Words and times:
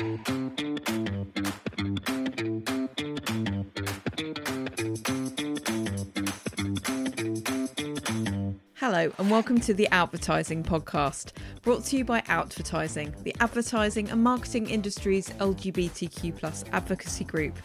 Hello, 0.00 0.16
and 9.18 9.30
welcome 9.30 9.60
to 9.60 9.74
the 9.74 9.86
Outvertising 9.92 10.64
Podcast, 10.64 11.32
brought 11.60 11.84
to 11.84 11.98
you 11.98 12.06
by 12.06 12.22
Outvertising, 12.22 13.22
the 13.24 13.36
advertising 13.40 14.08
and 14.08 14.24
marketing 14.24 14.70
industry's 14.70 15.28
LGBTQ 15.28 16.72
advocacy 16.72 17.24
group. 17.24 17.58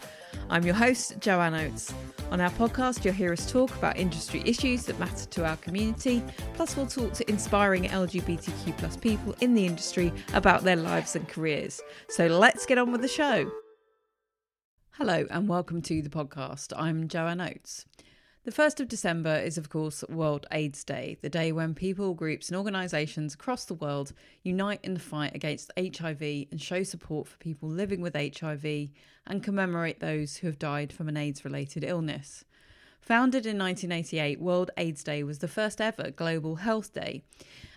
I'm 0.50 0.62
your 0.62 0.74
host, 0.74 1.18
Joanne 1.20 1.54
Oatts. 1.54 1.94
On 2.32 2.40
our 2.40 2.50
podcast, 2.50 3.04
you'll 3.04 3.14
hear 3.14 3.32
us 3.32 3.50
talk 3.50 3.70
about 3.76 3.96
industry 3.96 4.42
issues 4.44 4.84
that 4.86 4.98
matter 4.98 5.26
to 5.26 5.46
our 5.46 5.56
community, 5.58 6.24
plus, 6.54 6.76
we'll 6.76 6.86
talk 6.86 7.12
to 7.12 7.30
inspiring 7.30 7.84
LGBTQ 7.84 8.76
plus 8.78 8.96
people 8.96 9.36
in 9.40 9.54
the 9.54 9.64
industry 9.64 10.12
about 10.34 10.64
their 10.64 10.74
lives 10.74 11.14
and 11.14 11.28
careers. 11.28 11.80
So 12.08 12.26
let's 12.26 12.66
get 12.66 12.78
on 12.78 12.90
with 12.90 13.02
the 13.02 13.08
show. 13.08 13.48
Hello, 14.90 15.24
and 15.30 15.48
welcome 15.48 15.80
to 15.82 16.02
the 16.02 16.10
podcast. 16.10 16.72
I'm 16.76 17.06
Joanne 17.06 17.38
Oatts. 17.38 17.84
The 18.46 18.52
1st 18.52 18.78
of 18.78 18.86
December 18.86 19.34
is, 19.34 19.58
of 19.58 19.70
course, 19.70 20.04
World 20.08 20.46
AIDS 20.52 20.84
Day, 20.84 21.18
the 21.20 21.28
day 21.28 21.50
when 21.50 21.74
people, 21.74 22.14
groups, 22.14 22.48
and 22.48 22.56
organisations 22.56 23.34
across 23.34 23.64
the 23.64 23.74
world 23.74 24.12
unite 24.44 24.78
in 24.84 24.94
the 24.94 25.00
fight 25.00 25.34
against 25.34 25.72
HIV 25.76 26.22
and 26.22 26.62
show 26.62 26.84
support 26.84 27.26
for 27.26 27.36
people 27.38 27.68
living 27.68 28.00
with 28.00 28.14
HIV 28.14 28.90
and 29.26 29.42
commemorate 29.42 29.98
those 29.98 30.36
who 30.36 30.46
have 30.46 30.60
died 30.60 30.92
from 30.92 31.08
an 31.08 31.16
AIDS 31.16 31.44
related 31.44 31.82
illness. 31.82 32.44
Founded 33.00 33.46
in 33.46 33.58
1988, 33.58 34.40
World 34.40 34.70
AIDS 34.76 35.04
Day 35.04 35.22
was 35.22 35.38
the 35.38 35.48
first 35.48 35.80
ever 35.80 36.10
global 36.10 36.56
health 36.56 36.92
day. 36.92 37.22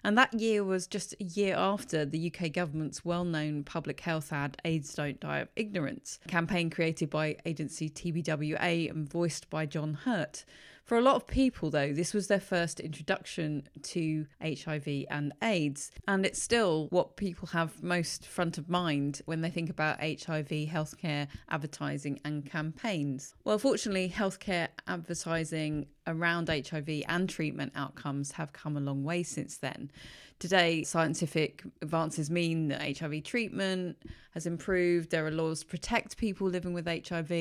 And 0.03 0.17
that 0.17 0.33
year 0.33 0.63
was 0.63 0.87
just 0.87 1.13
a 1.19 1.23
year 1.23 1.55
after 1.55 2.05
the 2.05 2.33
UK 2.33 2.51
government's 2.51 3.03
well 3.03 3.25
known 3.25 3.63
public 3.63 3.99
health 3.99 4.31
ad, 4.31 4.57
AIDS 4.65 4.93
Don't 4.93 5.19
Die 5.19 5.39
of 5.39 5.49
Ignorance, 5.55 6.19
campaign 6.27 6.69
created 6.69 7.09
by 7.09 7.37
agency 7.45 7.89
TBWA 7.89 8.89
and 8.89 9.09
voiced 9.09 9.49
by 9.49 9.65
John 9.65 9.93
Hurt. 10.05 10.45
For 10.89 10.97
a 10.97 11.01
lot 11.01 11.17
of 11.17 11.27
people, 11.27 11.69
though, 11.69 11.93
this 11.93 12.15
was 12.15 12.25
their 12.25 12.39
first 12.39 12.79
introduction 12.79 13.69
to 13.83 14.25
HIV 14.41 15.05
and 15.11 15.33
AIDS, 15.43 15.91
and 16.07 16.25
it's 16.25 16.41
still 16.41 16.87
what 16.89 17.15
people 17.15 17.49
have 17.49 17.83
most 17.83 18.25
front 18.25 18.57
of 18.57 18.71
mind 18.71 19.21
when 19.25 19.41
they 19.41 19.51
think 19.51 19.69
about 19.69 19.99
HIV, 19.99 20.47
healthcare, 20.47 21.27
advertising, 21.47 22.19
and 22.25 22.43
campaigns. 22.43 23.35
Well, 23.43 23.59
fortunately, 23.59 24.09
healthcare 24.09 24.69
advertising 24.87 25.85
around 26.07 26.49
HIV 26.49 27.03
and 27.07 27.29
treatment 27.29 27.73
outcomes 27.75 28.31
have 28.31 28.51
come 28.51 28.75
a 28.75 28.79
long 28.79 29.03
way 29.03 29.21
since 29.21 29.57
then. 29.57 29.91
Today, 30.39 30.81
scientific 30.81 31.61
advances 31.83 32.31
mean 32.31 32.69
that 32.69 32.97
HIV 32.97 33.25
treatment 33.25 33.95
has 34.31 34.47
improved, 34.47 35.11
there 35.11 35.27
are 35.27 35.29
laws 35.29 35.59
to 35.59 35.67
protect 35.67 36.17
people 36.17 36.47
living 36.47 36.73
with 36.73 36.87
HIV, 36.87 37.31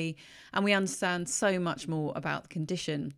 and 0.53 0.63
we 0.63 0.73
understand 0.73 1.27
so 1.27 1.57
much 1.57 1.87
more 1.87 2.13
about 2.15 2.43
the 2.43 2.49
condition. 2.49 3.15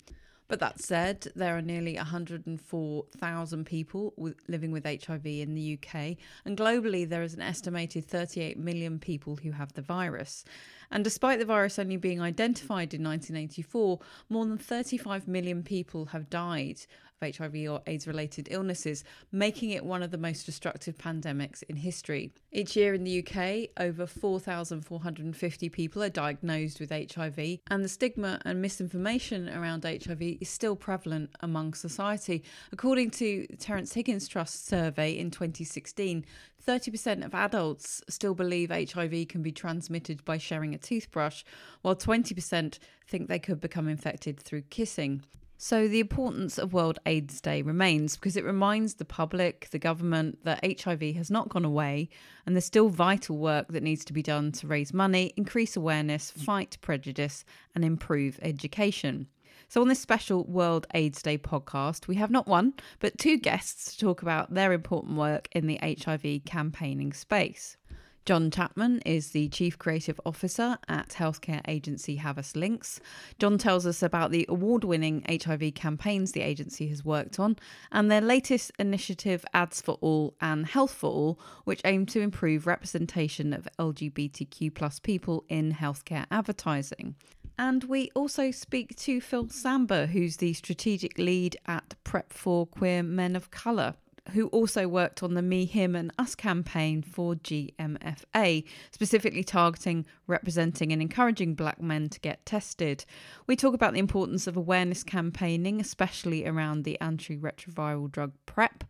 But 0.52 0.60
that 0.60 0.82
said, 0.82 1.32
there 1.34 1.58
are 1.58 1.62
nearly 1.62 1.96
104,000 1.96 3.66
people 3.66 4.14
with, 4.18 4.36
living 4.50 4.74
with 4.74 4.84
HIV 4.84 5.26
in 5.26 5.56
the 5.56 5.80
UK, 5.80 6.18
and 6.44 6.58
globally 6.58 7.08
there 7.08 7.24
is 7.24 7.34
an 7.34 7.42
estimated 7.42 8.06
38 8.06 8.60
million 8.60 9.00
people 9.00 9.38
who 9.38 9.52
have 9.52 9.72
the 9.72 9.82
virus. 9.82 10.44
And 10.92 11.06
despite 11.06 11.40
the 11.40 11.46
virus 11.46 11.80
only 11.80 11.96
being 11.96 12.20
identified 12.20 12.94
in 12.94 13.02
1984, 13.02 14.00
more 14.28 14.46
than 14.46 14.58
35 14.58 15.26
million 15.26 15.64
people 15.64 16.08
have 16.08 16.30
died 16.30 16.82
of 17.22 17.36
HIV 17.36 17.56
or 17.70 17.82
AIDS 17.88 18.08
related 18.08 18.48
illnesses, 18.52 19.04
making 19.32 19.72
it 19.72 19.86
one 19.86 20.04
of 20.04 20.12
the 20.12 20.18
most 20.18 20.46
destructive 20.46 20.98
pandemics 20.98 21.64
in 21.64 21.76
history. 21.76 22.32
Each 22.52 22.76
year 22.76 22.94
in 22.94 23.04
the 23.04 23.20
UK, 23.20 23.70
over 23.78 24.06
4,450 24.06 25.70
people 25.70 26.04
are 26.04 26.10
diagnosed 26.10 26.80
with 26.80 26.92
HIV, 26.92 27.60
and 27.70 27.84
the 27.84 27.90
stigma 27.90 28.40
and 28.46 28.62
misinformation 28.62 29.50
around 29.50 29.84
HIV 29.84 30.22
is 30.42 30.50
still 30.50 30.76
prevalent 30.76 31.30
among 31.42 31.74
society. 31.74 32.44
According 32.72 33.12
to 33.12 33.48
Terrence 33.60 33.94
Higgins 33.94 34.28
Trust 34.28 34.68
survey 34.68 35.18
in 35.18 35.32
2016, 35.32 36.26
30% 36.66 37.26
of 37.26 37.34
adults 37.34 38.04
still 38.08 38.36
believe 38.36 38.70
HIV 38.70 39.28
can 39.28 39.42
be 39.42 39.52
transmitted 39.52 40.24
by 40.26 40.38
sharing 40.38 40.76
a 40.76 40.78
toothbrush, 40.78 41.44
while 41.82 41.96
20% 41.96 42.78
think 43.08 43.28
they 43.28 43.40
could 43.40 43.60
become 43.60 43.88
infected 43.88 44.40
through 44.40 44.62
kissing. 44.64 45.24
So, 45.64 45.88
the 45.88 46.00
importance 46.00 46.58
of 46.58 46.74
World 46.74 46.98
AIDS 47.06 47.40
Day 47.40 47.62
remains 47.62 48.16
because 48.16 48.36
it 48.36 48.44
reminds 48.44 48.96
the 48.96 49.06
public, 49.06 49.68
the 49.70 49.78
government, 49.78 50.44
that 50.44 50.82
HIV 50.82 51.16
has 51.18 51.30
not 51.30 51.50
gone 51.50 51.64
away 51.64 52.10
and 52.48 52.56
there's 52.56 52.66
still 52.66 52.90
vital 52.90 53.38
work 53.38 53.68
that 53.68 53.84
needs 53.84 54.04
to 54.06 54.12
be 54.12 54.24
done 54.24 54.52
to 54.54 54.66
raise 54.66 54.92
money, 54.92 55.34
increase 55.38 55.78
awareness, 55.78 56.32
fight 56.32 56.80
prejudice, 56.82 57.46
and 57.76 57.86
improve 57.86 58.40
education. 58.42 59.28
So, 59.68 59.82
on 59.82 59.88
this 59.88 60.00
special 60.00 60.46
World 60.46 60.88
AIDS 60.96 61.22
Day 61.22 61.38
podcast, 61.38 62.08
we 62.08 62.16
have 62.16 62.32
not 62.32 62.48
one, 62.48 62.74
but 63.00 63.20
two 63.20 63.38
guests 63.38 63.92
to 63.92 64.00
talk 64.04 64.24
about 64.24 64.52
their 64.52 64.74
important 64.74 65.16
work 65.16 65.48
in 65.52 65.68
the 65.68 65.80
HIV 65.84 66.44
campaigning 66.44 67.14
space. 67.14 67.78
Jon 68.24 68.52
Chapman 68.52 69.00
is 69.00 69.32
the 69.32 69.50
Chief 69.50 69.80
Creative 69.80 70.22
Officer 70.28 70.78
at 70.88 71.10
healthcare 71.10 71.62
agency 71.68 72.18
Havas 72.18 72.56
Lynx. 72.56 73.00
Jon 73.40 73.58
tells 73.58 73.88
us 73.88 74.04
about 74.04 74.30
the 74.30 74.46
award 74.48 74.84
winning 74.84 75.26
HIV 75.28 75.74
campaigns 75.74 76.32
the 76.32 76.42
agency 76.42 76.88
has 76.90 77.04
worked 77.04 77.40
on 77.40 77.58
and 77.92 78.12
their 78.12 78.22
latest 78.22 78.72
initiative, 78.78 79.44
Ads 79.56 79.82
for 79.82 79.98
All 80.02 80.36
and 80.40 80.68
Health 80.68 80.94
for 80.94 81.10
All, 81.10 81.40
which 81.64 81.82
aim 81.84 82.06
to 82.08 82.22
improve 82.22 82.68
representation 82.68 83.54
of 83.54 83.68
LGBTQ 83.80 84.76
plus 84.76 85.00
people 85.00 85.44
in 85.50 85.74
healthcare 85.74 86.26
advertising. 86.30 87.16
And 87.58 87.86
we 87.86 88.12
also 88.14 88.52
speak 88.52 88.96
to 88.98 89.20
Phil 89.20 89.50
Samba, 89.50 90.06
who's 90.06 90.38
the 90.38 90.54
strategic 90.54 91.18
lead 91.18 91.58
at 91.66 91.96
Prep 92.04 92.34
for 92.34 92.68
Queer 92.68 93.02
Men 93.02 93.36
of 93.36 93.50
Colour 93.50 93.96
who 94.30 94.48
also 94.48 94.88
worked 94.88 95.24
on 95.24 95.34
the 95.34 95.42
Me, 95.42 95.66
Him, 95.66 95.96
and 95.96 96.12
Us 96.18 96.36
campaign 96.36 97.02
for 97.02 97.36
GMFA, 97.36 98.64
specifically 98.92 99.44
targeting, 99.44 100.06
representing, 100.28 100.94
and 100.94 101.02
encouraging 101.02 101.56
black 101.56 101.82
men 101.82 102.08
to 102.10 102.20
get 102.20 102.46
tested. 102.46 103.04
We 103.48 103.56
talk 103.56 103.74
about 103.74 103.94
the 103.94 104.00
importance 104.00 104.48
of 104.48 104.56
awareness 104.56 105.04
campaigning, 105.04 105.82
especially 105.82 106.46
around 106.46 106.84
the 106.84 106.98
antiretroviral 107.02 108.12
drug 108.12 108.34
PrEP. 108.46 108.84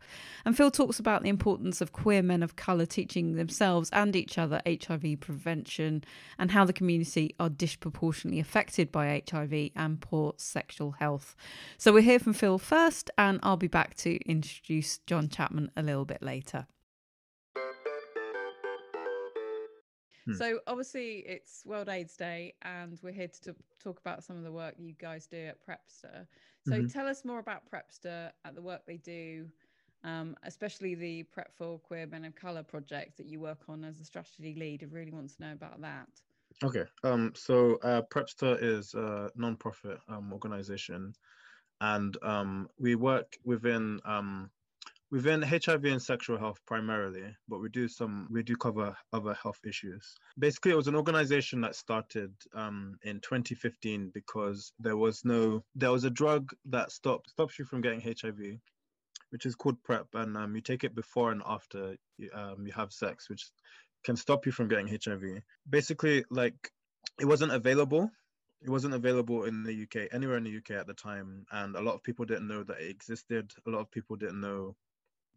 And 0.44 0.56
Phil 0.56 0.70
talks 0.70 1.00
about 1.00 1.22
the 1.22 1.28
importance 1.28 1.80
of 1.80 1.92
queer 1.92 2.22
men 2.22 2.42
of 2.42 2.56
colour 2.56 2.86
teaching 2.86 3.34
themselves 3.34 3.90
and 3.92 4.14
each 4.14 4.38
other 4.38 4.60
HIV 4.66 5.20
prevention 5.20 6.04
and 6.38 6.50
how 6.50 6.64
the 6.64 6.72
community 6.72 7.34
are 7.40 7.48
disproportionately 7.48 8.40
affected 8.40 8.92
by 8.92 9.22
HIV 9.30 9.70
and 9.74 10.00
poor 10.00 10.34
sexual 10.36 10.92
health. 10.92 11.34
So 11.78 11.92
we'll 11.92 12.02
hear 12.02 12.18
from 12.18 12.34
Phil 12.34 12.58
first, 12.58 13.10
and 13.16 13.40
I'll 13.42 13.56
be 13.56 13.68
back 13.68 13.94
to 13.96 14.16
introduce 14.28 14.98
Jon 14.98 15.21
Jon 15.22 15.28
Chapman 15.28 15.70
a 15.76 15.82
little 15.82 16.04
bit 16.04 16.22
later. 16.22 16.66
Hmm. 20.26 20.34
So 20.34 20.60
obviously 20.66 21.18
it's 21.26 21.62
World 21.64 21.88
AIDS 21.88 22.16
Day, 22.16 22.54
and 22.62 22.98
we're 23.02 23.12
here 23.12 23.28
to 23.44 23.54
talk 23.82 24.00
about 24.00 24.22
some 24.24 24.36
of 24.36 24.44
the 24.44 24.52
work 24.52 24.74
you 24.78 24.94
guys 24.94 25.26
do 25.26 25.38
at 25.38 25.58
Prepster. 25.64 26.26
So 26.66 26.72
mm-hmm. 26.72 26.86
tell 26.86 27.08
us 27.08 27.24
more 27.24 27.40
about 27.40 27.62
Prepster 27.70 28.30
at 28.44 28.54
the 28.54 28.62
work 28.62 28.82
they 28.86 28.98
do, 28.98 29.46
um, 30.04 30.36
especially 30.44 30.94
the 30.94 31.24
Prep 31.24 31.52
for 31.56 31.78
Queer 31.78 32.06
Men 32.06 32.24
of 32.24 32.36
Color 32.36 32.62
project 32.62 33.16
that 33.16 33.26
you 33.26 33.40
work 33.40 33.62
on 33.68 33.84
as 33.84 34.00
a 34.00 34.04
strategy 34.04 34.54
lead. 34.56 34.82
I 34.84 34.86
really 34.86 35.12
want 35.12 35.30
to 35.36 35.42
know 35.42 35.52
about 35.52 35.80
that. 35.82 36.08
Okay, 36.62 36.84
um, 37.02 37.32
so 37.34 37.76
uh, 37.82 38.02
Prepster 38.12 38.56
is 38.60 38.94
a 38.94 39.30
non-profit 39.34 39.98
um, 40.08 40.32
organization, 40.32 41.14
and 41.80 42.16
um, 42.22 42.68
we 42.78 42.94
work 42.94 43.36
within 43.44 43.98
um, 44.04 44.50
within 45.12 45.42
HIV 45.42 45.84
and 45.84 46.02
sexual 46.02 46.38
health 46.38 46.58
primarily, 46.66 47.36
but 47.46 47.60
we 47.60 47.68
do 47.68 47.86
some 47.86 48.26
we 48.30 48.42
do 48.42 48.56
cover 48.56 48.96
other 49.12 49.34
health 49.34 49.60
issues. 49.64 50.16
Basically, 50.38 50.72
it 50.72 50.76
was 50.76 50.88
an 50.88 50.96
organization 50.96 51.60
that 51.60 51.76
started 51.76 52.32
um, 52.54 52.96
in 53.02 53.20
2015 53.20 54.10
because 54.14 54.72
there 54.80 54.96
was 54.96 55.22
no 55.24 55.62
there 55.74 55.92
was 55.92 56.04
a 56.04 56.10
drug 56.10 56.50
that 56.64 56.90
stops 56.90 57.30
stops 57.30 57.58
you 57.58 57.66
from 57.66 57.82
getting 57.82 58.00
HIV, 58.00 58.58
which 59.30 59.44
is 59.44 59.54
called 59.54 59.82
PrEP, 59.84 60.06
and 60.14 60.36
um, 60.36 60.56
you 60.56 60.62
take 60.62 60.82
it 60.82 60.94
before 60.94 61.30
and 61.30 61.42
after 61.46 61.94
you, 62.16 62.30
um, 62.32 62.66
you 62.66 62.72
have 62.72 62.90
sex, 62.90 63.28
which 63.28 63.50
can 64.04 64.16
stop 64.16 64.46
you 64.46 64.52
from 64.52 64.66
getting 64.66 64.88
HIV. 64.88 65.42
Basically, 65.68 66.24
like 66.30 66.72
it 67.20 67.26
wasn't 67.26 67.52
available 67.52 68.10
it 68.64 68.70
wasn't 68.70 68.94
available 68.94 69.42
in 69.44 69.64
the 69.64 69.82
UK, 69.82 70.08
anywhere 70.12 70.36
in 70.36 70.44
the 70.44 70.56
UK 70.56 70.70
at 70.70 70.86
the 70.86 70.94
time, 70.94 71.44
and 71.50 71.74
a 71.74 71.80
lot 71.80 71.96
of 71.96 72.02
people 72.04 72.24
didn't 72.24 72.46
know 72.46 72.62
that 72.62 72.80
it 72.80 72.90
existed. 72.90 73.50
A 73.66 73.70
lot 73.70 73.80
of 73.80 73.90
people 73.90 74.14
didn't 74.14 74.40
know 74.40 74.76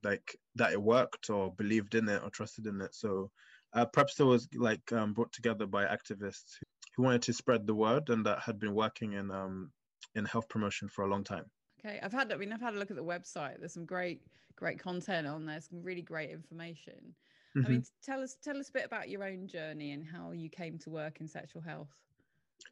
like 0.04 0.38
that 0.56 0.74
it 0.74 0.82
worked 0.82 1.30
or 1.30 1.52
believed 1.54 1.96
in 1.96 2.10
it 2.10 2.22
or 2.24 2.30
trusted 2.30 2.68
in 2.68 2.82
it. 2.82 2.94
So 2.94 3.32
uh, 3.74 3.86
Prepster 3.86 4.26
was 4.26 4.48
like 4.56 4.92
um, 4.92 5.14
brought 5.14 5.34
together 5.34 5.66
by 5.66 5.86
activists 5.86 6.58
who 6.96 7.04
wanted 7.04 7.24
to 7.24 7.34
spread 7.34 7.68
the 7.68 7.76
word 7.76 8.10
and 8.10 8.26
that 8.26 8.40
had 8.40 8.60
been 8.60 8.74
working 8.74 9.14
in 9.14 9.32
um, 9.32 9.72
in 10.16 10.26
health 10.26 10.48
promotion 10.50 10.88
for 10.88 11.04
a 11.04 11.10
long 11.10 11.24
time. 11.24 11.46
Okay, 11.80 12.00
I've 12.02 12.14
had 12.14 12.32
I 12.32 12.38
mean 12.38 12.54
I've 12.54 12.62
had 12.62 12.76
a 12.76 12.80
look 12.80 12.92
at 12.92 12.98
the 12.98 13.04
website. 13.04 13.60
There's 13.60 13.74
some 13.74 13.86
great 13.86 14.22
great 14.56 14.80
content 14.80 15.28
on 15.28 15.46
there. 15.46 15.62
Some 15.62 15.84
really 15.84 16.02
great 16.02 16.32
information. 16.32 17.16
Mm-hmm. 17.56 17.66
I 17.66 17.70
mean, 17.70 17.84
tell 18.04 18.22
us 18.22 18.38
tell 18.44 18.58
us 18.58 18.70
a 18.70 18.72
bit 18.72 18.86
about 18.86 19.10
your 19.10 19.24
own 19.24 19.48
journey 19.48 19.92
and 19.92 20.06
how 20.06 20.32
you 20.32 20.50
came 20.50 20.78
to 20.80 20.90
work 20.90 21.20
in 21.22 21.28
sexual 21.28 21.62
health. 21.62 21.90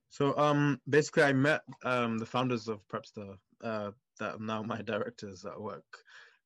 So 0.10 0.38
um, 0.38 0.80
basically, 0.90 1.24
I 1.24 1.34
met 1.34 1.62
um, 1.84 2.18
the 2.18 2.26
founders 2.26 2.68
of 2.68 2.88
Prepster 2.88 3.36
uh, 3.64 3.92
that 4.20 4.36
are 4.36 4.40
now 4.40 4.62
my 4.64 4.82
directors 4.86 5.46
at 5.46 5.60
work, 5.60 5.86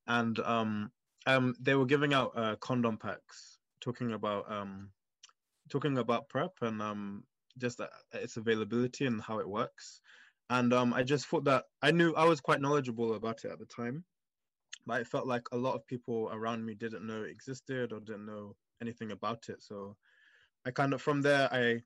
and 0.08 0.38
um, 0.40 0.90
um, 1.26 1.54
they 1.60 1.74
were 1.74 1.86
giving 1.86 2.14
out 2.14 2.32
uh, 2.34 2.56
condom 2.56 2.96
packs, 2.96 3.58
talking 3.80 4.12
about 4.12 4.50
um, 4.50 4.90
talking 5.68 5.98
about 5.98 6.28
prep 6.28 6.52
and 6.62 6.80
um, 6.82 7.24
just 7.58 7.80
uh, 7.80 7.86
its 8.12 8.36
availability 8.38 9.06
and 9.06 9.20
how 9.20 9.38
it 9.38 9.48
works. 9.48 10.00
And 10.50 10.72
um, 10.72 10.94
I 10.94 11.02
just 11.02 11.26
thought 11.26 11.44
that 11.44 11.64
I 11.82 11.90
knew 11.90 12.14
I 12.14 12.24
was 12.24 12.40
quite 12.40 12.62
knowledgeable 12.62 13.14
about 13.14 13.44
it 13.44 13.52
at 13.52 13.58
the 13.58 13.66
time, 13.66 14.04
but 14.86 15.00
I 15.00 15.04
felt 15.04 15.26
like 15.26 15.42
a 15.52 15.56
lot 15.56 15.74
of 15.74 15.86
people 15.86 16.30
around 16.32 16.64
me 16.64 16.74
didn't 16.74 17.06
know 17.06 17.22
it 17.22 17.30
existed 17.30 17.92
or 17.92 18.00
didn't 18.00 18.26
know 18.26 18.56
anything 18.80 19.12
about 19.12 19.50
it. 19.50 19.62
So 19.62 19.96
I 20.64 20.70
kind 20.70 20.94
of 20.94 21.02
from 21.02 21.20
there 21.20 21.52
I 21.52 21.82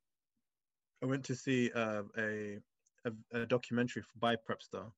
I 1.02 1.06
went 1.06 1.24
to 1.24 1.34
see 1.34 1.72
uh, 1.72 2.04
a, 2.16 2.58
a, 3.04 3.40
a 3.40 3.46
documentary 3.46 4.04
by 4.20 4.36
Prepster 4.36 4.92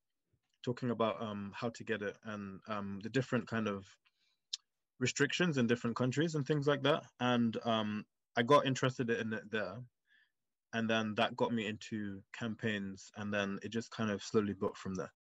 talking 0.65 0.91
about 0.91 1.21
um, 1.21 1.53
how 1.55 1.69
to 1.69 1.85
get 1.85 2.03
it 2.03 2.17
and 2.25 2.61
um, 2.69 2.99
the 3.03 3.11
different 3.11 3.47
kind 3.47 3.69
of 3.69 3.87
restrictions 4.99 5.59
in 5.59 5.67
different 5.67 5.97
countries 5.97 6.35
and 6.35 6.47
things 6.47 6.67
like 6.67 6.83
that. 6.83 7.05
And 7.21 7.57
um, 7.65 8.05
I 8.37 8.43
got 8.43 8.67
interested 8.67 9.11
in 9.11 9.33
it 9.33 9.51
there. 9.51 9.77
And 10.73 10.91
then 10.91 11.15
that 11.17 11.37
got 11.37 11.53
me 11.53 11.67
into 11.67 12.21
campaigns. 12.37 13.13
And 13.17 13.33
then 13.33 13.59
it 13.63 13.71
just 13.71 13.91
kind 13.91 14.11
of 14.11 14.23
slowly 14.23 14.55
built 14.55 14.77
from 14.77 14.95
there. 14.95 15.13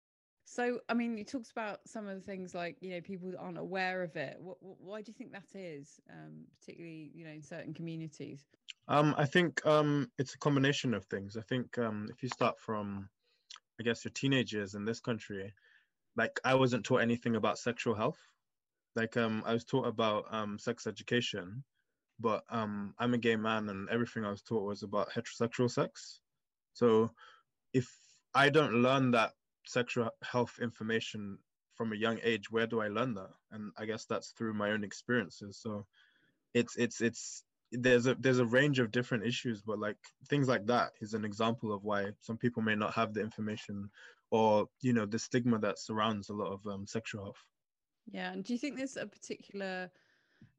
So, 0.45 0.81
I 0.89 0.95
mean, 0.95 1.17
you 1.17 1.25
talked 1.25 1.51
about 1.51 1.81
some 1.87 2.09
of 2.09 2.15
the 2.15 2.21
things 2.21 2.55
like, 2.55 2.77
you 2.81 2.91
know, 2.91 3.01
people 3.01 3.33
aren't 3.39 3.59
aware 3.59 4.03
of 4.03 4.17
it. 4.17 4.37
What, 4.39 4.59
why 4.61 5.01
do 5.01 5.11
you 5.11 5.15
think 5.15 5.33
that 5.33 5.59
is, 5.59 6.01
um, 6.11 6.45
particularly, 6.61 7.11
you 7.15 7.25
know, 7.25 7.33
in 7.33 7.43
certain 7.43 7.73
communities? 7.73 8.45
Um, 8.89 9.15
I 9.17 9.25
think 9.25 9.65
um, 9.67 10.11
it's 10.19 10.35
a 10.35 10.39
combination 10.39 10.95
of 10.95 11.05
things. 11.07 11.37
I 11.37 11.43
think 11.43 11.79
um, 11.79 12.09
if 12.11 12.23
you 12.23 12.29
start 12.29 12.59
from, 12.59 13.09
I 13.81 13.83
guess, 13.83 14.05
your 14.05 14.13
teenagers 14.13 14.75
in 14.75 14.85
this 14.85 15.01
country, 15.01 15.53
like 16.17 16.41
I 16.45 16.55
wasn't 16.55 16.85
taught 16.85 17.03
anything 17.03 17.37
about 17.37 17.59
sexual 17.59 17.95
health 17.95 18.19
like 18.95 19.17
um 19.17 19.43
I 19.47 19.53
was 19.53 19.65
taught 19.65 19.87
about 19.87 20.27
um 20.31 20.59
sex 20.59 20.87
education, 20.87 21.65
but 22.21 22.45
um 22.51 22.95
I'm 22.99 23.15
a 23.15 23.19
gay 23.19 23.37
man 23.37 23.69
and 23.69 23.89
everything 23.89 24.25
I 24.25 24.31
was 24.31 24.43
taught 24.43 24.65
was 24.67 24.83
about 24.83 25.11
heterosexual 25.11 25.71
sex. 25.71 26.21
So 26.75 27.11
if 27.73 27.91
I 28.35 28.49
don't 28.51 28.83
learn 28.83 29.13
that 29.13 29.33
sexual 29.67 30.11
health 30.23 30.59
information 30.61 31.39
from 31.75 31.93
a 31.93 31.97
young 31.97 32.19
age, 32.23 32.51
where 32.51 32.67
do 32.67 32.81
I 32.81 32.89
learn 32.89 33.15
that? 33.15 33.31
And 33.51 33.73
I 33.79 33.87
guess 33.87 34.05
that's 34.05 34.31
through 34.33 34.55
my 34.55 34.71
own 34.71 34.85
experiences. 34.85 35.59
So 35.61 35.87
it's 36.55 36.77
it's 36.77 37.01
it's 37.01 37.45
there's 37.73 38.07
a 38.07 38.15
there's 38.15 38.39
a 38.39 38.47
range 38.47 38.79
of 38.79 38.91
different 38.91 39.27
issues, 39.27 39.63
but 39.63 39.79
like 39.79 39.97
things 40.29 40.49
like 40.49 40.67
that 40.67 40.93
is 41.01 41.15
an 41.15 41.25
example 41.25 41.73
of 41.73 41.85
why 41.85 42.07
some 42.21 42.37
people 42.37 42.63
may 42.63 42.75
not 42.75 42.95
have 42.95 43.15
the 43.15 43.21
information 43.21 43.91
or 44.31 44.67
you 44.81 44.93
know 44.93 45.07
the 45.07 45.19
stigma 45.19 45.59
that 45.59 45.79
surrounds 45.79 46.29
a 46.29 46.35
lot 46.35 46.53
of 46.53 46.67
um, 46.67 46.87
sexual 46.87 47.25
health. 47.25 47.45
Yeah. 48.11 48.33
And 48.33 48.45
do 48.45 48.53
you 48.53 48.59
think 48.59 48.77
there's 48.77 48.97
a 48.97 49.07
particular 49.07 49.91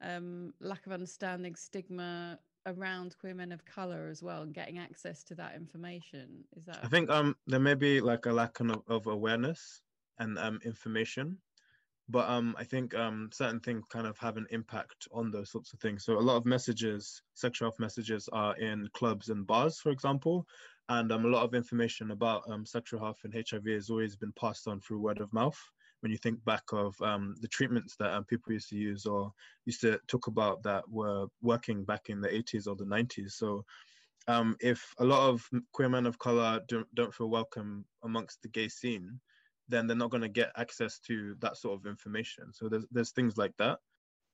um, 0.00 0.54
lack 0.60 0.86
of 0.86 0.92
understanding, 0.92 1.54
stigma 1.54 2.38
around 2.66 3.16
queer 3.20 3.34
men 3.34 3.52
of 3.52 3.64
color 3.64 4.08
as 4.10 4.22
well, 4.22 4.42
and 4.42 4.54
getting 4.54 4.78
access 4.78 5.22
to 5.24 5.34
that 5.36 5.54
information? 5.54 6.44
Is 6.56 6.64
that? 6.64 6.80
I 6.82 6.88
think 6.88 7.10
um, 7.10 7.36
there 7.46 7.60
may 7.60 7.74
be 7.74 8.00
like 8.00 8.26
a 8.26 8.32
lack 8.32 8.60
of, 8.60 8.82
of 8.88 9.06
awareness 9.06 9.82
and 10.18 10.38
um, 10.38 10.60
information, 10.64 11.38
but 12.08 12.28
um, 12.28 12.54
I 12.58 12.64
think 12.64 12.94
um, 12.94 13.30
certain 13.32 13.60
things 13.60 13.86
kind 13.90 14.06
of 14.06 14.18
have 14.18 14.36
an 14.36 14.46
impact 14.50 15.08
on 15.12 15.30
those 15.30 15.50
sorts 15.50 15.72
of 15.72 15.80
things. 15.80 16.04
So 16.04 16.18
a 16.18 16.20
lot 16.20 16.36
of 16.36 16.44
messages, 16.44 17.22
sexual 17.34 17.66
health 17.66 17.80
messages, 17.80 18.28
are 18.32 18.56
in 18.56 18.88
clubs 18.92 19.30
and 19.30 19.46
bars, 19.46 19.80
for 19.80 19.90
example, 19.90 20.46
and 20.90 21.10
um, 21.10 21.24
a 21.24 21.28
lot 21.28 21.44
of 21.44 21.54
information 21.54 22.10
about 22.10 22.42
um, 22.50 22.66
sexual 22.66 23.00
health 23.00 23.20
and 23.24 23.32
HIV 23.32 23.64
has 23.66 23.88
always 23.88 24.16
been 24.16 24.32
passed 24.38 24.68
on 24.68 24.80
through 24.80 25.00
word 25.00 25.20
of 25.20 25.32
mouth 25.32 25.58
when 26.00 26.12
you 26.12 26.18
think 26.18 26.44
back 26.44 26.64
of 26.72 26.94
um, 27.00 27.34
the 27.40 27.48
treatments 27.48 27.96
that 27.98 28.12
um, 28.12 28.24
people 28.24 28.52
used 28.52 28.68
to 28.68 28.76
use 28.76 29.06
or 29.06 29.32
used 29.64 29.80
to 29.80 29.98
talk 30.06 30.26
about 30.26 30.62
that 30.62 30.86
were 30.90 31.26
working 31.40 31.84
back 31.84 32.10
in 32.10 32.20
the 32.20 32.28
80s 32.28 32.66
or 32.66 32.76
the 32.76 32.84
90s. 32.84 33.32
So 33.32 33.64
if 34.60 34.92
a 34.98 35.04
lot 35.04 35.30
of 35.30 35.48
queer 35.72 35.88
men 35.88 36.04
of 36.04 36.18
color 36.18 36.60
don't, 36.68 36.94
don't 36.94 37.14
feel 37.14 37.30
welcome 37.30 37.86
amongst 38.02 38.42
the 38.42 38.48
gay 38.48 38.68
scene, 38.68 39.18
then 39.68 39.86
they're 39.86 39.96
not 39.96 40.10
going 40.10 40.22
to 40.22 40.28
get 40.28 40.52
access 40.56 40.98
to 41.00 41.36
that 41.40 41.56
sort 41.56 41.78
of 41.78 41.86
information. 41.86 42.52
So 42.52 42.68
there's, 42.68 42.84
there's 42.90 43.12
things 43.12 43.36
like 43.36 43.56
that. 43.58 43.78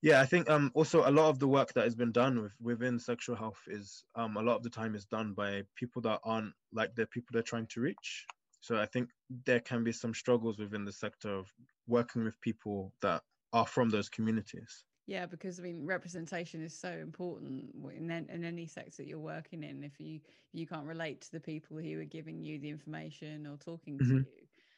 Yeah, 0.02 0.20
I 0.20 0.26
think 0.26 0.48
um, 0.48 0.70
also 0.74 1.06
a 1.06 1.10
lot 1.10 1.28
of 1.28 1.38
the 1.38 1.48
work 1.48 1.74
that 1.74 1.84
has 1.84 1.94
been 1.94 2.12
done 2.12 2.40
with, 2.42 2.52
within 2.60 2.98
sexual 2.98 3.36
health 3.36 3.60
is 3.66 4.02
um, 4.14 4.36
a 4.36 4.42
lot 4.42 4.56
of 4.56 4.62
the 4.62 4.70
time 4.70 4.94
is 4.94 5.04
done 5.04 5.34
by 5.34 5.62
people 5.76 6.00
that 6.02 6.20
aren't 6.24 6.52
like 6.72 6.94
the 6.94 7.06
people 7.06 7.28
they're 7.32 7.42
trying 7.42 7.66
to 7.68 7.80
reach. 7.80 8.26
So 8.60 8.76
I 8.76 8.86
think 8.86 9.10
there 9.46 9.60
can 9.60 9.84
be 9.84 9.92
some 9.92 10.14
struggles 10.14 10.58
within 10.58 10.84
the 10.84 10.92
sector 10.92 11.34
of 11.34 11.52
working 11.86 12.24
with 12.24 12.40
people 12.40 12.92
that 13.02 13.22
are 13.52 13.66
from 13.66 13.90
those 13.90 14.08
communities. 14.08 14.84
Yeah, 15.06 15.26
because 15.26 15.58
I 15.58 15.64
mean, 15.64 15.84
representation 15.84 16.62
is 16.62 16.78
so 16.78 16.88
important 16.88 17.64
in, 17.92 18.10
in 18.10 18.44
any 18.44 18.66
sector 18.66 18.98
that 18.98 19.08
you're 19.08 19.18
working 19.18 19.64
in. 19.64 19.82
If 19.82 19.98
you 19.98 20.20
if 20.52 20.60
you 20.60 20.66
can't 20.66 20.86
relate 20.86 21.22
to 21.22 21.32
the 21.32 21.40
people 21.40 21.78
who 21.78 22.00
are 22.00 22.04
giving 22.04 22.44
you 22.44 22.60
the 22.60 22.70
information 22.70 23.46
or 23.46 23.56
talking 23.56 23.98
to 23.98 24.04
mm-hmm. 24.04 24.16
you, 24.18 24.24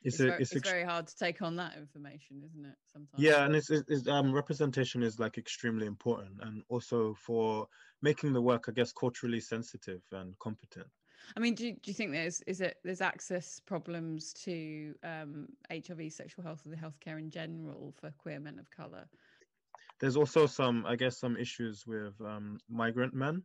it's, 0.05 0.15
it's, 0.17 0.21
a, 0.21 0.27
very, 0.27 0.43
it's, 0.43 0.53
it's 0.53 0.69
very 0.69 0.85
hard 0.85 1.07
to 1.07 1.17
take 1.17 1.43
on 1.43 1.57
that 1.57 1.77
information, 1.77 2.43
isn't 2.45 2.65
it? 2.65 2.75
Sometimes. 2.93 3.23
Yeah, 3.23 3.45
and 3.45 3.55
it's, 3.57 3.71
it's 3.71 4.09
um, 4.09 4.33
representation 4.33 5.03
is 5.03 5.19
like 5.19 5.39
extremely 5.39 5.87
important, 5.87 6.39
and 6.41 6.63
also 6.69 7.15
for 7.15 7.69
making 8.01 8.33
the 8.33 8.43
work, 8.43 8.67
I 8.69 8.73
guess, 8.73 8.93
culturally 8.93 9.41
sensitive 9.41 10.03
and 10.13 10.39
competent. 10.39 10.89
I 11.37 11.41
mean, 11.41 11.55
do, 11.55 11.73
do 11.73 11.79
you 11.85 11.95
think 11.95 12.13
there's 12.13 12.41
is 12.43 12.61
it 12.61 12.79
there's 12.83 13.01
access 13.01 13.61
problems 13.65 14.33
to 14.45 14.95
um, 15.05 15.49
HIV, 15.71 16.13
sexual 16.13 16.45
health, 16.45 16.63
and 16.65 16.73
the 16.73 16.79
healthcare 16.79 17.19
in 17.19 17.31
general 17.31 17.95
for 18.01 18.13
queer 18.19 18.41
men 18.41 18.59
of 18.59 18.71
color? 18.71 19.07
There's 20.01 20.17
also 20.17 20.47
some, 20.47 20.85
I 20.85 20.97
guess, 20.97 21.21
some 21.21 21.37
issues 21.37 21.87
with 21.87 22.21
um, 22.21 22.59
migrant 22.69 23.15
men. 23.15 23.45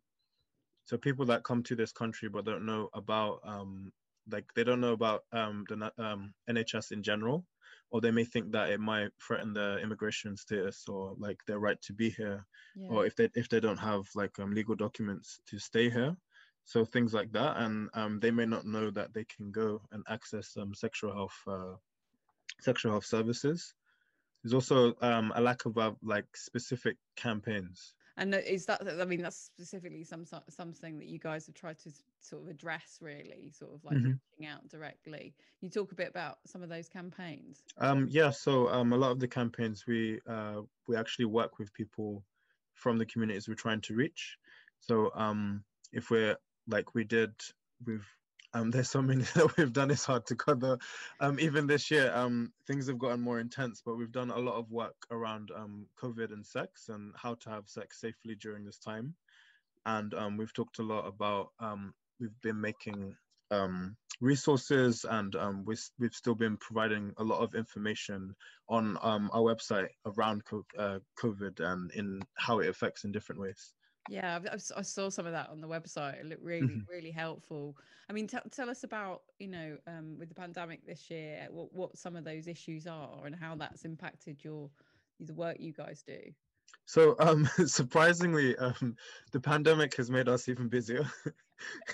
So 0.85 0.97
people 0.97 1.25
that 1.27 1.43
come 1.43 1.61
to 1.63 1.75
this 1.75 1.91
country 1.91 2.29
but 2.29 2.45
don't 2.45 2.65
know 2.65 2.89
about, 2.93 3.41
um, 3.43 3.91
like, 4.31 4.45
they 4.55 4.63
don't 4.63 4.81
know 4.81 4.93
about 4.93 5.23
um, 5.31 5.65
the 5.69 5.91
um, 5.97 6.33
NHS 6.49 6.91
in 6.91 7.03
general, 7.03 7.45
or 7.89 8.01
they 8.01 8.11
may 8.11 8.25
think 8.25 8.51
that 8.51 8.69
it 8.69 8.79
might 8.79 9.09
threaten 9.25 9.53
their 9.53 9.79
immigration 9.79 10.35
status 10.35 10.85
or 10.87 11.15
like 11.17 11.39
their 11.45 11.59
right 11.59 11.81
to 11.83 11.93
be 11.93 12.09
here, 12.09 12.45
yeah. 12.75 12.87
or 12.89 13.05
if 13.05 13.15
they 13.15 13.29
if 13.35 13.47
they 13.49 13.59
don't 13.59 13.77
have 13.77 14.03
like 14.15 14.37
um, 14.39 14.53
legal 14.53 14.75
documents 14.75 15.39
to 15.49 15.57
stay 15.57 15.89
here. 15.89 16.15
So 16.65 16.83
things 16.83 17.13
like 17.13 17.31
that 17.31 17.55
and 17.57 17.89
um, 17.93 18.19
they 18.19 18.29
may 18.29 18.45
not 18.45 18.65
know 18.65 18.91
that 18.91 19.13
they 19.13 19.23
can 19.23 19.51
go 19.51 19.81
and 19.93 20.03
access 20.09 20.57
um, 20.57 20.73
sexual 20.73 21.13
health 21.13 21.39
uh, 21.47 21.75
sexual 22.59 22.91
health 22.91 23.05
services. 23.05 23.73
There's 24.43 24.53
also 24.53 24.93
um, 25.01 25.31
a 25.33 25.41
lack 25.41 25.65
of 25.65 25.77
uh, 25.77 25.93
like 26.03 26.25
specific 26.35 26.97
campaigns 27.15 27.93
and 28.17 28.33
is 28.33 28.65
that 28.65 28.81
i 28.99 29.05
mean 29.05 29.21
that's 29.21 29.37
specifically 29.37 30.03
some 30.03 30.25
something 30.49 30.97
that 30.97 31.07
you 31.07 31.19
guys 31.19 31.45
have 31.45 31.55
tried 31.55 31.79
to 31.79 31.91
sort 32.19 32.43
of 32.43 32.49
address 32.49 32.99
really 33.01 33.51
sort 33.51 33.73
of 33.73 33.83
like 33.83 33.95
mm-hmm. 33.95 34.13
reaching 34.39 34.53
out 34.53 34.67
directly. 34.69 35.33
You 35.61 35.69
talk 35.69 35.91
a 35.91 35.95
bit 35.95 36.09
about 36.09 36.39
some 36.45 36.61
of 36.61 36.69
those 36.69 36.89
campaigns. 36.89 37.63
Um 37.77 38.07
yeah 38.09 38.31
so 38.31 38.69
um 38.69 38.93
a 38.93 38.97
lot 38.97 39.11
of 39.11 39.19
the 39.19 39.27
campaigns 39.27 39.85
we 39.87 40.19
uh 40.29 40.61
we 40.87 40.95
actually 40.95 41.25
work 41.25 41.59
with 41.59 41.73
people 41.73 42.23
from 42.73 42.97
the 42.97 43.05
communities 43.05 43.47
we're 43.47 43.55
trying 43.55 43.81
to 43.81 43.95
reach. 43.95 44.37
So 44.79 45.11
um 45.15 45.63
if 45.91 46.09
we're 46.09 46.35
like 46.67 46.95
we 46.95 47.03
did 47.03 47.31
with 47.85 48.03
um, 48.57 48.71
there's 48.71 48.89
so 48.89 49.01
many 49.01 49.23
that 49.35 49.55
we've 49.57 49.73
done. 49.73 49.91
It's 49.91 50.05
hard 50.05 50.25
to 50.27 50.35
cover. 50.35 50.77
Um, 51.19 51.39
even 51.39 51.67
this 51.67 51.91
year, 51.91 52.11
um, 52.13 52.51
things 52.65 52.87
have 52.87 52.97
gotten 52.97 53.21
more 53.21 53.39
intense, 53.39 53.81
but 53.85 53.97
we've 53.97 54.11
done 54.11 54.31
a 54.31 54.39
lot 54.39 54.55
of 54.55 54.71
work 54.71 54.95
around 55.11 55.51
um, 55.55 55.85
COVID 56.01 56.33
and 56.33 56.45
sex 56.45 56.89
and 56.89 57.13
how 57.15 57.35
to 57.35 57.49
have 57.49 57.67
sex 57.67 58.01
safely 58.01 58.35
during 58.35 58.65
this 58.65 58.79
time. 58.79 59.13
And 59.85 60.13
um, 60.13 60.37
we've 60.37 60.53
talked 60.53 60.79
a 60.79 60.83
lot 60.83 61.07
about. 61.07 61.51
Um, 61.59 61.93
we've 62.19 62.41
been 62.41 62.59
making 62.59 63.15
resources, 64.19 65.05
and 65.09 65.35
um, 65.35 65.63
we, 65.65 65.75
we've 65.99 66.13
still 66.13 66.35
been 66.35 66.57
providing 66.57 67.13
a 67.17 67.23
lot 67.23 67.41
of 67.41 67.55
information 67.55 68.35
on 68.67 68.97
our 68.97 69.19
website 69.41 69.87
around 70.05 70.41
uh, 70.77 70.99
COVID 71.17 71.59
and 71.59 71.91
in 71.91 72.21
how 72.35 72.59
it 72.59 72.67
affects 72.67 73.05
in 73.05 73.11
different 73.11 73.39
ways. 73.39 73.73
Yeah, 74.09 74.35
I've, 74.35 74.63
i 74.75 74.81
saw 74.81 75.09
some 75.09 75.25
of 75.25 75.33
that 75.33 75.49
on 75.49 75.61
the 75.61 75.67
website. 75.67 76.19
It 76.19 76.25
looked 76.25 76.43
really, 76.43 76.67
mm-hmm. 76.67 76.91
really 76.91 77.11
helpful. 77.11 77.75
I 78.09 78.13
mean, 78.13 78.27
t- 78.27 78.37
tell 78.51 78.69
us 78.69 78.83
about, 78.83 79.21
you 79.39 79.47
know, 79.47 79.77
um, 79.87 80.17
with 80.17 80.29
the 80.29 80.35
pandemic 80.35 80.85
this 80.85 81.09
year, 81.09 81.47
what, 81.51 81.73
what 81.73 81.97
some 81.97 82.15
of 82.15 82.23
those 82.23 82.47
issues 82.47 82.87
are 82.87 83.25
and 83.25 83.35
how 83.35 83.55
that's 83.55 83.85
impacted 83.85 84.43
your 84.43 84.69
the 85.19 85.33
work 85.33 85.57
you 85.59 85.73
guys 85.73 86.03
do. 86.05 86.19
So, 86.85 87.15
um, 87.19 87.49
surprisingly, 87.65 88.55
um, 88.57 88.95
the 89.31 89.39
pandemic 89.39 89.95
has 89.95 90.09
made 90.09 90.29
us 90.29 90.47
even 90.47 90.67
busier. 90.67 91.09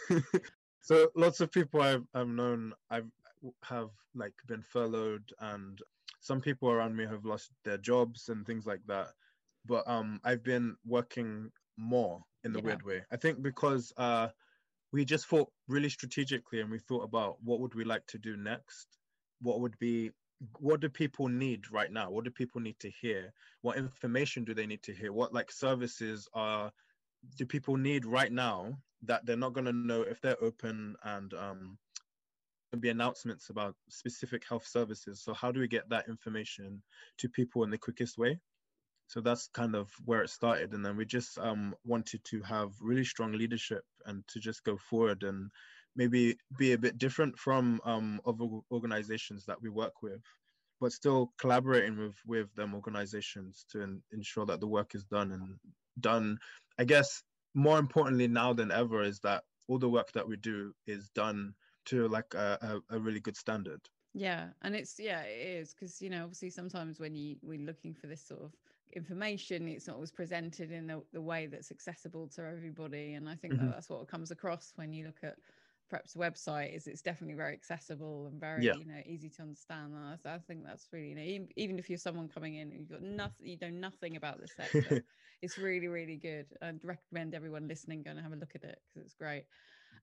so, 0.82 1.10
lots 1.16 1.40
of 1.40 1.52
people 1.52 1.82
I've, 1.82 2.06
I've 2.14 2.28
known, 2.28 2.74
I've 2.90 3.08
have 3.64 3.90
like 4.16 4.34
been 4.48 4.62
furloughed, 4.62 5.34
and 5.40 5.80
some 6.20 6.42
people 6.42 6.70
around 6.70 6.96
me 6.96 7.06
have 7.06 7.26
lost 7.26 7.52
their 7.64 7.78
jobs 7.78 8.30
and 8.30 8.46
things 8.46 8.66
like 8.66 8.82
that 8.88 9.10
but 9.66 9.88
um, 9.88 10.20
I've 10.24 10.44
been 10.44 10.76
working 10.86 11.52
more 11.78 12.24
in 12.44 12.54
the 12.54 12.60
Yeah. 12.60 12.64
weird 12.66 12.84
way. 12.84 13.06
I 13.12 13.18
think 13.18 13.42
because 13.42 13.94
uh, 13.98 14.30
we 14.92 15.06
just 15.06 15.28
thought 15.28 15.52
really 15.68 15.90
strategically 15.90 16.62
and 16.62 16.70
we 16.72 16.80
thought 16.80 17.04
about 17.04 17.42
what 17.42 17.60
would 17.60 17.76
we 17.76 17.84
like 17.84 18.06
to 18.08 18.20
do 18.20 18.38
next? 18.38 19.00
What 19.42 19.60
would 19.62 19.78
be 19.80 20.12
what 20.60 20.82
do 20.82 20.90
people 20.90 21.30
need 21.30 21.72
right 21.72 21.92
now? 21.92 22.12
What 22.12 22.26
do 22.26 22.32
people 22.32 22.62
need 22.62 22.80
to 22.80 22.90
hear? 22.90 23.34
What 23.62 23.78
information 23.78 24.44
do 24.44 24.54
they 24.54 24.68
need 24.68 24.84
to 24.84 24.94
hear? 24.94 25.14
What 25.14 25.34
like 25.34 25.52
services 25.52 26.28
are 26.34 26.72
do 27.38 27.46
people 27.46 27.78
need 27.78 28.06
right 28.06 28.32
now 28.32 28.78
that 29.04 29.26
they're 29.26 29.38
not 29.38 29.54
going 29.54 29.66
to 29.66 29.74
know 29.74 30.02
if 30.02 30.22
they're 30.22 30.42
open 30.44 30.96
and 31.04 31.34
um 31.34 31.80
be 32.80 32.90
announcements 32.90 33.50
about 33.50 33.76
specific 33.90 34.44
health 34.48 34.66
services? 34.66 35.24
So 35.24 35.34
how 35.34 35.52
do 35.52 35.60
we 35.60 35.68
get 35.68 35.90
that 35.90 36.08
information 36.10 36.84
to 37.18 37.30
people 37.30 37.64
in 37.64 37.70
the 37.70 37.78
quickest 37.78 38.18
way 38.18 38.40
so 39.08 39.22
that's 39.22 39.48
kind 39.54 39.76
of 39.76 39.92
where 40.06 40.24
it 40.24 40.30
started. 40.30 40.74
And 40.74 40.86
then 40.86 40.98
we 40.98 41.06
just 41.06 41.38
um, 41.38 41.76
wanted 41.86 42.24
to 42.26 42.42
have 42.42 42.72
really 42.80 43.06
strong 43.06 43.34
leadership 43.34 43.84
and 44.06 44.24
to 44.30 44.40
just 44.40 44.64
go 44.64 44.78
forward 44.78 45.24
and 45.24 45.52
maybe 45.96 46.36
be 46.58 46.74
a 46.74 46.78
bit 46.78 46.98
different 46.98 47.38
from 47.38 47.80
um, 47.86 48.20
other 48.26 48.46
organizations 48.72 49.46
that 49.46 49.62
we 49.62 49.70
work 49.70 50.02
with 50.02 50.22
but 50.84 50.92
still 50.92 51.32
collaborating 51.40 51.98
with 51.98 52.18
with 52.28 52.54
them 52.56 52.76
organizations 52.76 53.66
to 53.72 53.82
en- 53.82 54.02
ensure 54.12 54.46
that 54.46 54.60
the 54.60 54.68
work 54.68 54.96
is 54.96 55.06
done 55.06 55.32
and 55.32 55.58
done. 56.02 56.38
I 56.78 56.84
guess 56.84 57.24
more 57.54 57.80
importantly 57.80 58.28
now 58.28 58.52
than 58.52 58.70
ever 58.70 59.02
is 59.02 59.20
that 59.22 59.44
all 59.70 59.80
the 59.80 59.90
work 59.90 60.12
that 60.12 60.28
we 60.28 60.36
do 60.36 60.74
is 60.86 61.10
done 61.16 61.54
to 61.86 62.10
like 62.10 62.34
a, 62.34 62.82
a, 62.90 62.98
a 62.98 63.00
really 63.00 63.22
good 63.22 63.38
standard. 63.38 63.80
Yeah, 64.14 64.48
and 64.62 64.76
it's 64.76 65.00
yeah, 65.00 65.22
it 65.22 65.62
is. 65.62 65.74
Because 65.74 66.02
you 66.02 66.10
know 66.10 66.24
obviously 66.24 66.50
sometimes 66.50 67.00
when 67.00 67.16
you 67.16 67.38
we're 67.42 67.66
looking 67.66 67.94
for 67.94 68.08
this 68.08 68.28
sort 68.28 68.42
of 68.42 68.52
information, 68.94 69.68
it's 69.68 69.88
not 69.88 69.96
always 69.96 70.12
presented 70.12 70.72
in 70.72 70.88
the, 70.88 71.04
the 71.12 71.22
way 71.22 71.48
that's 71.48 71.72
accessible 71.72 72.28
to 72.30 72.44
everybody, 72.46 73.14
and 73.14 73.30
I 73.30 73.36
think 73.36 73.58
Mhm. 73.58 73.60
that 73.60 73.72
that's 73.72 73.90
what 73.90 74.08
comes 74.08 74.32
across 74.32 74.74
when 74.76 74.94
you 74.94 75.06
look 75.06 75.24
at 75.24 75.40
Prep's 75.90 76.16
website. 76.16 76.74
Is 76.74 76.88
it's 76.88 77.02
definitely 77.02 77.36
very 77.36 77.54
accessible 77.54 78.28
and 78.28 78.40
very 78.40 78.68
Yeah. 78.68 78.78
you 78.78 78.86
know 78.86 79.02
easy 79.06 79.30
to 79.32 79.42
understand. 79.44 79.94
And 79.94 80.20
I, 80.26 80.36
I 80.36 80.40
think 80.40 80.64
that's 80.66 80.90
really 80.92 81.10
you 81.10 81.16
know 81.16 81.22
even, 81.22 81.50
even 81.56 81.80
if 81.80 81.90
you're 81.90 81.98
someone 81.98 82.30
coming 82.30 82.56
in 82.56 82.72
and 82.72 82.80
you've 82.80 82.90
got 82.90 83.02
nothing, 83.02 83.46
you 83.48 83.58
know 83.62 83.70
nothing 83.70 84.16
about 84.16 84.40
the 84.40 84.48
sector, 84.48 85.02
it's 85.42 85.58
really 85.58 85.88
really 85.88 86.18
good. 86.18 86.54
I'd 86.62 86.84
recommend 86.84 87.36
everyone 87.36 87.68
listening 87.68 88.04
go 88.04 88.12
and 88.12 88.20
have 88.20 88.34
a 88.34 88.38
look 88.38 88.56
at 88.56 88.64
it 88.64 88.80
because 88.88 89.06
it's 89.06 89.16
great. 89.16 89.46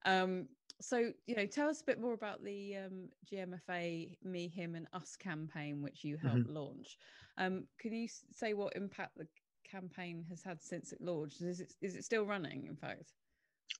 Um, 0.05 0.47
so 0.81 1.11
you 1.27 1.35
know, 1.35 1.45
tell 1.45 1.69
us 1.69 1.81
a 1.81 1.85
bit 1.85 1.99
more 1.99 2.13
about 2.13 2.43
the 2.43 2.77
um, 2.77 3.09
GMFA 3.31 4.17
Me, 4.23 4.47
Him, 4.47 4.75
and 4.75 4.87
Us 4.93 5.15
campaign, 5.15 5.81
which 5.81 6.03
you 6.03 6.17
helped 6.17 6.49
launch. 6.49 6.97
Um, 7.37 7.65
can 7.79 7.93
you 7.93 8.07
say 8.31 8.53
what 8.53 8.75
impact 8.75 9.17
the 9.17 9.27
campaign 9.69 10.25
has 10.29 10.43
had 10.43 10.61
since 10.61 10.91
it 10.91 11.01
launched? 11.01 11.41
Is 11.41 11.59
it 11.59 11.73
is 11.81 11.95
it 11.95 12.03
still 12.03 12.25
running? 12.25 12.65
In 12.67 12.75
fact, 12.75 13.13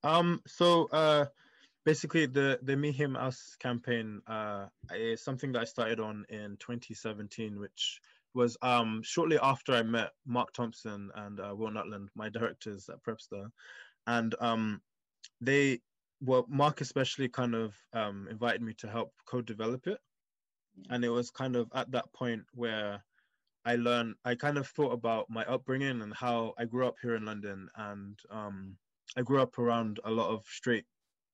Um, 0.03 0.41
so 0.47 0.85
uh, 0.91 1.25
basically, 1.85 2.27
the 2.27 2.59
the 2.61 2.75
Me 2.75 2.91
Him 2.91 3.15
Us 3.15 3.55
campaign 3.59 4.21
uh, 4.27 4.67
is 4.93 5.23
something 5.23 5.51
that 5.53 5.61
I 5.61 5.65
started 5.65 5.99
on 5.99 6.25
in 6.29 6.57
2017, 6.59 7.59
which 7.59 7.99
was 8.33 8.57
um, 8.61 9.01
shortly 9.03 9.37
after 9.41 9.73
I 9.73 9.83
met 9.83 10.11
Marc 10.25 10.53
Thompson 10.53 11.11
and 11.15 11.39
uh, 11.39 11.53
Will 11.55 11.71
Nutland, 11.71 12.09
my 12.15 12.29
directors 12.29 12.89
at 12.89 13.03
Prepster, 13.03 13.51
and 14.07 14.33
um, 14.39 14.81
they 15.41 15.81
well, 16.21 16.45
Marc 16.47 16.81
especially 16.81 17.29
kind 17.29 17.55
of 17.55 17.75
um, 17.93 18.27
invited 18.29 18.61
me 18.61 18.73
to 18.75 18.87
help 18.89 19.13
co-develop 19.25 19.87
it, 19.87 19.99
Yeah. 20.75 20.95
and 20.95 21.05
it 21.05 21.09
was 21.09 21.31
kind 21.31 21.55
of 21.55 21.69
at 21.73 21.91
that 21.91 22.13
point 22.13 22.45
where 22.53 23.03
I 23.65 23.75
learned, 23.75 24.15
I 24.25 24.35
kind 24.35 24.57
of 24.57 24.67
thought 24.67 24.93
about 24.93 25.29
my 25.29 25.45
upbringing 25.45 26.01
and 26.01 26.13
how 26.13 26.53
I 26.57 26.65
grew 26.65 26.87
up 26.87 26.97
here 27.01 27.15
in 27.15 27.25
London, 27.25 27.69
and 27.75 28.19
um, 28.29 28.77
I 29.17 29.21
grew 29.23 29.41
up 29.41 29.59
around 29.59 29.99
a 30.03 30.11
lot 30.11 30.29
of 30.29 30.45
straight 30.47 30.85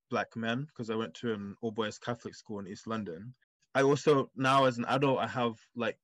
black 0.09 0.35
men 0.35 0.65
because 0.65 0.89
I 0.89 0.95
went 0.95 1.13
to 1.15 1.33
an 1.33 1.55
all 1.61 1.71
boys 1.71 1.99
Catholic 1.99 2.35
school 2.35 2.59
in 2.59 2.67
East 2.67 2.87
London. 2.87 3.35
I 3.75 3.83
also 3.83 4.31
now 4.35 4.65
as 4.65 4.77
an 4.77 4.85
adult 4.87 5.19
I 5.19 5.27
have 5.27 5.59
like 5.75 5.99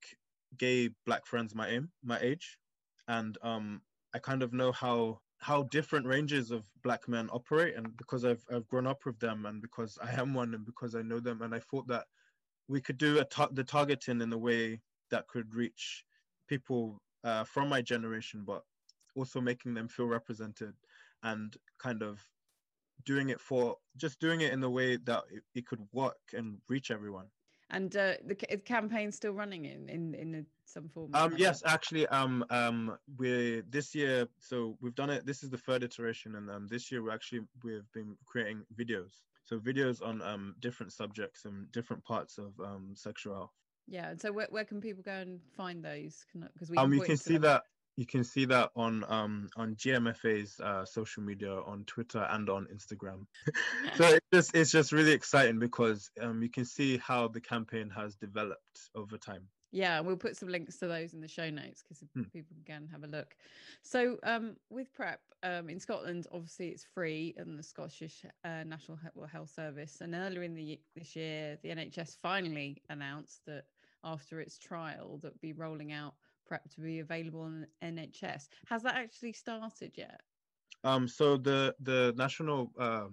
gay 0.58 0.90
black 1.06 1.26
friends 1.26 1.56
my 1.56 1.70
aim 1.70 1.92
my 2.04 2.20
age, 2.20 2.60
and 3.08 3.38
um, 3.42 3.82
I 4.14 4.20
kind 4.20 4.44
of 4.44 4.54
know 4.54 4.72
how 4.72 5.20
how 5.44 5.64
different 5.64 6.08
ranges 6.08 6.52
of 6.52 6.70
black 6.84 7.08
men 7.08 7.30
operate, 7.32 7.76
and 7.76 7.96
because 7.98 8.24
I've 8.26 8.46
I've 8.50 8.68
grown 8.68 8.88
up 8.88 9.06
with 9.06 9.20
them, 9.20 9.46
and 9.46 9.62
because 9.62 9.98
I 10.02 10.12
am 10.14 10.34
one, 10.34 10.54
and 10.54 10.66
because 10.66 10.96
I 10.96 11.02
know 11.02 11.20
them, 11.20 11.42
and 11.42 11.54
I 11.54 11.60
thought 11.60 11.88
that 11.88 12.08
we 12.68 12.82
could 12.82 12.98
do 12.98 13.20
a 13.20 13.26
ta- 13.26 13.50
the 13.52 13.64
targeting 13.64 14.22
in 14.22 14.32
a 14.32 14.38
way 14.38 14.82
that 15.10 15.28
could 15.28 15.54
reach 15.54 16.06
people 16.48 17.02
uh, 17.24 17.44
from 17.44 17.70
my 17.70 17.82
generation, 17.82 18.46
but 18.46 18.64
also 19.16 19.42
making 19.42 19.74
them 19.74 19.88
feel 19.88 20.08
represented 20.08 20.74
and 21.24 21.58
kind 21.78 22.02
of 22.02 22.26
doing 23.04 23.30
it 23.30 23.42
for 23.42 23.78
just 23.98 24.20
doing 24.20 24.42
it 24.42 24.54
in 24.54 24.62
the 24.62 24.70
way 24.70 24.98
that 24.98 25.24
it, 25.30 25.44
it 25.54 25.66
could 25.66 25.86
work 25.92 26.18
and 26.34 26.62
reach 26.70 26.90
everyone. 26.90 27.28
And 27.74 27.96
uh, 27.96 28.14
the 28.26 28.36
ca- 28.36 28.58
campaign's 28.66 29.16
still 29.16 29.34
running 29.34 29.66
in 29.66 29.90
in 29.90 30.14
in 30.16 30.36
a, 30.36 30.44
some 30.66 30.88
form. 30.90 31.12
Um, 31.14 31.36
yes, 31.38 31.62
actually, 31.66 32.08
um, 32.08 32.46
um, 32.50 32.98
we're 33.18 33.64
this 33.70 33.94
year. 33.94 34.28
So 34.40 34.78
we've 34.82 34.96
done 34.96 35.10
it. 35.10 35.26
This 35.26 35.44
is 35.44 35.50
the 35.50 35.58
third 35.58 35.84
iteration, 35.84 36.36
and 36.36 36.50
um, 36.50 36.68
this 36.68 36.92
year 36.92 37.02
we 37.04 37.12
actually 37.12 37.42
we've 37.64 37.92
been 37.94 38.16
creating 38.26 38.64
videos. 38.76 39.22
So 39.44 39.60
videos 39.60 40.02
on 40.02 40.22
um 40.22 40.56
different 40.62 40.94
subjects 40.94 41.46
and 41.46 41.70
different 41.72 42.04
parts 42.04 42.38
of 42.38 42.54
um 42.64 42.94
sexual 42.96 43.36
health. 43.36 43.52
Yeah, 43.88 44.12
and 44.12 44.22
so 44.22 44.32
where, 44.32 44.48
where 44.50 44.64
can 44.64 44.80
people 44.80 45.04
go 45.04 45.12
and 45.12 45.42
find 45.58 45.84
those? 45.84 46.26
Because 46.54 46.70
we 46.70 46.78
Um, 46.78 46.94
you 46.94 47.02
can 47.02 47.18
see 47.18 47.34
them. 47.34 47.42
that 47.44 47.64
you 47.96 48.06
can 48.06 48.24
see 48.24 48.46
that 48.46 48.72
on 48.76 49.04
um 49.08 49.50
on 49.56 49.76
GMFA's 49.76 50.60
uh, 50.60 50.86
social 50.86 51.24
media 51.24 51.54
on 51.62 51.84
Twitter 51.86 52.28
and 52.32 52.50
on 52.50 52.68
Instagram. 52.74 53.26
so 53.96 54.06
it's 54.06 54.26
just 54.34 54.56
it's 54.56 54.72
just 54.72 54.92
really 54.92 55.12
exciting 55.12 55.60
because 55.60 56.10
um 56.22 56.42
you 56.42 56.50
can 56.50 56.66
see 56.66 56.98
how 56.98 57.28
the 57.28 57.42
campaign 57.42 57.90
has 57.90 58.16
developed 58.16 58.90
over 58.96 59.18
time. 59.18 59.48
Yeah, 59.72 60.00
we'll 60.02 60.18
put 60.18 60.38
some 60.38 60.50
links 60.50 60.78
to 60.80 60.88
those 60.88 61.16
in 61.16 61.22
the 61.22 61.28
show 61.28 61.50
notes 61.50 61.82
because 61.82 62.04
Hmm. 62.14 62.24
people 62.32 62.56
can 62.64 62.88
have 62.90 63.04
a 63.04 63.08
look. 63.08 63.36
So, 63.82 64.20
um, 64.22 64.56
with 64.70 64.94
PrEP 64.94 65.20
um, 65.42 65.68
in 65.68 65.80
Scotland, 65.80 66.28
obviously 66.32 66.70
it's 66.70 66.86
free, 66.86 67.34
and 67.38 67.58
the 67.58 67.64
Scottish 67.64 68.24
uh, 68.46 68.64
National 68.66 69.00
Health 69.32 69.50
Service. 69.50 70.02
And 70.02 70.14
earlier 70.14 70.44
in 70.44 70.54
the 70.54 70.80
this 70.96 71.16
year, 71.16 71.58
the 71.64 71.70
NHS 71.70 72.18
finally 72.22 72.84
announced 72.90 73.42
that 73.48 73.66
after 74.04 74.40
its 74.40 74.60
trial, 74.60 75.18
that 75.24 75.42
be 75.42 75.54
rolling 75.54 75.92
out 75.92 76.14
PrEP 76.46 76.70
to 76.76 76.82
be 76.82 77.00
available 77.00 77.42
on 77.42 77.68
NHS. 77.84 78.48
Has 78.68 78.84
that 78.84 78.96
actually 78.96 79.34
started 79.34 79.94
yet? 79.96 80.22
Um, 80.84 81.08
so 81.08 81.38
the 81.38 81.74
the 81.82 82.14
national 82.18 82.72
uh, 82.80 83.08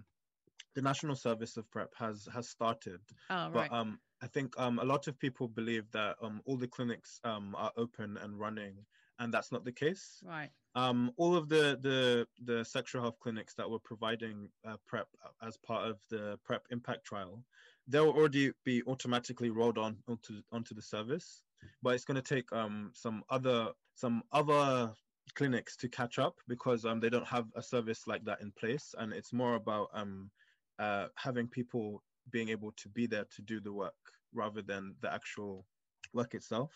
the 0.75 0.83
national 0.83 1.15
service 1.17 1.57
of 1.57 1.71
prep 1.71 1.91
has 1.97 2.29
has 2.35 2.49
started, 2.49 3.01
Oh, 3.29 3.51
right. 3.51 3.53
but 3.53 3.73
um, 3.73 3.99
I 4.23 4.27
think 4.27 4.59
um, 4.59 4.79
a 4.79 4.85
lot 4.85 5.09
of 5.09 5.19
people 5.19 5.49
believe 5.49 5.91
that 5.93 6.17
um, 6.23 6.43
all 6.47 6.57
the 6.57 6.69
clinics 6.69 7.21
um, 7.25 7.55
are 7.57 7.73
open 7.77 8.17
and 8.23 8.39
running, 8.39 8.75
and 9.19 9.33
that's 9.33 9.51
not 9.53 9.65
the 9.65 9.73
case. 9.73 10.23
right. 10.25 10.51
Um, 10.77 11.11
all 11.17 11.35
of 11.37 11.49
the 11.49 11.79
the 11.83 12.27
the 12.45 12.65
sexual 12.65 13.03
health 13.03 13.19
clinics 13.21 13.55
that 13.55 13.69
were 13.69 13.81
providing 13.81 14.49
uh, 14.67 14.77
prep 14.87 15.09
as 15.43 15.57
part 15.57 15.89
of 15.91 15.99
the 16.11 16.39
prep 16.45 16.63
impact 16.71 17.05
trial, 17.05 17.45
they'll 17.89 18.11
already 18.11 18.53
be 18.65 18.83
automatically 18.87 19.51
rolled 19.51 19.79
on 19.79 19.97
onto 20.09 20.41
onto 20.53 20.75
the 20.75 20.83
service, 20.83 21.43
but 21.83 21.95
it's 21.95 22.05
going 22.05 22.21
to 22.21 22.35
take 22.35 22.50
um, 22.52 22.90
some 22.95 23.23
other 23.31 23.69
some 23.95 24.23
other 24.33 24.93
clinics 25.35 25.76
to 25.76 25.88
catch 25.88 26.19
up 26.19 26.37
because 26.49 26.85
um, 26.85 27.00
they 27.00 27.11
don't 27.11 27.26
have 27.26 27.47
a 27.55 27.62
service 27.62 28.07
like 28.07 28.25
that 28.25 28.40
in 28.40 28.52
place, 28.52 28.95
and 28.99 29.12
it's 29.12 29.33
more 29.33 29.55
about 29.55 29.88
um, 29.95 30.31
uh, 30.79 31.07
having 31.17 31.47
people 31.47 32.02
being 32.31 32.49
able 32.49 32.73
to 32.73 32.88
be 32.88 33.07
there 33.07 33.26
to 33.37 33.43
do 33.43 33.61
the 33.61 33.73
work 33.73 33.95
rather 34.33 34.62
than 34.62 34.95
the 35.00 35.12
actual 35.12 35.67
work 36.12 36.35
itself. 36.35 36.73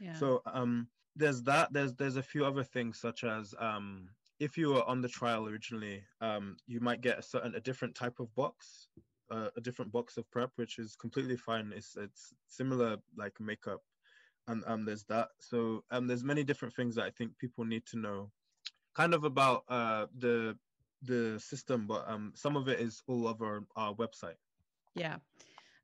Yeah. 0.00 0.14
So 0.14 0.42
um, 0.46 0.88
there's 1.16 1.42
that. 1.42 1.72
There's 1.72 1.94
there's 1.94 2.16
a 2.16 2.22
few 2.22 2.44
other 2.44 2.64
things 2.64 3.00
such 3.00 3.24
as 3.24 3.54
um, 3.58 4.08
if 4.38 4.56
you 4.56 4.68
were 4.70 4.84
on 4.84 5.00
the 5.00 5.08
trial 5.08 5.48
originally, 5.48 6.02
um, 6.20 6.56
you 6.66 6.80
might 6.80 7.00
get 7.00 7.18
a 7.18 7.22
certain 7.22 7.54
a 7.54 7.60
different 7.60 7.94
type 7.94 8.20
of 8.20 8.32
box, 8.34 8.88
uh, 9.30 9.48
a 9.56 9.60
different 9.60 9.90
box 9.92 10.16
of 10.16 10.30
prep, 10.30 10.50
which 10.56 10.78
is 10.78 10.94
completely 10.94 11.36
fine. 11.36 11.72
It's 11.74 11.96
it's 11.96 12.34
similar 12.46 12.96
like 13.16 13.34
makeup, 13.40 13.82
and 14.48 14.64
um, 14.66 14.84
there's 14.84 15.04
that. 15.04 15.28
So 15.38 15.84
um, 15.90 16.06
there's 16.06 16.24
many 16.24 16.42
different 16.44 16.74
things 16.74 16.94
that 16.96 17.04
I 17.04 17.10
think 17.10 17.38
people 17.38 17.64
need 17.64 17.86
to 17.86 17.98
know, 17.98 18.30
kind 18.94 19.14
of 19.14 19.24
about 19.24 19.64
uh 19.68 20.06
the 20.18 20.56
the 21.02 21.38
system, 21.38 21.86
but 21.86 22.04
um, 22.08 22.32
some 22.34 22.56
of 22.56 22.68
it 22.68 22.80
is 22.80 23.02
all 23.06 23.28
over 23.28 23.62
our 23.76 23.94
website. 23.94 24.38
Yeah. 24.94 25.16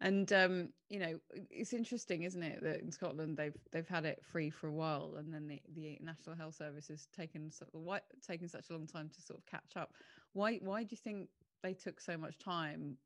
And 0.01 0.33
um, 0.33 0.71
you 0.89 0.99
know, 0.99 1.21
it's 1.51 1.73
interesting, 1.73 2.25
isn't 2.25 2.43
it, 2.43 2.63
that 2.63 2.81
in 2.81 2.91
Scotland 2.91 3.37
they've 3.37 3.57
they've 3.71 3.89
had 3.89 4.05
it 4.05 4.23
free 4.25 4.51
for 4.51 4.67
a 4.67 4.73
while, 4.73 5.15
and 5.19 5.33
then 5.33 5.47
the, 5.47 5.63
the 5.75 5.99
National 6.03 6.35
Health 6.35 6.57
Service 6.57 6.89
has 6.89 7.07
taken 7.17 7.51
so, 7.51 7.67
why 7.73 8.01
taken 8.27 8.49
such 8.49 8.71
a 8.71 8.73
long 8.73 8.87
time 8.87 9.09
to 9.15 9.23
sort 9.23 9.39
of 9.39 9.47
catch 9.47 9.77
up. 9.77 9.93
Why 10.33 10.59
why 10.63 10.83
do 10.83 10.89
you 10.91 10.99
think 10.99 11.29
they 11.63 11.75
took 11.75 12.01
so 12.01 12.19
much 12.19 12.39
time? 12.39 12.99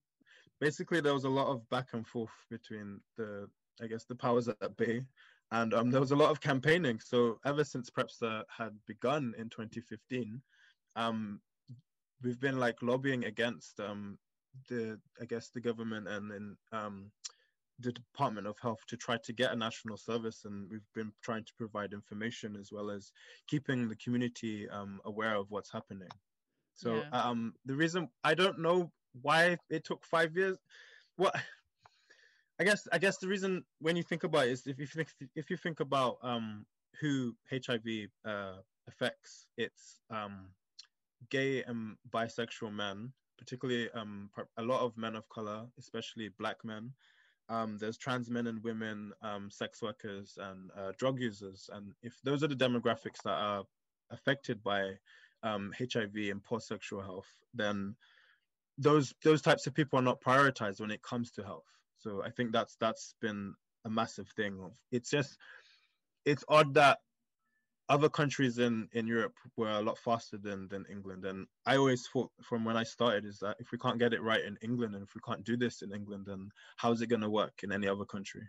basically 0.60 1.00
there 1.00 1.14
was 1.14 1.24
a 1.24 1.28
lot 1.28 1.48
of 1.48 1.68
back 1.68 1.88
and 1.92 2.06
forth 2.06 2.30
between 2.50 3.00
the 3.16 3.48
i 3.82 3.86
guess 3.86 4.04
the 4.04 4.14
powers 4.14 4.48
at 4.48 4.76
bay 4.76 5.02
and 5.50 5.72
um, 5.74 5.90
there 5.90 6.00
was 6.00 6.12
a 6.12 6.16
lot 6.16 6.30
of 6.30 6.40
campaigning. 6.40 7.00
So 7.00 7.38
ever 7.44 7.64
since 7.64 7.90
Prepster 7.90 8.42
had 8.54 8.72
begun 8.86 9.34
in 9.38 9.48
2015, 9.48 10.40
um, 10.96 11.40
we've 12.22 12.40
been 12.40 12.58
like 12.58 12.82
lobbying 12.82 13.24
against 13.24 13.80
um, 13.80 14.18
the, 14.68 14.98
I 15.20 15.24
guess, 15.24 15.50
the 15.50 15.60
government 15.60 16.08
and 16.08 16.30
then 16.30 16.56
um, 16.72 17.10
the 17.80 17.92
Department 17.92 18.46
of 18.46 18.58
Health 18.60 18.80
to 18.88 18.96
try 18.96 19.16
to 19.24 19.32
get 19.32 19.52
a 19.52 19.56
national 19.56 19.96
service, 19.96 20.44
and 20.44 20.68
we've 20.70 20.80
been 20.94 21.12
trying 21.22 21.44
to 21.44 21.52
provide 21.56 21.92
information 21.92 22.56
as 22.56 22.70
well 22.72 22.90
as 22.90 23.12
keeping 23.46 23.88
the 23.88 23.96
community 23.96 24.68
um, 24.68 25.00
aware 25.04 25.36
of 25.36 25.50
what's 25.50 25.70
happening. 25.70 26.08
So 26.74 26.96
yeah. 26.96 27.22
um, 27.22 27.54
the 27.66 27.74
reason 27.74 28.08
I 28.24 28.34
don't 28.34 28.58
know 28.58 28.90
why 29.22 29.56
it 29.70 29.84
took 29.84 30.04
five 30.04 30.36
years. 30.36 30.58
What 31.16 31.34
I 32.60 32.64
guess 32.64 32.88
I 32.92 32.98
guess 32.98 33.18
the 33.18 33.28
reason 33.28 33.64
when 33.80 33.96
you 33.96 34.02
think 34.02 34.24
about 34.24 34.46
it 34.46 34.52
is 34.52 34.66
if 34.66 34.78
you 34.78 34.86
think 34.86 35.08
if 35.36 35.50
you 35.50 35.56
think 35.56 35.80
about 35.80 36.18
um, 36.22 36.66
who 37.00 37.34
HIV 37.50 38.08
uh, 38.24 38.56
affects, 38.88 39.46
it's 39.56 40.00
um, 40.10 40.48
gay 41.30 41.62
and 41.62 41.96
bisexual 42.10 42.72
men, 42.72 43.12
particularly 43.38 43.88
um, 43.94 44.30
a 44.56 44.62
lot 44.62 44.80
of 44.80 44.96
men 44.96 45.14
of 45.14 45.28
color, 45.28 45.66
especially 45.78 46.30
black 46.38 46.56
men. 46.64 46.92
Um, 47.48 47.78
there's 47.78 47.96
trans 47.96 48.28
men 48.28 48.46
and 48.46 48.62
women, 48.62 49.12
um, 49.22 49.50
sex 49.50 49.80
workers, 49.80 50.36
and 50.40 50.70
uh, 50.76 50.92
drug 50.98 51.20
users. 51.20 51.70
And 51.72 51.92
if 52.02 52.14
those 52.24 52.42
are 52.42 52.48
the 52.48 52.56
demographics 52.56 53.22
that 53.24 53.30
are 53.30 53.64
affected 54.10 54.62
by 54.62 54.94
HIV 55.44 55.44
um, 55.44 55.72
and 56.16 56.44
poor 56.44 56.60
sexual 56.60 57.02
health, 57.02 57.28
then 57.54 57.94
those 58.78 59.14
those 59.22 59.42
types 59.42 59.66
of 59.66 59.74
people 59.74 59.98
are 59.98 60.02
not 60.02 60.20
prioritized 60.20 60.80
when 60.80 60.90
it 60.90 61.02
comes 61.02 61.30
to 61.32 61.44
health. 61.44 61.77
So 61.98 62.22
I 62.24 62.30
think 62.30 62.52
that's 62.52 62.76
that's 62.80 63.14
been 63.20 63.54
a 63.84 63.90
massive 63.90 64.28
thing. 64.36 64.58
Of 64.62 64.72
it's 64.92 65.10
just 65.10 65.36
it's 66.24 66.44
odd 66.48 66.74
that 66.74 66.98
other 67.88 68.08
countries 68.08 68.58
in 68.58 68.88
in 68.92 69.06
Europe 69.06 69.34
were 69.56 69.70
a 69.70 69.80
lot 69.80 69.98
faster 69.98 70.38
than 70.38 70.68
than 70.68 70.84
England. 70.90 71.24
And 71.24 71.46
I 71.66 71.76
always 71.76 72.06
thought 72.06 72.30
from 72.42 72.64
when 72.64 72.76
I 72.76 72.84
started 72.84 73.24
is 73.24 73.38
that 73.40 73.56
if 73.58 73.72
we 73.72 73.78
can't 73.78 73.98
get 73.98 74.12
it 74.12 74.22
right 74.22 74.44
in 74.44 74.58
England 74.62 74.94
and 74.94 75.02
if 75.02 75.14
we 75.14 75.20
can't 75.26 75.44
do 75.44 75.56
this 75.56 75.82
in 75.82 75.92
England, 75.92 76.26
then 76.26 76.50
how 76.76 76.92
is 76.92 77.00
it 77.00 77.08
going 77.08 77.22
to 77.22 77.30
work 77.30 77.62
in 77.62 77.72
any 77.72 77.88
other 77.88 78.04
country? 78.04 78.42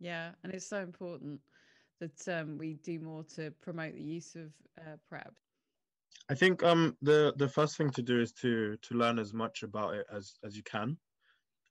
Yeah, 0.00 0.30
and 0.42 0.52
it's 0.52 0.68
so 0.68 0.78
important 0.78 1.40
that 2.00 2.40
um, 2.40 2.58
we 2.58 2.74
do 2.74 3.00
more 3.00 3.24
to 3.36 3.50
promote 3.62 3.94
the 3.94 4.02
use 4.02 4.34
of 4.34 4.52
uh, 4.80 4.96
PrEP. 5.08 5.32
I 6.28 6.34
think 6.34 6.62
um, 6.62 6.96
the 7.02 7.34
the 7.36 7.48
first 7.48 7.76
thing 7.76 7.90
to 7.90 8.02
do 8.02 8.20
is 8.20 8.32
to 8.34 8.76
to 8.76 8.94
learn 8.94 9.18
as 9.18 9.34
much 9.34 9.62
about 9.62 9.94
it 9.94 10.06
as 10.12 10.34
as 10.44 10.56
you 10.56 10.62
can 10.62 10.96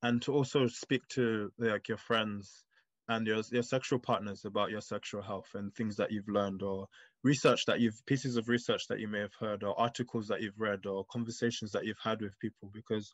and 0.03 0.21
to 0.21 0.33
also 0.33 0.67
speak 0.67 1.07
to 1.07 1.51
like 1.57 1.87
your 1.87 1.97
friends 1.97 2.63
and 3.09 3.25
your, 3.27 3.41
your 3.51 3.63
sexual 3.63 3.99
partners 3.99 4.45
about 4.45 4.69
your 4.69 4.81
sexual 4.81 5.21
health 5.21 5.49
and 5.55 5.73
things 5.73 5.95
that 5.97 6.11
you've 6.11 6.29
learned 6.29 6.61
or 6.61 6.87
research 7.23 7.65
that 7.65 7.79
you've 7.79 8.05
pieces 8.05 8.37
of 8.37 8.47
research 8.47 8.87
that 8.87 8.99
you 8.99 9.07
may 9.07 9.19
have 9.19 9.33
heard 9.39 9.63
or 9.63 9.79
articles 9.79 10.27
that 10.27 10.41
you've 10.41 10.59
read 10.59 10.85
or 10.85 11.05
conversations 11.11 11.71
that 11.71 11.85
you've 11.85 11.97
had 12.03 12.21
with 12.21 12.37
people 12.39 12.69
because 12.73 13.13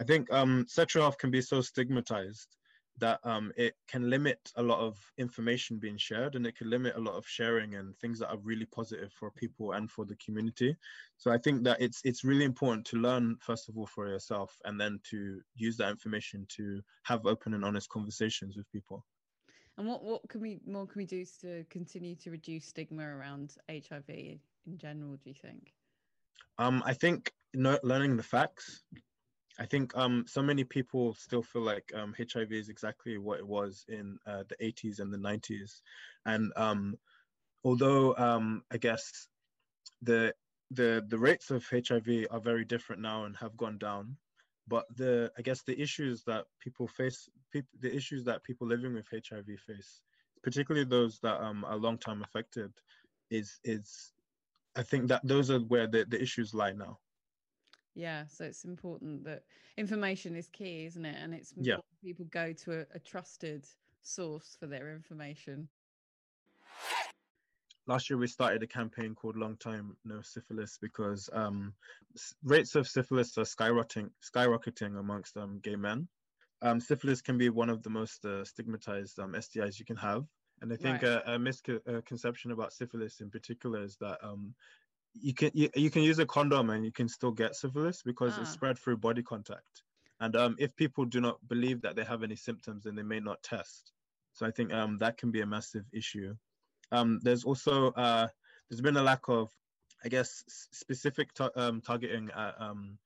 i 0.00 0.04
think 0.04 0.30
um, 0.32 0.66
sexual 0.68 1.02
health 1.02 1.18
can 1.18 1.30
be 1.30 1.42
so 1.42 1.60
stigmatized 1.60 2.56
that 3.00 3.20
um, 3.24 3.52
it 3.56 3.74
can 3.88 4.08
limit 4.08 4.52
a 4.56 4.62
lot 4.62 4.78
of 4.78 4.98
information 5.18 5.78
being 5.78 5.96
shared 5.96 6.34
and 6.34 6.46
it 6.46 6.56
can 6.56 6.70
limit 6.70 6.96
a 6.96 7.00
lot 7.00 7.16
of 7.16 7.26
sharing 7.26 7.74
and 7.74 7.96
things 7.98 8.18
that 8.18 8.30
are 8.30 8.38
really 8.38 8.66
positive 8.66 9.12
for 9.12 9.30
people 9.30 9.72
and 9.72 9.90
for 9.90 10.04
the 10.04 10.16
community. 10.16 10.76
So 11.16 11.30
i 11.30 11.38
think 11.38 11.64
that 11.64 11.80
it's 11.80 12.00
it's 12.04 12.24
really 12.24 12.44
important 12.44 12.86
to 12.86 12.96
learn 12.96 13.36
first 13.40 13.68
of 13.68 13.76
all 13.76 13.86
for 13.86 14.08
yourself 14.08 14.56
and 14.64 14.80
then 14.80 15.00
to 15.10 15.40
use 15.54 15.76
that 15.78 15.90
information 15.90 16.46
to 16.56 16.80
have 17.02 17.26
open 17.26 17.54
and 17.54 17.64
honest 17.64 17.88
conversations 17.88 18.56
with 18.56 18.70
people. 18.70 19.04
And 19.76 19.86
what 19.88 20.04
what 20.04 20.28
can 20.28 20.40
we 20.40 20.60
more 20.66 20.86
can 20.86 20.98
we 20.98 21.06
do 21.06 21.24
to 21.40 21.64
continue 21.70 22.14
to 22.16 22.30
reduce 22.30 22.66
stigma 22.66 23.04
around 23.04 23.56
hiv 23.68 24.08
in 24.08 24.76
general 24.76 25.16
do 25.16 25.30
you 25.30 25.34
think? 25.34 25.72
Um, 26.58 26.82
i 26.84 26.92
think 26.92 27.32
know, 27.54 27.78
learning 27.82 28.16
the 28.16 28.22
facts 28.22 28.82
I 29.58 29.66
think 29.66 29.96
um, 29.96 30.24
so 30.26 30.42
many 30.42 30.64
people 30.64 31.14
still 31.14 31.42
feel 31.42 31.62
like 31.62 31.92
um, 31.94 32.14
HIV 32.18 32.52
is 32.52 32.68
exactly 32.68 33.18
what 33.18 33.38
it 33.38 33.46
was 33.46 33.84
in 33.88 34.18
uh, 34.26 34.44
the 34.48 34.56
80s 34.64 35.00
and 35.00 35.12
the 35.12 35.18
90s, 35.18 35.80
and 36.24 36.52
um, 36.56 36.96
although 37.64 38.16
um, 38.16 38.62
I 38.70 38.76
guess 38.76 39.28
the 40.02 40.34
the 40.70 41.04
the 41.08 41.18
rates 41.18 41.50
of 41.50 41.66
HIV 41.68 42.26
are 42.30 42.40
very 42.40 42.64
different 42.64 43.02
now 43.02 43.24
and 43.24 43.36
have 43.36 43.56
gone 43.56 43.78
down, 43.78 44.16
but 44.68 44.86
the 44.96 45.32
I 45.36 45.42
guess 45.42 45.62
the 45.62 45.78
issues 45.80 46.22
that 46.24 46.44
people 46.60 46.86
face, 46.86 47.28
people, 47.52 47.70
the 47.80 47.94
issues 47.94 48.24
that 48.24 48.44
people 48.44 48.66
living 48.66 48.94
with 48.94 49.08
HIV 49.10 49.46
face, 49.66 50.00
particularly 50.42 50.86
those 50.86 51.18
that 51.20 51.40
um, 51.42 51.64
are 51.64 51.76
long 51.76 51.98
term 51.98 52.22
affected, 52.22 52.72
is 53.30 53.58
is 53.64 54.12
I 54.76 54.84
think 54.84 55.08
that 55.08 55.26
those 55.26 55.50
are 55.50 55.58
where 55.58 55.88
the, 55.88 56.04
the 56.08 56.22
issues 56.22 56.54
lie 56.54 56.72
now 56.72 56.98
yeah 57.94 58.24
so 58.26 58.44
it's 58.44 58.64
important 58.64 59.24
that 59.24 59.42
information 59.76 60.36
is 60.36 60.48
key 60.48 60.84
isn't 60.86 61.04
it 61.04 61.16
and 61.20 61.34
it's 61.34 61.52
yeah. 61.56 61.76
people 62.02 62.26
go 62.30 62.52
to 62.52 62.80
a, 62.80 62.86
a 62.94 62.98
trusted 62.98 63.66
source 64.02 64.56
for 64.58 64.66
their 64.66 64.92
information 64.92 65.68
last 67.86 68.08
year 68.08 68.18
we 68.18 68.26
started 68.26 68.62
a 68.62 68.66
campaign 68.66 69.14
called 69.14 69.36
long 69.36 69.56
time 69.56 69.96
no 70.04 70.20
syphilis 70.22 70.78
because 70.80 71.28
um, 71.32 71.72
rates 72.44 72.74
of 72.74 72.86
syphilis 72.86 73.36
are 73.36 73.44
skyrocketing 73.44 74.08
skyrocketing 74.22 74.98
amongst 74.98 75.36
um, 75.36 75.60
gay 75.62 75.76
men 75.76 76.06
um, 76.62 76.78
syphilis 76.78 77.22
can 77.22 77.38
be 77.38 77.48
one 77.48 77.70
of 77.70 77.82
the 77.82 77.90
most 77.90 78.24
uh, 78.24 78.44
stigmatized 78.44 79.18
um, 79.18 79.32
stis 79.32 79.78
you 79.78 79.84
can 79.84 79.96
have 79.96 80.24
and 80.62 80.72
i 80.72 80.76
think 80.76 81.02
right. 81.02 81.22
a, 81.26 81.34
a, 81.34 81.38
misconception 81.38 82.52
about 82.52 82.72
syphilis 82.72 83.20
in 83.20 83.30
particular 83.30 83.82
is 83.82 83.96
that 84.00 84.18
um, 84.22 84.54
you 85.14 85.34
can 85.34 85.50
you, 85.54 85.68
you 85.74 85.90
can 85.90 86.02
use 86.02 86.18
a 86.18 86.26
condom 86.26 86.70
and 86.70 86.84
you 86.84 86.92
can 86.92 87.08
still 87.08 87.32
get 87.32 87.56
syphilis 87.56 88.02
because 88.02 88.38
it's 88.38 88.50
ah. 88.50 88.52
spread 88.52 88.78
through 88.78 88.96
body 88.96 89.22
contact. 89.22 89.82
And 90.20 90.36
um, 90.36 90.56
if 90.58 90.76
people 90.76 91.04
do 91.04 91.20
not 91.20 91.36
believe 91.48 91.80
that 91.82 91.96
they 91.96 92.04
have 92.04 92.22
any 92.22 92.36
symptoms 92.36 92.84
then 92.84 92.94
they 92.94 93.02
may 93.02 93.20
not 93.20 93.42
test. 93.42 93.92
So 94.32 94.46
i 94.46 94.50
think 94.50 94.72
um, 94.72 94.98
that 94.98 95.16
can 95.16 95.30
be 95.30 95.40
a 95.40 95.46
massive 95.46 95.84
issue. 95.92 96.34
Um, 96.92 97.20
there's 97.22 97.44
also 97.44 97.92
uh, 97.92 98.28
there's 98.68 98.80
been 98.80 98.96
a 98.96 99.02
lack 99.02 99.28
of 99.28 99.50
i 100.04 100.08
guess 100.08 100.44
specific 100.72 101.32
ta- 101.34 101.50
um, 101.56 101.80
targeting 101.80 102.30
at 102.36 102.54
um, 102.60 102.98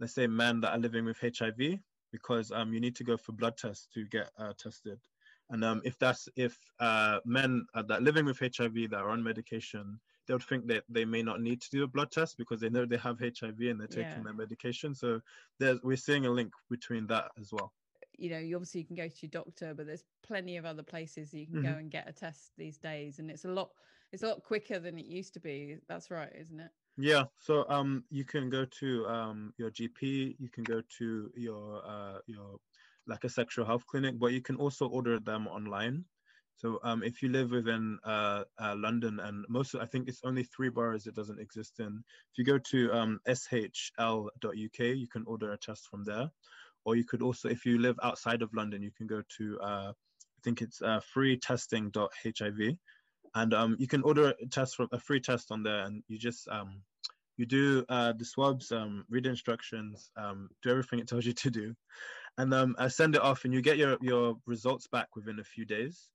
let's 0.00 0.14
say 0.14 0.26
men 0.26 0.60
that 0.60 0.72
are 0.72 0.78
living 0.78 1.04
with 1.04 1.20
hiv 1.20 1.78
because 2.12 2.50
um, 2.50 2.72
you 2.72 2.80
need 2.80 2.96
to 2.96 3.04
go 3.04 3.16
for 3.16 3.32
blood 3.32 3.56
tests 3.56 3.86
to 3.94 4.04
get 4.06 4.30
uh, 4.38 4.52
tested. 4.58 4.98
And 5.50 5.64
if 5.84 5.98
that's 5.98 6.28
if 6.36 6.56
uh, 6.78 7.18
men 7.24 7.66
that 7.74 7.90
are 7.90 8.00
living 8.00 8.24
with 8.24 8.38
hiv 8.38 8.74
that 8.74 8.94
are 8.94 9.10
on 9.10 9.22
medication 9.22 10.00
they 10.30 10.34
would 10.34 10.44
think 10.44 10.68
that 10.68 10.84
they 10.88 11.04
may 11.04 11.24
not 11.24 11.40
need 11.40 11.60
to 11.60 11.70
do 11.70 11.82
a 11.82 11.88
blood 11.88 12.12
test 12.12 12.38
because 12.38 12.60
they 12.60 12.70
know 12.70 12.86
they 12.86 12.96
have 12.98 13.18
HIV 13.18 13.58
and 13.62 13.80
they're 13.80 13.88
taking 13.88 14.18
yeah. 14.18 14.22
their 14.22 14.32
medication. 14.32 14.94
So 14.94 15.20
there's 15.58 15.80
we're 15.82 15.96
seeing 15.96 16.24
a 16.24 16.30
link 16.30 16.52
between 16.70 17.08
that 17.08 17.32
as 17.40 17.52
well. 17.52 17.72
You 18.16 18.30
know, 18.30 18.38
you 18.38 18.54
obviously 18.54 18.82
you 18.82 18.86
can 18.86 18.94
go 18.94 19.08
to 19.08 19.14
your 19.22 19.30
doctor, 19.30 19.74
but 19.74 19.86
there's 19.86 20.04
plenty 20.22 20.56
of 20.56 20.64
other 20.64 20.84
places 20.84 21.34
you 21.34 21.46
can 21.46 21.56
mm-hmm. 21.56 21.72
go 21.72 21.78
and 21.78 21.90
get 21.90 22.08
a 22.08 22.12
test 22.12 22.52
these 22.56 22.78
days, 22.78 23.18
and 23.18 23.28
it's 23.28 23.44
a 23.44 23.48
lot 23.48 23.70
it's 24.12 24.22
a 24.22 24.28
lot 24.28 24.44
quicker 24.44 24.78
than 24.78 25.00
it 25.00 25.06
used 25.06 25.34
to 25.34 25.40
be. 25.40 25.78
That's 25.88 26.12
right, 26.12 26.30
isn't 26.40 26.60
it? 26.60 26.70
Yeah. 26.96 27.24
So 27.40 27.68
um, 27.68 28.04
you 28.08 28.24
can 28.24 28.50
go 28.50 28.64
to 28.64 29.06
um 29.08 29.52
your 29.56 29.72
GP, 29.72 30.36
you 30.38 30.48
can 30.48 30.62
go 30.62 30.80
to 30.98 31.32
your 31.34 31.82
uh 31.84 32.18
your 32.28 32.60
like 33.08 33.24
a 33.24 33.28
sexual 33.28 33.64
health 33.64 33.84
clinic, 33.88 34.16
but 34.16 34.32
you 34.32 34.42
can 34.42 34.54
also 34.54 34.86
order 34.86 35.18
them 35.18 35.48
online. 35.48 36.04
So 36.60 36.78
um, 36.82 37.02
if 37.02 37.22
you 37.22 37.30
live 37.30 37.52
within 37.52 37.98
uh, 38.04 38.44
uh, 38.60 38.74
London 38.76 39.18
and 39.18 39.46
most, 39.48 39.72
of, 39.72 39.80
I 39.80 39.86
think 39.86 40.08
it's 40.08 40.20
only 40.24 40.42
three 40.42 40.68
boroughs 40.68 41.06
it 41.06 41.14
doesn't 41.14 41.40
exist 41.40 41.80
in. 41.80 42.04
If 42.32 42.36
you 42.36 42.44
go 42.44 42.58
to 42.58 42.92
um, 42.92 43.20
shl.uk, 43.26 44.78
you 44.78 45.08
can 45.10 45.24
order 45.26 45.52
a 45.52 45.56
test 45.56 45.88
from 45.90 46.04
there. 46.04 46.30
Or 46.84 46.96
you 46.96 47.04
could 47.04 47.22
also, 47.22 47.48
if 47.48 47.64
you 47.64 47.78
live 47.78 47.98
outside 48.02 48.42
of 48.42 48.52
London, 48.52 48.82
you 48.82 48.90
can 48.90 49.06
go 49.06 49.22
to, 49.38 49.58
uh, 49.60 49.92
I 49.92 50.40
think 50.44 50.60
it's 50.60 50.82
uh, 50.82 51.00
freetesting.hiv. 51.16 52.76
And 53.34 53.54
um, 53.54 53.76
you 53.78 53.88
can 53.88 54.02
order 54.02 54.34
a 54.38 54.46
test 54.46 54.76
from 54.76 54.88
a 54.92 54.98
free 54.98 55.20
test 55.20 55.50
on 55.50 55.62
there 55.62 55.86
and 55.86 56.02
you 56.08 56.18
just, 56.18 56.46
um, 56.48 56.82
you 57.38 57.46
do 57.46 57.86
uh, 57.88 58.12
the 58.12 58.24
swabs, 58.26 58.70
um, 58.70 59.06
read 59.08 59.24
instructions, 59.24 60.10
um, 60.18 60.50
do 60.62 60.68
everything 60.68 60.98
it 60.98 61.08
tells 61.08 61.24
you 61.24 61.32
to 61.32 61.50
do, 61.50 61.74
and 62.36 62.52
um, 62.52 62.76
uh, 62.76 62.90
send 62.90 63.14
it 63.14 63.22
off, 63.22 63.46
and 63.46 63.54
you 63.54 63.62
get 63.62 63.78
your 63.78 63.96
your 64.02 64.36
results 64.44 64.88
back 64.88 65.16
within 65.16 65.40
a 65.40 65.44
few 65.44 65.64
days. 65.64 66.10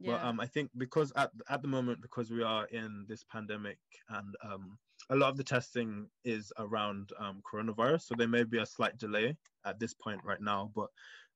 Yeah. 0.00 0.12
But 0.12 0.24
um, 0.24 0.40
I 0.40 0.46
think 0.46 0.70
because 0.76 1.12
at 1.16 1.30
at 1.48 1.62
the 1.62 1.68
moment 1.68 2.00
because 2.00 2.30
we 2.30 2.42
are 2.42 2.66
in 2.66 3.04
this 3.08 3.24
pandemic 3.24 3.78
and 4.10 4.34
um, 4.42 4.78
a 5.10 5.16
lot 5.16 5.30
of 5.30 5.36
the 5.36 5.44
testing 5.44 6.06
is 6.24 6.52
around 6.58 7.10
um, 7.18 7.42
coronavirus, 7.50 8.02
so 8.02 8.14
there 8.16 8.28
may 8.28 8.44
be 8.44 8.58
a 8.58 8.66
slight 8.66 8.96
delay 8.98 9.36
at 9.64 9.78
this 9.80 9.94
point 9.94 10.20
right 10.24 10.40
now. 10.40 10.70
But 10.74 10.90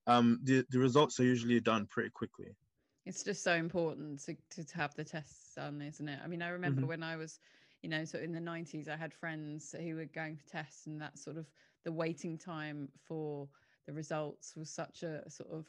um, 0.07 0.40
the 0.44 0.64
the 0.70 0.79
results 0.79 1.18
are 1.20 1.25
usually 1.25 1.61
done 1.61 1.87
pretty 1.87 2.11
quickly. 2.11 2.55
It's 3.05 3.25
just 3.25 3.42
so 3.42 3.55
important 3.55 4.22
to 4.25 4.37
to 4.51 4.77
have 4.77 4.94
the 4.94 5.05
tests 5.05 5.55
done, 5.57 5.83
isn't 5.83 6.09
it? 6.09 6.20
I 6.22 6.29
mean, 6.29 6.42
I 6.42 6.48
remember 6.48 6.83
mm-hmm. 6.83 6.88
when 6.88 7.03
I 7.03 7.16
was, 7.16 7.40
you 7.83 7.88
know, 7.88 8.05
so 8.05 8.18
in 8.18 8.33
the 8.33 8.40
'90s, 8.40 8.88
I 8.88 8.96
had 8.96 9.12
friends 9.12 9.75
who 9.79 9.96
were 9.96 10.05
going 10.05 10.37
for 10.37 10.46
tests, 10.48 10.87
and 10.87 11.01
that 11.01 11.18
sort 11.18 11.37
of 11.37 11.46
the 11.85 11.92
waiting 11.92 12.38
time 12.38 12.88
for 13.05 13.48
the 13.87 13.92
results 13.92 14.55
was 14.57 14.70
such 14.70 15.03
a 15.03 15.29
sort 15.29 15.51
of 15.51 15.66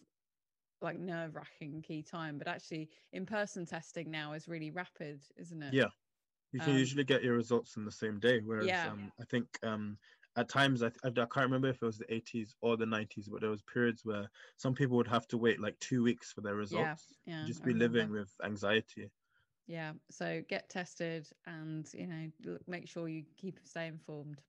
like 0.84 1.00
nerve 1.00 1.36
wracking 1.36 1.82
key 1.82 2.04
time. 2.04 2.38
But 2.38 2.48
actually, 2.48 2.89
in 3.12 3.26
person 3.26 3.65
testing 3.65 4.12
now 4.12 4.34
is 4.34 4.48
really 4.48 4.72
rapid, 4.72 5.24
isn't 5.38 5.63
it? 5.63 5.74
Yeah, 5.74 5.89
you 6.52 6.60
can 6.60 6.74
Um, 6.74 6.80
usually 6.80 7.04
get 7.04 7.24
your 7.24 7.36
results 7.36 7.78
in 7.78 7.86
the 7.86 7.91
same 7.91 8.19
day. 8.19 8.41
Whereas 8.41 8.67
Yeah. 8.67 8.86
um, 8.86 9.12
I 9.19 9.26
think 9.26 9.48
um, 9.63 9.98
at 10.36 10.50
times 10.50 10.84
I, 10.84 10.88
I, 11.04 11.08
I 11.08 11.12
can't 11.12 11.38
remember 11.38 11.69
if 11.69 11.82
it 11.82 11.86
was 11.86 11.98
the 11.98 12.13
80s 12.13 12.56
or 12.62 12.78
the 12.78 12.86
90s, 12.86 13.30
but 13.30 13.41
there 13.41 13.50
was 13.50 13.62
periods 13.63 14.06
where 14.06 14.30
some 14.58 14.74
people 14.74 14.98
would 14.98 15.08
have 15.08 15.28
to 15.30 15.38
wait 15.38 15.60
like 15.60 15.80
two 15.80 16.04
weeks 16.04 16.32
for 16.32 16.41
their 16.41 16.56
results. 16.56 17.17
Yeah, 17.26 17.34
yeah 17.34 17.46
Just 17.48 17.63
be 17.63 17.74
living 17.74 18.12
with 18.12 18.32
anxiety. 18.43 19.10
Yeah. 19.67 19.93
So 20.12 20.41
get 20.48 20.69
tested 20.69 21.30
and 21.46 21.89
you 21.93 22.08
know 22.08 22.32
make 22.67 22.88
sure 22.88 23.08
you 23.08 23.24
keep 23.38 23.60
stay 23.63 23.88
informed. 23.88 24.41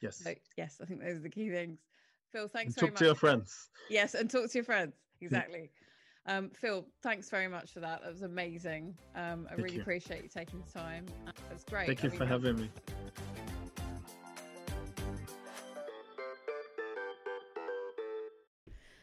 Yes. 0.00 0.22
So 0.22 0.34
yes, 0.56 0.80
I 0.80 0.86
think 0.86 1.00
those 1.00 1.18
are 1.18 1.22
the 1.22 1.30
key 1.30 1.50
things. 1.50 1.78
Phil, 2.32 2.48
thanks 2.48 2.74
And 2.74 2.74
very 2.74 2.90
talk 2.90 2.94
much. 2.94 3.00
to 3.00 3.04
your 3.06 3.14
friends. 3.14 3.70
Yes, 3.88 4.14
and 4.14 4.30
talk 4.30 4.50
to 4.50 4.58
your 4.58 4.64
friends. 4.64 5.07
Exactly. 5.20 5.70
Um, 6.26 6.50
Phil, 6.50 6.86
thanks 7.02 7.30
very 7.30 7.48
much 7.48 7.72
for 7.72 7.80
that. 7.80 8.02
That 8.02 8.12
was 8.12 8.22
amazing. 8.22 8.94
Um, 9.14 9.46
I 9.46 9.54
Thank 9.54 9.62
really 9.62 9.76
you. 9.76 9.80
appreciate 9.80 10.22
you 10.22 10.28
taking 10.28 10.60
the 10.60 10.70
time. 10.70 11.06
It 11.26 11.34
was 11.52 11.64
great. 11.64 11.86
Thank 11.86 12.04
I 12.04 12.08
you 12.08 12.10
for 12.10 12.26
having 12.26 12.56
me. 12.56 12.70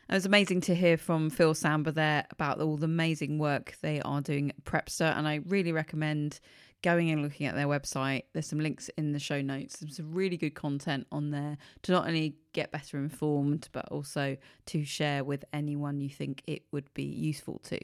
It 0.07 0.13
was 0.13 0.27
amazing 0.27 0.61
to 0.61 0.75
hear 0.75 0.97
from 0.97 1.31
Phil 1.31 1.55
Samba 1.55 1.91
there 1.91 2.27
about 2.29 2.61
all 2.61 2.77
the 2.77 2.85
amazing 2.85 3.39
work 3.39 3.75
they 3.81 4.01
are 4.01 4.21
doing 4.21 4.51
at 4.51 4.63
Prepster, 4.63 5.17
and 5.17 5.27
I 5.27 5.41
really 5.47 5.71
recommend 5.71 6.39
going 6.85 7.09
and 7.09 7.23
looking 7.23 7.47
at 7.47 7.55
their 7.55 7.65
website. 7.65 8.25
There's 8.31 8.45
some 8.45 8.59
links 8.59 8.91
in 8.95 9.11
the 9.11 9.17
show 9.17 9.41
notes. 9.41 9.77
There's 9.77 9.97
some 9.97 10.13
really 10.13 10.37
good 10.37 10.53
content 10.53 11.07
on 11.11 11.31
there 11.31 11.57
to 11.81 11.91
not 11.91 12.07
only 12.07 12.35
get 12.53 12.71
better 12.71 12.99
informed, 12.99 13.69
but 13.71 13.87
also 13.89 14.37
to 14.67 14.85
share 14.85 15.23
with 15.23 15.43
anyone 15.51 15.99
you 15.99 16.09
think 16.09 16.43
it 16.45 16.61
would 16.71 16.93
be 16.93 17.03
useful 17.03 17.59
to. 17.63 17.79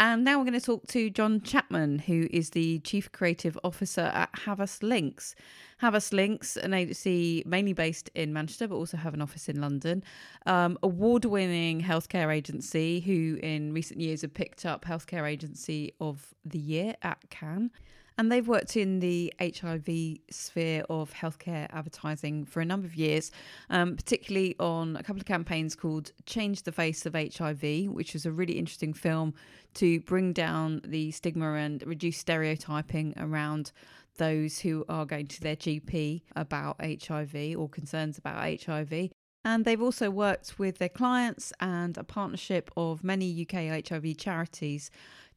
And 0.00 0.24
now 0.24 0.38
we're 0.38 0.44
going 0.44 0.58
to 0.58 0.64
talk 0.64 0.88
to 0.88 1.08
Jon 1.08 1.40
Chapman, 1.40 2.00
who 2.00 2.26
is 2.32 2.50
the 2.50 2.80
Chief 2.80 3.12
Creative 3.12 3.56
Officer 3.62 4.10
at 4.12 4.30
Havas 4.44 4.82
Lynx. 4.82 5.36
Havas 5.78 6.12
Lynx, 6.12 6.56
an 6.56 6.74
agency 6.74 7.44
mainly 7.46 7.74
based 7.74 8.10
in 8.16 8.32
Manchester, 8.32 8.66
but 8.66 8.74
also 8.74 8.96
have 8.96 9.14
an 9.14 9.22
office 9.22 9.48
in 9.48 9.60
London. 9.60 10.02
Um, 10.46 10.76
Award 10.82 11.24
winning 11.26 11.80
healthcare 11.80 12.34
agency 12.34 13.00
who, 13.00 13.38
in 13.40 13.72
recent 13.72 14.00
years, 14.00 14.22
have 14.22 14.34
picked 14.34 14.66
up 14.66 14.84
Healthcare 14.84 15.28
Agency 15.30 15.92
of 16.00 16.34
the 16.44 16.58
Year 16.58 16.96
at 17.02 17.18
Cannes. 17.30 17.70
And 18.16 18.30
they've 18.30 18.46
worked 18.46 18.76
in 18.76 19.00
the 19.00 19.34
HIV 19.40 20.18
sphere 20.30 20.84
of 20.88 21.12
healthcare 21.12 21.66
advertising 21.70 22.44
for 22.44 22.60
a 22.60 22.64
number 22.64 22.86
of 22.86 22.94
years, 22.94 23.32
um, 23.70 23.96
particularly 23.96 24.54
on 24.60 24.96
a 24.96 25.02
couple 25.02 25.20
of 25.20 25.26
campaigns 25.26 25.74
called 25.74 26.12
Change 26.24 26.62
the 26.62 26.70
Face 26.70 27.06
of 27.06 27.14
HIV, 27.14 27.88
which 27.88 28.12
was 28.12 28.24
a 28.24 28.30
really 28.30 28.52
interesting 28.52 28.92
film 28.92 29.34
to 29.74 29.98
bring 30.00 30.32
down 30.32 30.80
the 30.84 31.10
stigma 31.10 31.54
and 31.54 31.84
reduce 31.84 32.18
stereotyping 32.18 33.14
around 33.16 33.72
those 34.16 34.60
who 34.60 34.84
are 34.88 35.04
going 35.04 35.26
to 35.26 35.40
their 35.40 35.56
GP 35.56 36.22
about 36.36 36.80
HIV 36.80 37.56
or 37.56 37.68
concerns 37.68 38.16
about 38.16 38.62
HIV. 38.62 39.10
And 39.44 39.64
they've 39.64 39.82
also 39.82 40.08
worked 40.08 40.58
with 40.58 40.78
their 40.78 40.88
clients 40.88 41.52
and 41.60 41.98
a 41.98 42.04
partnership 42.04 42.70
of 42.76 43.04
many 43.04 43.46
UK 43.46 43.86
HIV 43.86 44.16
charities 44.16 44.90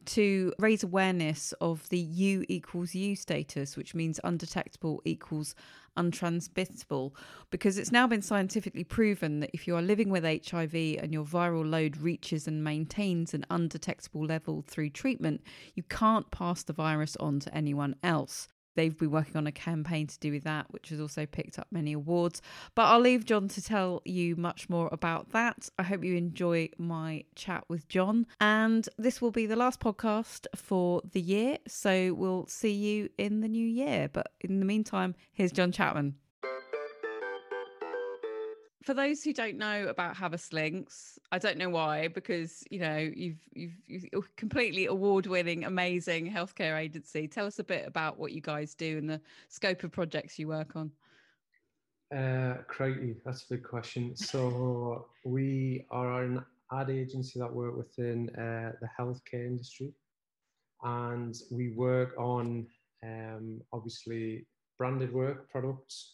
to 0.08 0.54
raise 0.60 0.84
awareness 0.84 1.54
of 1.62 1.88
the 1.90 2.00
U 2.00 2.46
equals 2.50 2.96
U 2.96 3.16
status, 3.16 3.78
which 3.78 3.94
means 3.94 4.20
undetectable 4.24 5.02
equals 5.06 5.54
untransmittable, 5.98 7.12
because 7.50 7.78
it's 7.78 7.92
now 7.92 8.08
been 8.08 8.22
scientifically 8.22 8.84
proven 8.84 9.40
that 9.42 9.50
if 9.54 9.68
you 9.68 9.76
are 9.76 9.82
living 9.82 10.10
with 10.10 10.24
HIV 10.24 10.74
and 10.74 11.12
your 11.12 11.26
viral 11.26 11.70
load 11.70 11.98
reaches 11.98 12.48
and 12.48 12.64
maintains 12.64 13.34
an 13.34 13.46
undetectable 13.50 14.26
level 14.26 14.64
through 14.66 14.92
treatment, 14.92 15.42
you 15.76 15.84
can't 15.84 16.32
pass 16.32 16.64
the 16.64 16.74
virus 16.74 17.16
on 17.18 17.40
to 17.42 17.56
anyone 17.56 17.96
else. 18.04 18.48
They've 18.78 18.96
been 18.96 19.10
working 19.10 19.36
on 19.36 19.48
a 19.48 19.52
campaign 19.52 20.06
to 20.06 20.20
do 20.20 20.32
with 20.32 20.44
that, 20.44 20.68
which 20.70 20.90
has 20.90 21.02
also 21.02 21.26
picked 21.26 21.58
up 21.58 21.66
many 21.72 21.94
awards. 21.94 22.44
But 22.76 22.84
I'll 22.84 23.00
leave 23.00 23.26
Jon 23.26 23.48
to 23.48 23.62
tell 23.62 24.04
you 24.06 24.36
much 24.36 24.70
more 24.70 24.88
about 24.92 25.32
that. 25.32 25.68
I 25.80 25.84
hope 25.84 26.04
you 26.04 26.16
enjoy 26.16 26.70
my 26.78 27.24
chat 27.34 27.64
with 27.68 27.88
Jon. 27.88 28.28
And 28.40 28.88
this 29.00 29.20
will 29.20 29.32
be 29.32 29.48
the 29.48 29.56
last 29.56 29.80
podcast 29.80 30.46
for 30.56 31.02
the 31.12 31.20
year. 31.20 31.58
So 31.68 32.14
we'll 32.14 32.46
see 32.46 32.72
you 32.72 33.10
in 33.18 33.42
the 33.42 33.48
new 33.48 33.68
year. 33.68 34.12
But 34.14 34.32
in 34.42 34.60
the 34.60 34.66
meantime, 34.66 35.16
here's 35.34 35.52
Jon 35.52 35.72
Chapman. 35.72 36.14
For 38.88 38.94
those 38.94 39.22
who 39.22 39.34
don't 39.34 39.58
know 39.58 39.88
about 39.88 40.16
Havas 40.16 40.54
Lynx, 40.54 41.20
I 41.34 41.40
don't 41.40 41.58
know 41.58 41.70
why, 41.70 42.08
because 42.08 42.64
you 42.70 42.80
know 42.80 42.96
you've 42.96 43.46
you've, 43.54 43.74
you're 43.86 44.24
completely 44.38 44.86
award-winning, 44.86 45.66
amazing 45.66 46.32
healthcare 46.32 46.80
agency. 46.80 47.28
Tell 47.28 47.46
us 47.46 47.60
a 47.60 47.66
bit 47.66 47.86
about 47.86 48.18
what 48.18 48.32
you 48.32 48.40
guys 48.40 48.76
do 48.76 48.98
and 48.98 49.10
the 49.10 49.20
scope 49.50 49.84
of 49.84 49.92
projects 49.92 50.40
you 50.40 50.48
work 50.48 50.78
on. 50.78 50.90
Uh, 52.16 52.60
crikey, 52.70 53.18
that's 53.26 53.44
a 53.44 53.56
big 53.56 53.64
question. 53.64 54.16
So 54.16 55.08
we 55.26 55.86
are 55.92 56.24
an 56.24 56.46
ad 56.72 56.90
agency 56.90 57.40
that 57.40 57.54
work 57.54 57.76
within 57.76 58.30
uh, 58.38 58.72
the 58.80 58.88
healthcare 58.98 59.46
industry, 59.46 59.92
and 60.82 61.36
we 61.52 61.72
work 61.72 62.14
on 62.18 62.66
um, 63.04 63.60
obviously 63.74 64.46
branded 64.78 65.12
work 65.12 65.52
products 65.52 66.14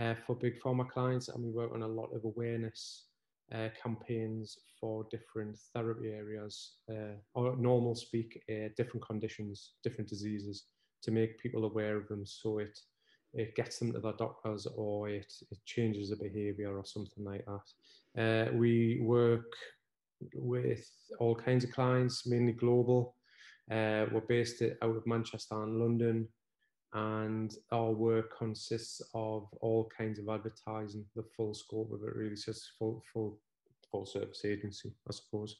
uh, 0.00 0.14
for 0.26 0.34
big 0.36 0.60
pharma 0.60 0.88
clients, 0.88 1.28
and 1.28 1.42
we 1.42 1.50
work 1.50 1.72
on 1.74 1.82
a 1.82 1.88
lot 1.88 2.10
of 2.14 2.24
awareness 2.24 3.06
uh, 3.54 3.68
campaigns 3.80 4.58
for 4.80 5.06
different 5.10 5.56
therapy 5.74 6.08
areas, 6.08 6.76
uh, 6.90 7.14
or 7.34 7.56
normal 7.56 7.94
speak, 7.94 8.42
uh, 8.50 8.68
different 8.76 9.06
conditions, 9.06 9.72
different 9.82 10.08
diseases, 10.08 10.64
to 11.02 11.10
make 11.10 11.38
people 11.38 11.64
aware 11.64 11.96
of 11.96 12.08
them, 12.08 12.24
so 12.24 12.58
it 12.58 12.78
it 13.34 13.54
gets 13.56 13.78
them 13.78 13.92
to 13.92 13.98
their 13.98 14.12
doctors 14.12 14.66
or 14.76 15.08
it, 15.08 15.32
it 15.50 15.58
changes 15.64 16.10
the 16.10 16.16
behavior 16.16 16.78
or 16.78 16.84
something 16.84 17.24
like 17.24 17.44
that. 17.44 18.48
Uh, 18.48 18.52
we 18.52 19.00
work 19.02 19.52
with 20.34 20.88
all 21.18 21.34
kinds 21.34 21.64
of 21.64 21.72
clients, 21.72 22.26
mainly 22.26 22.52
global. 22.52 23.16
Uh, 23.70 24.06
we're 24.12 24.22
based 24.28 24.62
out 24.62 24.96
of 24.96 25.06
Manchester 25.06 25.62
and 25.62 25.80
London, 25.80 26.28
and 26.94 27.56
our 27.72 27.90
work 27.90 28.36
consists 28.38 29.02
of 29.14 29.48
all 29.60 29.90
kinds 29.96 30.18
of 30.18 30.28
advertising, 30.28 31.04
the 31.16 31.24
full 31.36 31.52
scope 31.52 31.92
of 31.92 32.02
it 32.02 32.14
really, 32.14 32.36
so 32.36 32.50
it's 32.50 32.70
full, 32.78 33.02
full, 33.12 33.38
full 33.90 34.06
service 34.06 34.44
agency, 34.44 34.92
I 35.08 35.12
suppose. 35.12 35.56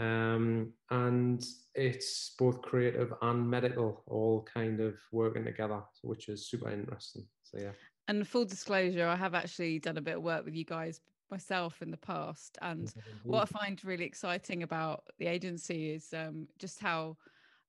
Um, 0.00 0.72
and 0.90 1.44
it's 1.74 2.34
both 2.36 2.60
creative 2.62 3.12
and 3.22 3.48
medical, 3.48 4.02
all 4.08 4.46
kind 4.52 4.80
of 4.80 4.96
working 5.12 5.44
together, 5.44 5.80
which 6.02 6.28
is 6.28 6.48
super 6.48 6.70
interesting. 6.70 7.24
So 7.44 7.58
yeah. 7.60 7.72
And 8.08 8.26
full 8.26 8.44
disclosure, 8.44 9.06
I 9.06 9.16
have 9.16 9.34
actually 9.34 9.78
done 9.78 9.96
a 9.96 10.02
bit 10.02 10.16
of 10.16 10.22
work 10.22 10.44
with 10.44 10.54
you 10.54 10.64
guys 10.64 11.00
myself 11.30 11.82
in 11.82 11.90
the 11.90 11.96
past. 11.96 12.58
And 12.62 12.92
what 13.22 13.42
I 13.42 13.46
find 13.46 13.84
really 13.84 14.04
exciting 14.04 14.64
about 14.64 15.04
the 15.18 15.26
agency 15.26 15.92
is 15.92 16.12
um, 16.12 16.48
just 16.58 16.80
how 16.80 17.16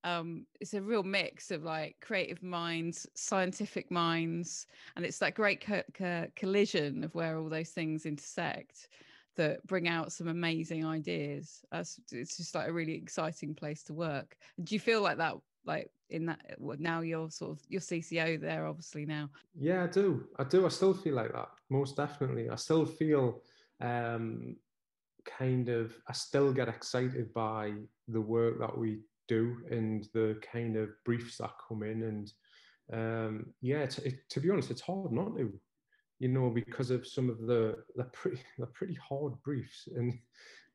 um, 0.05 0.45
it's 0.61 0.75
a 0.75 0.81
real 0.81 1.01
mix 1.01 1.49
of 1.49 1.63
like 1.63 1.95
creative 1.99 2.43
minds, 2.43 3.07
scientific 3.15 3.89
minds, 3.89 4.67
and 4.95 5.03
it's 5.03 5.17
that 5.17 5.33
great 5.33 5.65
co- 5.65 5.81
co- 5.95 6.27
collision 6.35 7.03
of 7.03 7.13
where 7.15 7.39
all 7.39 7.49
those 7.49 7.71
things 7.71 8.05
intersect 8.05 8.89
that 9.35 9.65
bring 9.65 9.87
out 9.87 10.11
some 10.11 10.27
amazing 10.27 10.85
ideas. 10.85 11.65
That's 11.71 11.99
it's 12.11 12.37
just 12.37 12.53
like 12.53 12.69
a 12.69 12.73
really 12.73 12.93
exciting 12.93 13.55
place 13.55 13.81
to 13.85 13.93
work. 13.93 14.37
Do 14.63 14.75
you 14.75 14.79
feel 14.79 15.01
like 15.01 15.17
that? 15.17 15.35
Like 15.65 15.89
in 16.11 16.27
that 16.27 16.55
well, 16.59 16.77
now 16.79 17.01
you're 17.01 17.31
sort 17.31 17.53
of 17.53 17.59
your 17.67 17.81
CCO 17.81 18.39
there, 18.39 18.67
obviously 18.67 19.07
now. 19.07 19.31
Yeah, 19.59 19.85
I 19.85 19.87
do. 19.87 20.27
I 20.37 20.43
do. 20.43 20.67
I 20.67 20.69
still 20.69 20.93
feel 20.93 21.15
like 21.15 21.33
that. 21.33 21.49
Most 21.71 21.97
definitely. 21.97 22.51
I 22.51 22.55
still 22.57 22.85
feel 22.85 23.41
um, 23.81 24.55
kind 25.25 25.67
of. 25.69 25.97
I 26.07 26.13
still 26.13 26.53
get 26.53 26.69
excited 26.69 27.33
by 27.33 27.73
the 28.07 28.21
work 28.21 28.59
that 28.59 28.77
we 28.77 28.99
do 29.27 29.57
and 29.69 30.07
the 30.13 30.39
kind 30.51 30.77
of 30.77 30.89
briefs 31.03 31.37
that 31.37 31.51
come 31.67 31.83
in. 31.83 32.03
And 32.03 32.33
um, 32.93 33.53
yeah, 33.61 33.87
it, 34.03 34.29
to 34.29 34.39
be 34.39 34.49
honest, 34.49 34.71
it's 34.71 34.81
hard 34.81 35.11
not 35.11 35.37
to. 35.37 35.51
You 36.19 36.29
know, 36.29 36.49
because 36.49 36.91
of 36.91 37.05
some 37.05 37.29
of 37.29 37.39
the 37.39 37.75
the 37.95 38.05
pretty 38.05 38.39
the 38.57 38.67
pretty 38.67 38.95
hard 38.95 39.33
briefs, 39.43 39.89
and 39.95 40.17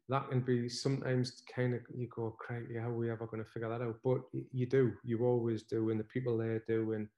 that 0.09 0.29
can 0.29 0.41
be 0.41 0.69
sometimes 0.69 1.43
kind 1.55 1.75
of 1.75 1.81
you 1.95 2.09
go, 2.15 2.37
crazy, 2.39 2.77
how 2.77 2.89
are 2.89 2.95
we 2.95 3.11
ever 3.11 3.27
going 3.27 3.43
to 3.43 3.49
figure 3.49 3.69
that 3.69 3.81
out? 3.81 3.97
But 4.05 4.21
you 4.53 4.67
do, 4.67 4.93
you 5.03 5.25
always 5.25 5.63
do, 5.63 5.91
and 5.91 5.99
the 5.99 6.05
people 6.05 6.37
there 6.37 6.63
do, 6.69 6.93
and 6.93 7.09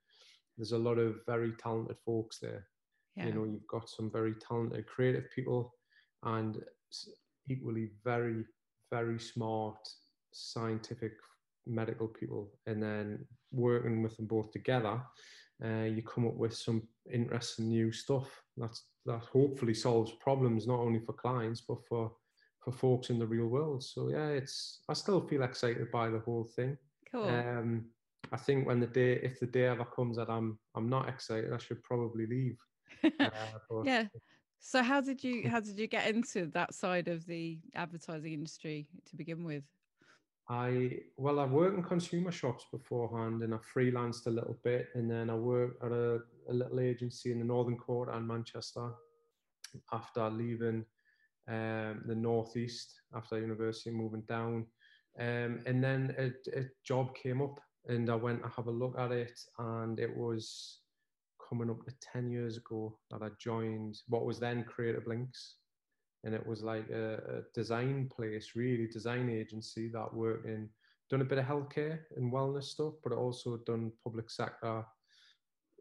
there's 0.57 0.71
a 0.71 0.77
lot 0.77 0.99
of 0.99 1.15
very 1.25 1.51
talented 1.53 1.97
folks 2.05 2.39
there. 2.39 2.67
Yeah. 3.17 3.27
You 3.27 3.33
know, 3.33 3.43
you've 3.45 3.67
got 3.67 3.89
some 3.89 4.09
very 4.11 4.35
talented 4.35 4.87
creative 4.87 5.25
people, 5.35 5.73
and 6.23 6.63
equally 7.49 7.91
very, 8.03 8.45
very 8.91 9.19
smart 9.19 9.77
scientific 10.33 11.13
medical 11.65 12.07
people, 12.07 12.51
and 12.65 12.81
then 12.81 13.25
working 13.51 14.03
with 14.03 14.17
them 14.17 14.27
both 14.27 14.51
together, 14.51 15.01
uh, 15.63 15.83
you 15.83 16.01
come 16.01 16.27
up 16.27 16.35
with 16.35 16.53
some 16.53 16.83
interesting 17.11 17.69
new 17.69 17.91
stuff 17.91 18.29
that's 18.57 18.83
that 19.05 19.19
hopefully 19.19 19.73
solves 19.73 20.11
problems 20.19 20.65
not 20.65 20.79
only 20.79 20.99
for 20.99 21.13
clients 21.13 21.61
but 21.61 21.77
for 21.87 22.11
for 22.63 22.71
folks 22.71 23.09
in 23.09 23.19
the 23.19 23.27
real 23.27 23.47
world. 23.47 23.83
So 23.83 24.09
yeah, 24.09 24.29
it's 24.29 24.81
I 24.89 24.93
still 24.93 25.21
feel 25.27 25.43
excited 25.43 25.91
by 25.91 26.09
the 26.09 26.19
whole 26.19 26.45
thing. 26.55 26.77
Cool. 27.11 27.25
Um, 27.25 27.85
I 28.31 28.37
think 28.37 28.65
when 28.65 28.79
the 28.79 28.87
day, 28.87 29.19
if 29.21 29.39
the 29.39 29.45
day 29.45 29.65
ever 29.65 29.85
comes 29.85 30.17
that 30.17 30.29
I'm 30.29 30.57
I'm 30.75 30.87
not 30.87 31.09
excited, 31.09 31.51
I 31.51 31.57
should 31.57 31.83
probably 31.83 32.25
leave. 32.25 32.57
Uh, 33.19 33.81
yeah. 33.83 34.05
So 34.59 34.81
how 34.81 35.01
did 35.01 35.21
you 35.21 35.49
how 35.49 35.59
did 35.59 35.77
you 35.77 35.87
get 35.87 36.07
into 36.07 36.45
that 36.53 36.73
side 36.73 37.09
of 37.09 37.25
the 37.25 37.59
advertising 37.75 38.31
industry 38.31 38.87
to 39.09 39.15
begin 39.17 39.43
with? 39.43 39.65
I 40.49 40.97
well, 41.15 41.39
I 41.39 41.45
worked 41.45 41.77
in 41.77 41.83
consumer 41.83 42.31
shops 42.31 42.65
beforehand, 42.71 43.43
and 43.43 43.53
I 43.53 43.57
freelanced 43.57 44.27
a 44.27 44.31
little 44.31 44.57
bit, 44.63 44.87
and 44.93 45.09
then 45.09 45.29
I 45.29 45.35
worked 45.35 45.83
at 45.83 45.91
a, 45.91 46.19
a 46.49 46.53
little 46.53 46.79
agency 46.79 47.31
in 47.31 47.39
the 47.39 47.45
Northern 47.45 47.77
Quarter 47.77 48.11
and 48.11 48.27
Manchester. 48.27 48.89
After 49.91 50.29
leaving 50.29 50.85
um, 51.47 52.03
the 52.05 52.15
northeast 52.15 53.01
after 53.15 53.39
university, 53.39 53.89
moving 53.89 54.21
down, 54.27 54.67
um, 55.19 55.61
and 55.65 55.83
then 55.83 56.13
a, 56.19 56.25
a 56.59 56.65
job 56.85 57.15
came 57.15 57.41
up, 57.41 57.59
and 57.87 58.09
I 58.09 58.15
went 58.15 58.43
to 58.43 58.49
have 58.49 58.67
a 58.67 58.71
look 58.71 58.99
at 58.99 59.11
it, 59.11 59.39
and 59.57 59.99
it 59.99 60.15
was 60.15 60.79
coming 61.49 61.69
up 61.69 61.85
to 61.85 61.93
10 62.13 62.29
years 62.29 62.57
ago 62.57 62.97
that 63.11 63.21
I 63.21 63.29
joined 63.39 63.97
what 64.07 64.25
was 64.25 64.39
then 64.39 64.63
Creative 64.63 65.05
Lynx. 65.07 65.55
And 66.23 66.33
it 66.33 66.45
was 66.45 66.63
like 66.63 66.89
a, 66.89 67.15
a 67.15 67.41
design 67.53 68.09
place, 68.15 68.51
really, 68.55 68.87
design 68.87 69.29
agency 69.29 69.89
that 69.89 70.13
worked 70.13 70.47
in, 70.47 70.69
done 71.09 71.21
a 71.21 71.25
bit 71.25 71.37
of 71.37 71.45
healthcare 71.45 71.99
and 72.15 72.31
wellness 72.31 72.65
stuff, 72.65 72.93
but 73.03 73.13
also 73.13 73.57
done 73.65 73.91
public 74.03 74.29
sector, 74.29 74.85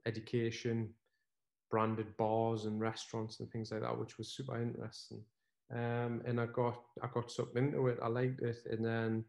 education, 0.06 0.92
branded 1.70 2.16
bars 2.16 2.66
and 2.66 2.80
restaurants 2.80 3.40
and 3.40 3.50
things 3.50 3.72
like 3.72 3.82
that, 3.82 3.98
which 3.98 4.18
was 4.18 4.34
super 4.34 4.60
interesting. 4.60 5.22
Um, 5.72 6.20
and 6.26 6.38
I 6.38 6.46
got 6.46 6.82
I 7.02 7.08
got 7.14 7.30
sucked 7.30 7.56
into 7.56 7.86
it. 7.88 7.98
I 8.02 8.08
liked 8.08 8.42
it, 8.42 8.58
and 8.70 8.84
then 8.84 9.24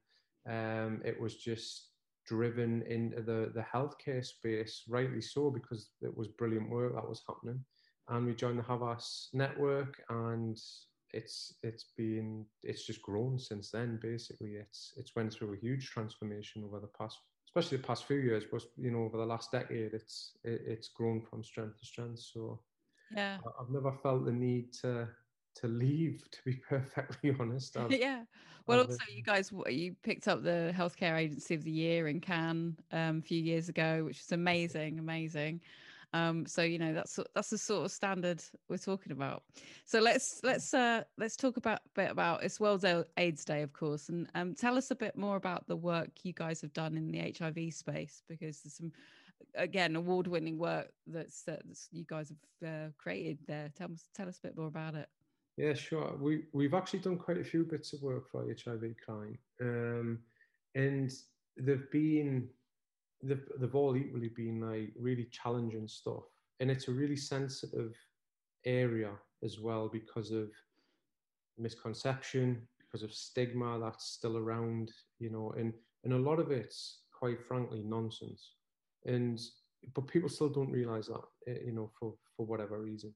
um, 0.50 1.02
it 1.06 1.20
was 1.20 1.36
just 1.36 1.90
driven 2.28 2.82
into 2.84 3.22
the, 3.22 3.52
the 3.54 3.66
healthcare 3.74 4.26
space, 4.26 4.84
rightly 4.88 5.22
so, 5.22 5.50
because 5.50 5.90
it 6.02 6.16
was 6.16 6.28
brilliant 6.28 6.70
work 6.70 6.96
that 6.96 7.08
was 7.08 7.22
happening. 7.28 7.64
And 8.10 8.26
we 8.26 8.34
joined 8.34 8.60
the 8.60 8.64
Havas 8.64 9.30
network 9.34 10.02
and 10.10 10.58
it's 11.14 11.54
it's 11.64 11.86
been 11.96 12.46
it's 12.64 12.86
just 12.86 13.02
grown 13.02 13.40
since 13.40 13.72
then 13.72 14.00
basically. 14.02 14.56
It's 14.56 14.94
it's 14.98 15.16
went 15.16 15.34
through 15.34 15.54
a 15.54 15.58
huge 15.58 15.90
transformation 15.90 16.64
over 16.64 16.80
the 16.80 16.88
past 16.88 17.20
especially 17.46 17.78
the 17.78 17.84
past 17.84 18.06
few 18.06 18.18
years 18.18 18.46
but 18.52 18.64
you 18.78 18.90
know 18.90 19.04
over 19.04 19.18
the 19.18 19.26
last 19.26 19.52
decade 19.52 19.94
it's 19.94 20.38
it, 20.44 20.62
it's 20.66 20.88
grown 20.88 21.22
from 21.22 21.44
strength 21.44 21.80
to 21.80 21.86
strength. 21.86 22.20
So 22.20 22.60
yeah. 23.16 23.38
I've 23.60 23.70
never 23.70 23.92
felt 23.92 24.26
the 24.26 24.32
need 24.32 24.74
to 24.82 25.08
to 25.56 25.68
leave 25.68 26.24
to 26.32 26.40
be 26.46 26.54
perfectly 26.70 27.36
honest. 27.40 27.78
I've, 27.78 27.92
yeah. 27.92 28.24
Well 28.66 28.80
I've, 28.80 28.88
also 28.88 29.04
you 29.14 29.22
guys 29.22 29.52
you 29.68 29.96
picked 30.04 30.28
up 30.28 30.44
the 30.44 30.74
healthcare 30.76 31.18
agency 31.18 31.54
of 31.54 31.64
the 31.64 31.72
year 31.72 32.08
in 32.08 32.20
cannes 32.22 32.78
um, 32.92 33.20
a 33.20 33.22
few 33.22 33.42
years 33.42 33.70
ago 33.70 34.04
which 34.06 34.18
was 34.20 34.32
amazing 34.32 35.00
amazing 35.00 35.62
um, 36.14 36.46
so 36.46 36.62
you 36.62 36.78
know 36.80 36.94
that's 36.94 37.20
that's 37.36 37.50
the 37.50 37.58
sort 37.58 37.86
of 37.86 37.92
standard 37.92 38.42
we're 38.70 38.78
talking 38.78 39.12
about. 39.12 39.44
So 39.86 40.00
let's 40.00 40.40
let's 40.44 40.74
uh 40.74 41.04
let's 41.18 41.36
talk 41.36 41.58
about 41.58 41.80
a 41.80 42.02
bit 42.02 42.12
about 42.12 42.44
it's 42.44 42.60
world 42.60 42.86
aids 43.18 43.44
day 43.44 43.62
of 43.62 43.74
course 43.74 44.10
and 44.10 44.28
um, 44.36 44.54
tell 44.54 44.78
us 44.78 44.92
a 44.92 44.96
bit 44.96 45.18
more 45.18 45.36
about 45.36 45.68
the 45.68 45.76
work 45.76 46.10
you 46.24 46.34
guys 46.34 46.62
have 46.62 46.74
done 46.74 46.96
in 46.98 47.12
the 47.12 47.36
hiv 47.38 47.74
space 47.74 48.22
because 48.28 48.62
there's 48.62 48.76
some 48.76 48.92
again 49.56 49.96
award-winning 49.96 50.58
work 50.58 50.92
that's, 51.08 51.46
you 51.92 52.06
guys 52.08 52.32
have 52.62 52.70
uh, 52.70 52.90
created 52.98 53.38
there. 53.48 53.70
Tell 53.76 53.92
us 53.92 54.08
tell 54.16 54.28
us 54.28 54.40
a 54.40 54.48
bit 54.48 54.58
more 54.58 54.68
about 54.68 54.96
it. 54.96 55.10
Yeah, 55.58 55.74
sure. 55.74 56.16
We 56.20 56.44
we've 56.54 56.74
actually 56.74 57.00
done 57.00 57.18
quite 57.18 57.38
a 57.38 57.44
few 57.44 57.64
bits 57.64 57.94
of 57.94 58.02
work 58.02 58.30
for 58.32 58.46
HIV 58.46 58.96
client, 59.06 59.38
um, 59.62 60.20
and 60.76 61.12
they've 61.58 61.90
been 61.92 62.48
they've 63.24 63.48
they've 63.60 63.76
all 63.76 63.96
equally 63.96 64.30
been 64.30 64.62
like 64.62 64.94
really 65.00 65.28
challenging 65.32 65.88
stuff, 65.88 66.24
and 66.60 66.70
it's 66.70 66.88
a 66.88 66.92
really 66.92 67.16
sensitive 67.16 67.96
area 68.66 69.12
as 69.44 69.60
well 69.60 69.90
because 69.90 70.32
of 70.32 70.50
misconception, 71.58 72.68
because 72.80 73.04
of 73.04 73.14
stigma 73.14 73.80
that's 73.80 74.06
still 74.06 74.38
around, 74.38 74.92
you 75.20 75.30
know, 75.30 75.54
and 75.58 75.74
and 76.04 76.14
a 76.14 76.18
lot 76.18 76.40
of 76.40 76.52
it's 76.52 77.02
quite 77.12 77.42
frankly 77.42 77.84
nonsense, 77.84 78.54
and 79.06 79.40
but 79.96 80.08
people 80.08 80.30
still 80.30 80.50
don't 80.50 80.72
realize 80.72 81.08
that, 81.08 81.22
eh, 81.48 81.60
you 81.66 81.74
know, 81.74 81.92
for 82.00 82.16
for 82.36 82.46
whatever 82.46 82.82
reason. 82.82 83.14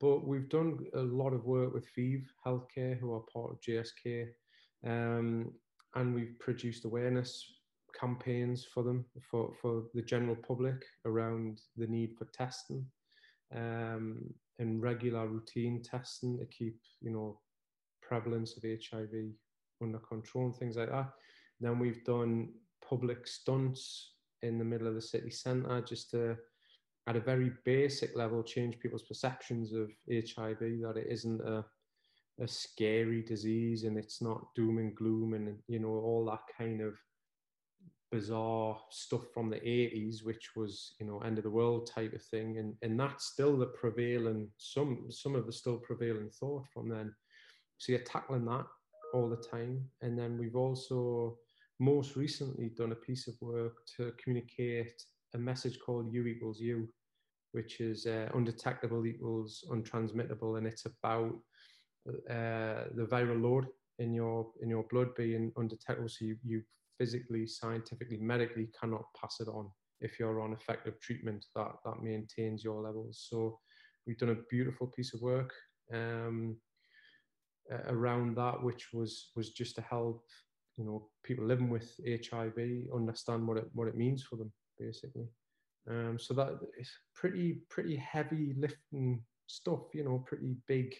But 0.00 0.26
we've 0.26 0.48
done 0.48 0.86
a 0.94 1.00
lot 1.00 1.32
of 1.32 1.44
work 1.44 1.74
with 1.74 1.92
ViiV 1.96 2.24
Healthcare, 2.46 2.98
who 2.98 3.12
are 3.14 3.22
part 3.32 3.50
of 3.50 3.60
GSK, 3.60 4.28
um, 4.86 5.52
and 5.96 6.14
we've 6.14 6.38
produced 6.38 6.84
awareness 6.84 7.57
campaigns 7.98 8.66
for 8.72 8.82
them, 8.82 9.04
for, 9.30 9.52
for 9.60 9.84
the 9.94 10.02
general 10.02 10.36
public 10.36 10.84
around 11.04 11.60
the 11.76 11.86
need 11.86 12.16
for 12.16 12.26
testing 12.26 12.84
um, 13.54 14.22
and 14.58 14.82
regular 14.82 15.26
routine 15.26 15.82
testing 15.82 16.38
to 16.38 16.46
keep, 16.46 16.78
you 17.00 17.10
know, 17.10 17.40
prevalence 18.02 18.56
of 18.56 18.62
HIV 18.62 19.10
under 19.82 19.98
control 19.98 20.46
and 20.46 20.56
things 20.56 20.76
like 20.76 20.90
that. 20.90 21.10
Then 21.60 21.78
we've 21.78 22.04
done 22.04 22.50
public 22.88 23.26
stunts 23.26 24.12
in 24.42 24.58
the 24.58 24.64
middle 24.64 24.86
of 24.86 24.94
the 24.94 25.02
city 25.02 25.30
centre 25.30 25.80
just 25.80 26.10
to 26.10 26.36
at 27.06 27.16
a 27.16 27.20
very 27.20 27.52
basic 27.64 28.14
level 28.14 28.42
change 28.42 28.78
people's 28.78 29.02
perceptions 29.02 29.72
of 29.72 29.90
HIV 30.10 30.58
that 30.58 30.94
it 30.96 31.06
isn't 31.08 31.40
a 31.40 31.64
a 32.40 32.46
scary 32.46 33.22
disease 33.22 33.84
and 33.84 33.98
it's 33.98 34.22
not 34.22 34.54
doom 34.54 34.78
and 34.78 34.94
gloom 34.94 35.34
and 35.34 35.56
you 35.66 35.78
know 35.78 35.88
all 35.88 36.24
that 36.24 36.42
kind 36.56 36.80
of 36.80 36.94
bizarre 38.10 38.78
stuff 38.90 39.22
from 39.34 39.50
the 39.50 39.56
80s 39.56 40.24
which 40.24 40.50
was 40.56 40.94
you 40.98 41.06
know 41.06 41.20
end 41.20 41.36
of 41.38 41.44
the 41.44 41.50
world 41.50 41.86
type 41.86 42.12
of 42.12 42.22
thing. 42.22 42.58
And 42.58 42.74
and 42.82 42.98
that's 42.98 43.26
still 43.26 43.56
the 43.56 43.66
prevailing 43.66 44.48
some 44.56 45.06
some 45.10 45.34
of 45.34 45.46
the 45.46 45.52
still 45.52 45.78
prevailing 45.78 46.30
thought 46.30 46.66
from 46.72 46.88
then. 46.88 47.14
So 47.78 47.92
you're 47.92 48.00
tackling 48.02 48.44
that 48.46 48.66
all 49.14 49.28
the 49.28 49.36
time. 49.36 49.84
And 50.02 50.18
then 50.18 50.38
we've 50.38 50.56
also 50.56 51.38
most 51.80 52.16
recently 52.16 52.70
done 52.70 52.92
a 52.92 52.96
piece 53.06 53.28
of 53.28 53.34
work 53.40 53.76
to 53.96 54.12
communicate 54.22 55.00
a 55.34 55.38
message 55.38 55.78
called 55.78 56.12
u 56.12 56.26
equals 56.26 56.60
U 56.60 56.88
which 57.52 57.80
is 57.80 58.06
uh, 58.06 58.28
undetectable 58.34 59.06
equals 59.06 59.64
untransmittable, 59.70 60.58
and 60.58 60.66
it's 60.66 60.86
about 60.86 61.34
uh, 62.08 62.84
the 62.94 63.06
viral 63.10 63.42
load 63.42 63.66
in 63.98 64.12
your 64.14 64.50
in 64.62 64.68
your 64.68 64.84
blood 64.90 65.14
being 65.16 65.52
undetectable, 65.56 66.08
so 66.08 66.24
you, 66.24 66.36
you 66.44 66.62
physically, 66.98 67.46
scientifically, 67.46 68.18
medically 68.18 68.68
cannot 68.78 69.04
pass 69.18 69.38
it 69.40 69.48
on 69.48 69.70
if 70.00 70.18
you're 70.18 70.40
on 70.40 70.52
effective 70.52 71.00
treatment 71.00 71.44
that 71.54 71.72
that 71.84 72.02
maintains 72.02 72.62
your 72.62 72.82
levels. 72.82 73.26
So 73.28 73.58
we've 74.06 74.18
done 74.18 74.30
a 74.30 74.42
beautiful 74.50 74.88
piece 74.88 75.14
of 75.14 75.22
work 75.22 75.52
um, 75.92 76.56
around 77.88 78.36
that, 78.36 78.62
which 78.62 78.88
was 78.92 79.30
was 79.36 79.50
just 79.50 79.76
to 79.76 79.82
help 79.82 80.24
you 80.76 80.84
know 80.84 81.08
people 81.24 81.44
living 81.44 81.68
with 81.68 81.92
HIV 82.06 82.58
understand 82.94 83.46
what 83.46 83.58
it 83.58 83.66
what 83.72 83.88
it 83.88 83.96
means 83.96 84.22
for 84.22 84.36
them, 84.36 84.52
basically. 84.78 85.26
Um, 85.88 86.18
so 86.18 86.34
that 86.34 86.58
is 86.78 86.90
pretty 87.14 87.62
pretty 87.70 87.96
heavy 87.96 88.54
lifting 88.58 89.22
stuff, 89.46 89.80
you 89.94 90.04
know, 90.04 90.22
pretty 90.26 90.56
big 90.66 90.94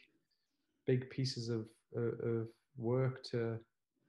big 0.87 1.09
pieces 1.11 1.49
of 1.49 1.67
of 1.95 2.49
work 2.77 3.23
to 3.25 3.59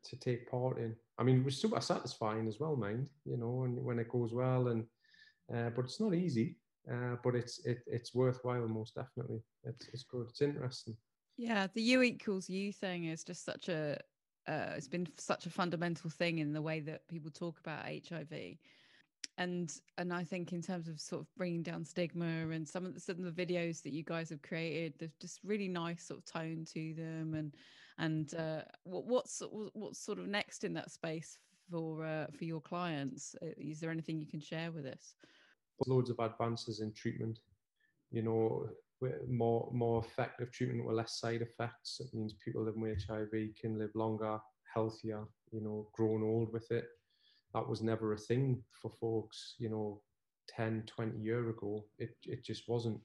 to 0.06 0.16
take 0.18 0.50
part 0.50 0.78
in. 0.78 0.96
I 1.18 1.24
mean, 1.24 1.40
it 1.40 1.46
was 1.46 1.58
super 1.58 1.82
satisfying 1.82 2.48
as 2.48 2.60
well, 2.60 2.76
mind, 2.76 3.08
you 3.26 3.38
know, 3.38 3.64
and 3.64 3.84
when 3.84 4.00
it 4.00 4.10
goes 4.10 4.34
well, 4.34 4.70
and 4.70 4.86
uh, 5.54 5.70
but 5.76 5.86
it's 5.86 6.00
not 6.00 6.14
easy, 6.14 6.58
uh, 6.92 7.16
but 7.24 7.36
it's 7.36 7.66
it, 7.66 7.80
it's 7.88 8.14
worthwhile 8.14 8.68
most 8.68 8.96
definitely. 8.96 9.42
It's 9.64 9.88
it's 9.90 10.04
good. 10.04 10.28
It's 10.30 10.42
interesting. 10.42 10.96
Yeah, 11.38 11.68
the 11.74 11.82
U 11.82 12.02
equals 12.02 12.50
U 12.50 12.72
thing 12.72 13.06
is 13.06 13.24
just 13.24 13.46
such 13.46 13.70
a 13.70 13.98
uh, 14.48 14.74
it's 14.76 14.88
been 14.88 15.08
such 15.18 15.46
a 15.46 15.50
fundamental 15.50 16.10
thing 16.10 16.40
in 16.40 16.54
the 16.54 16.62
way 16.62 16.80
that 16.82 17.08
people 17.08 17.32
talk 17.32 17.60
about 17.60 17.86
HIV 17.86 18.58
and 19.40 19.72
and 19.98 20.14
I 20.14 20.24
think 20.24 20.52
in 20.54 20.62
terms 20.62 20.88
of 20.88 21.00
sort 21.00 21.22
of 21.22 21.28
bringing 21.38 21.64
down 21.64 21.86
stigma 21.86 22.50
and 22.50 22.68
some 22.68 22.86
of 22.86 22.94
the, 22.94 23.00
some 23.00 23.24
of 23.24 23.36
the 23.36 23.46
videos 23.46 23.82
that 23.84 23.94
you 23.94 24.04
guys 24.04 24.30
have 24.30 24.42
created, 24.42 24.94
there's 25.00 25.16
just 25.20 25.40
really 25.44 25.70
nice 25.70 26.04
sort 26.04 26.20
of 26.20 26.26
tone 26.26 26.66
to 26.74 26.94
them, 26.94 27.34
and 27.34 27.56
and 28.00 28.34
uh, 28.36 28.62
what, 28.84 29.06
what's 29.06 29.42
what's 29.74 30.00
sort 30.00 30.20
of 30.20 30.28
next 30.28 30.64
in 30.64 30.74
that 30.74 30.92
space 30.92 31.38
for 31.70 32.04
uh, 32.06 32.28
for 32.38 32.46
your 32.46 32.62
clients? 32.62 33.36
Uh, 33.42 33.48
is 33.58 33.80
there 33.80 33.92
anything 33.92 34.20
you 34.20 34.28
can 34.28 34.40
share 34.40 34.72
with 34.72 34.86
us? 34.86 35.16
Loads 35.88 36.10
of 36.10 36.20
advances 36.20 36.82
in 36.82 36.92
treatment, 36.94 37.40
you 38.12 38.22
know, 38.22 38.68
more 39.30 39.70
more 39.74 40.04
effective 40.04 40.52
treatment 40.52 40.86
with 40.86 40.96
less 40.96 41.20
side 41.20 41.42
effects. 41.42 42.00
It 42.00 42.14
means 42.14 42.34
people 42.44 42.64
living 42.64 42.82
with 42.82 43.04
HIV 43.08 43.32
can 43.60 43.78
live 43.78 43.92
longer, 43.96 44.40
healthier, 44.74 45.24
you 45.52 45.62
know, 45.62 45.88
grown 45.94 46.24
old 46.24 46.52
with 46.52 46.70
it 46.72 46.86
that 47.54 47.68
was 47.68 47.82
never 47.82 48.14
a 48.14 48.18
thing 48.18 48.64
for 48.72 48.92
folks, 49.00 49.56
you 49.58 49.70
know, 49.70 50.02
10, 50.50 50.84
20 50.88 51.18
year 51.18 51.50
ago. 51.50 51.86
It, 51.98 52.16
it 52.24 52.44
just 52.44 52.68
wasn't 52.68 53.00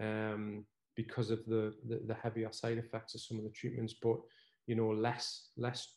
um, 0.00 0.64
because 0.96 1.30
of 1.30 1.44
the, 1.46 1.74
the, 1.88 2.00
the 2.06 2.14
heavier 2.14 2.52
side 2.52 2.78
effects 2.78 3.14
of 3.14 3.20
some 3.20 3.38
of 3.38 3.44
the 3.44 3.50
treatments. 3.50 3.94
But 4.02 4.16
you 4.66 4.74
know, 4.74 4.90
less 4.90 5.48
less 5.56 5.94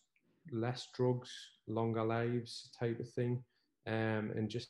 less 0.51 0.87
drugs, 0.95 1.31
longer 1.67 2.03
lives 2.03 2.69
type 2.77 2.99
of 2.99 3.09
thing, 3.09 3.43
um, 3.87 4.31
and 4.35 4.49
just 4.49 4.69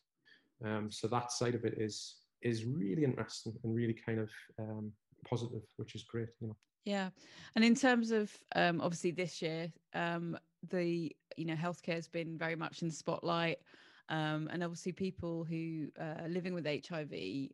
um, 0.66 0.92
so 0.92 1.08
that 1.08 1.32
side 1.32 1.56
of 1.56 1.66
it 1.66 1.76
is 1.78 2.18
is 2.42 2.66
really 2.66 3.04
interesting 3.04 3.54
and 3.64 3.76
really 3.76 3.96
kind 4.06 4.20
of 4.20 4.30
um, 4.60 4.92
positive, 5.28 5.62
which 5.78 5.96
is 5.96 6.04
great, 6.04 6.30
you 6.40 6.48
know. 6.48 6.58
Yeah, 6.86 7.10
and 7.56 7.64
in 7.64 7.76
terms 7.76 8.12
of 8.12 8.32
um, 8.56 8.82
obviously 8.82 9.12
this 9.12 9.42
year, 9.42 9.72
um, 9.94 10.38
the 10.70 11.16
you 11.38 11.46
know 11.46 11.56
healthcare 11.56 11.96
has 11.96 12.08
been 12.08 12.38
very 12.38 12.56
much 12.56 12.82
in 12.82 12.90
the 12.90 12.94
spotlight. 12.94 13.60
Um, 14.10 14.50
and 14.52 14.64
obviously, 14.64 14.92
people 14.92 15.44
who 15.44 15.88
uh, 16.00 16.24
are 16.24 16.30
living 16.30 16.54
with 16.54 16.66
HIV 16.66 17.14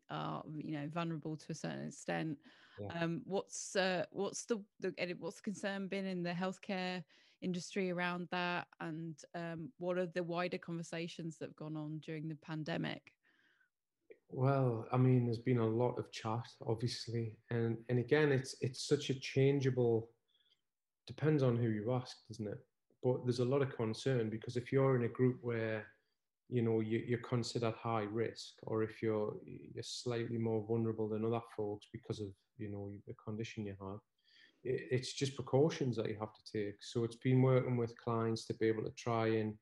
are, 0.10 0.44
you 0.52 0.72
know, 0.72 0.88
vulnerable 0.94 1.38
to 1.38 1.52
a 1.52 1.56
certain 1.56 1.88
extent. 1.88 2.38
Yeah. 2.80 3.04
Um, 3.04 3.22
what's 3.26 3.76
uh, 3.76 4.06
what's 4.12 4.46
the, 4.46 4.62
the 4.80 4.94
what's 5.20 5.38
the 5.38 5.44
concern 5.44 5.88
been 5.88 6.06
in 6.06 6.24
the 6.24 6.32
healthcare 6.32 7.04
industry 7.42 7.92
around 7.92 8.28
that, 8.32 8.68
and 8.80 9.16
um, 9.36 9.70
what 9.78 9.98
are 9.98 10.08
the 10.08 10.24
wider 10.24 10.58
conversations 10.58 11.38
that 11.38 11.50
have 11.50 11.56
gone 11.56 11.78
on 11.78 12.00
during 12.00 12.28
the 12.28 12.36
pandemic? 12.36 13.14
Well, 14.32 14.86
I 14.92 14.98
mean, 14.98 15.26
there's 15.26 15.40
been 15.40 15.60
a 15.60 15.68
lot 15.68 15.98
of 15.98 16.12
chat, 16.12 16.46
obviously, 16.66 17.38
and 17.50 17.78
and 17.90 18.00
again, 18.00 18.32
it's 18.32 18.56
it's 18.62 18.88
such 18.88 19.10
a 19.10 19.20
changeable. 19.20 20.10
Depends 21.08 21.42
on 21.42 21.58
who 21.58 21.70
you 21.70 21.92
ask, 21.94 22.18
doesn't 22.28 22.48
it? 22.48 22.60
But 23.04 23.26
there's 23.26 23.40
a 23.40 23.46
lot 23.46 23.62
of 23.62 23.76
concern 23.76 24.30
because 24.30 24.58
if 24.58 24.72
you're 24.72 24.96
in 24.96 25.06
a 25.06 25.08
group 25.08 25.40
where, 25.42 25.88
you 26.50 26.62
know, 26.64 26.80
you, 26.80 27.04
you're 27.08 27.20
considered 27.20 27.76
high 27.76 28.08
risk, 28.12 28.54
or 28.64 28.84
if 28.84 29.02
you're 29.02 29.36
you're 29.46 29.84
slightly 29.84 30.38
more 30.38 30.66
vulnerable 30.68 31.08
than 31.08 31.26
other 31.26 31.42
folks 31.56 31.88
because 31.94 32.20
of 32.20 32.30
you 32.58 32.70
know 32.72 32.92
the 33.08 33.14
condition 33.14 33.66
you 33.66 33.76
have, 33.80 34.00
it, 34.64 34.88
it's 34.92 35.14
just 35.14 35.36
precautions 35.36 35.96
that 35.98 36.10
you 36.10 36.18
have 36.20 36.34
to 36.34 36.52
take. 36.52 36.78
So 36.82 37.04
it's 37.04 37.16
been 37.18 37.42
working 37.42 37.78
with 37.78 37.98
clients 37.98 38.46
to 38.46 38.54
be 38.56 38.68
able 38.68 38.84
to 38.84 38.92
try 38.92 39.28
and 39.28 39.54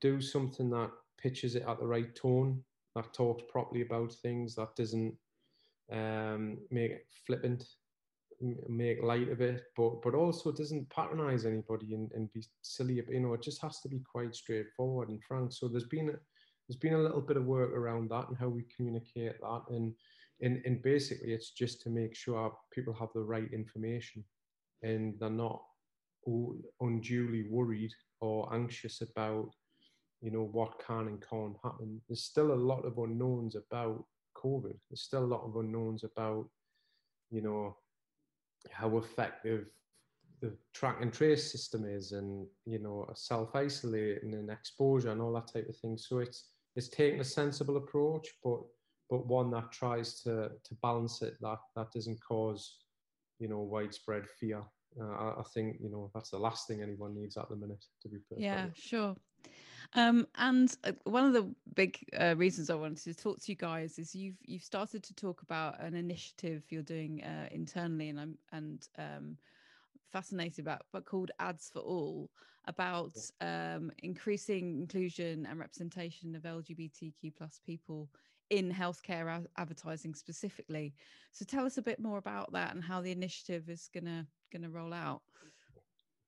do 0.00 0.20
something 0.20 0.70
that 0.70 0.90
pitches 1.18 1.54
it 1.54 1.64
at 1.68 1.78
the 1.78 1.86
right 1.86 2.14
tone 2.14 2.62
that 2.94 3.12
talks 3.12 3.42
properly 3.50 3.82
about 3.82 4.12
things, 4.12 4.54
that 4.54 4.74
doesn't 4.76 5.14
um, 5.92 6.58
make 6.70 6.92
it 6.92 7.06
flippant, 7.26 7.64
make 8.68 9.02
light 9.02 9.28
of 9.30 9.40
it, 9.40 9.62
but 9.76 10.02
but 10.02 10.14
also 10.14 10.52
doesn't 10.52 10.90
patronize 10.90 11.46
anybody 11.46 11.94
and, 11.94 12.10
and 12.12 12.32
be 12.32 12.44
silly. 12.62 13.02
You 13.08 13.20
know, 13.20 13.34
it 13.34 13.42
just 13.42 13.62
has 13.62 13.80
to 13.80 13.88
be 13.88 14.00
quite 14.00 14.34
straightforward 14.34 15.08
and 15.08 15.22
frank. 15.22 15.52
So 15.52 15.68
there's 15.68 15.86
been 15.86 16.10
a, 16.10 16.12
there's 16.68 16.78
been 16.80 16.94
a 16.94 17.02
little 17.02 17.20
bit 17.20 17.36
of 17.36 17.44
work 17.44 17.72
around 17.72 18.10
that 18.10 18.28
and 18.28 18.36
how 18.36 18.48
we 18.48 18.64
communicate 18.76 19.40
that, 19.40 19.62
and 19.70 19.92
and 20.42 20.62
and 20.64 20.82
basically 20.82 21.32
it's 21.32 21.50
just 21.50 21.80
to 21.82 21.90
make 21.90 22.14
sure 22.14 22.52
people 22.72 22.94
have 22.94 23.10
the 23.14 23.22
right 23.22 23.52
information 23.52 24.24
and 24.82 25.14
they're 25.18 25.30
not 25.30 25.62
unduly 26.80 27.44
worried 27.50 27.92
or 28.20 28.52
anxious 28.54 29.02
about 29.02 29.50
you 30.24 30.30
know, 30.30 30.48
what 30.52 30.82
can 30.84 31.06
and 31.06 31.22
can't 31.28 31.54
happen. 31.62 32.00
There's 32.08 32.24
still 32.24 32.52
a 32.52 32.54
lot 32.54 32.86
of 32.86 32.96
unknowns 32.96 33.56
about 33.56 34.02
COVID. 34.34 34.74
There's 34.88 35.02
still 35.02 35.22
a 35.22 35.32
lot 35.34 35.44
of 35.44 35.54
unknowns 35.56 36.02
about, 36.02 36.48
you 37.30 37.42
know, 37.42 37.76
how 38.70 38.96
effective 38.98 39.66
the 40.40 40.52
track 40.72 40.98
and 41.00 41.12
trace 41.12 41.50
system 41.50 41.84
is 41.84 42.12
and, 42.12 42.46
you 42.66 42.78
know, 42.78 43.08
self-isolating 43.14 44.34
and 44.34 44.50
exposure 44.50 45.10
and 45.10 45.20
all 45.20 45.32
that 45.32 45.52
type 45.52 45.68
of 45.68 45.76
thing. 45.76 45.96
So 45.96 46.18
it's 46.18 46.50
it's 46.76 46.88
taking 46.88 47.20
a 47.20 47.24
sensible 47.24 47.76
approach, 47.76 48.28
but 48.42 48.60
but 49.08 49.26
one 49.26 49.50
that 49.52 49.70
tries 49.70 50.20
to 50.22 50.50
to 50.64 50.74
balance 50.82 51.22
it 51.22 51.36
that 51.40 51.58
that 51.76 51.92
doesn't 51.92 52.20
cause, 52.26 52.78
you 53.38 53.48
know, 53.48 53.60
widespread 53.60 54.26
fear. 54.40 54.62
Uh, 55.00 55.10
I, 55.10 55.40
I, 55.40 55.42
think 55.52 55.78
you 55.80 55.90
know 55.90 56.10
that's 56.14 56.30
the 56.30 56.38
last 56.38 56.68
thing 56.68 56.80
anyone 56.80 57.14
needs 57.14 57.36
at 57.36 57.48
the 57.48 57.56
minute. 57.56 57.84
To 58.02 58.08
be 58.08 58.18
perfect. 58.28 58.42
Yeah, 58.42 58.66
sure. 58.74 59.16
Um, 59.92 60.26
and 60.36 60.74
uh, 60.84 60.92
one 61.04 61.24
of 61.24 61.32
the 61.32 61.54
big 61.74 61.98
uh, 62.18 62.34
reasons 62.36 62.70
I 62.70 62.74
wanted 62.74 63.04
to 63.04 63.14
talk 63.14 63.40
to 63.40 63.52
you 63.52 63.56
guys 63.56 63.98
is 63.98 64.14
you've 64.14 64.38
you've 64.44 64.62
started 64.64 65.02
to 65.04 65.14
talk 65.14 65.42
about 65.42 65.80
an 65.80 65.94
initiative 65.94 66.64
you're 66.70 66.82
doing 66.82 67.22
uh, 67.22 67.48
internally, 67.50 68.08
and 68.08 68.20
I'm 68.20 68.38
and 68.52 68.88
um, 68.98 69.36
fascinated 70.10 70.60
about, 70.60 70.82
but 70.92 71.04
called 71.04 71.30
Ads 71.38 71.70
for 71.72 71.80
All, 71.80 72.30
about 72.66 73.12
um, 73.40 73.90
increasing 74.02 74.78
inclusion 74.80 75.46
and 75.46 75.58
representation 75.58 76.34
of 76.34 76.42
LGBTQ 76.42 77.34
plus 77.36 77.60
people 77.64 78.08
in 78.50 78.72
healthcare 78.72 79.44
advertising 79.56 80.14
specifically. 80.14 80.94
So 81.32 81.44
tell 81.44 81.66
us 81.66 81.78
a 81.78 81.82
bit 81.82 81.98
more 82.00 82.18
about 82.18 82.52
that 82.52 82.74
and 82.74 82.84
how 82.84 83.00
the 83.00 83.12
initiative 83.12 83.68
is 83.68 83.88
gonna 83.92 84.26
gonna 84.52 84.70
roll 84.70 84.92
out. 84.92 85.22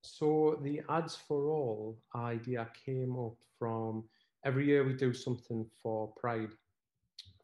So 0.07 0.57
the 0.61 0.81
ads 0.89 1.15
for 1.15 1.49
all 1.49 1.99
idea 2.15 2.69
came 2.85 3.17
up 3.19 3.35
from 3.59 4.05
every 4.45 4.65
year 4.65 4.85
we 4.85 4.93
do 4.93 5.13
something 5.13 5.65
for 5.81 6.13
Pride 6.15 6.51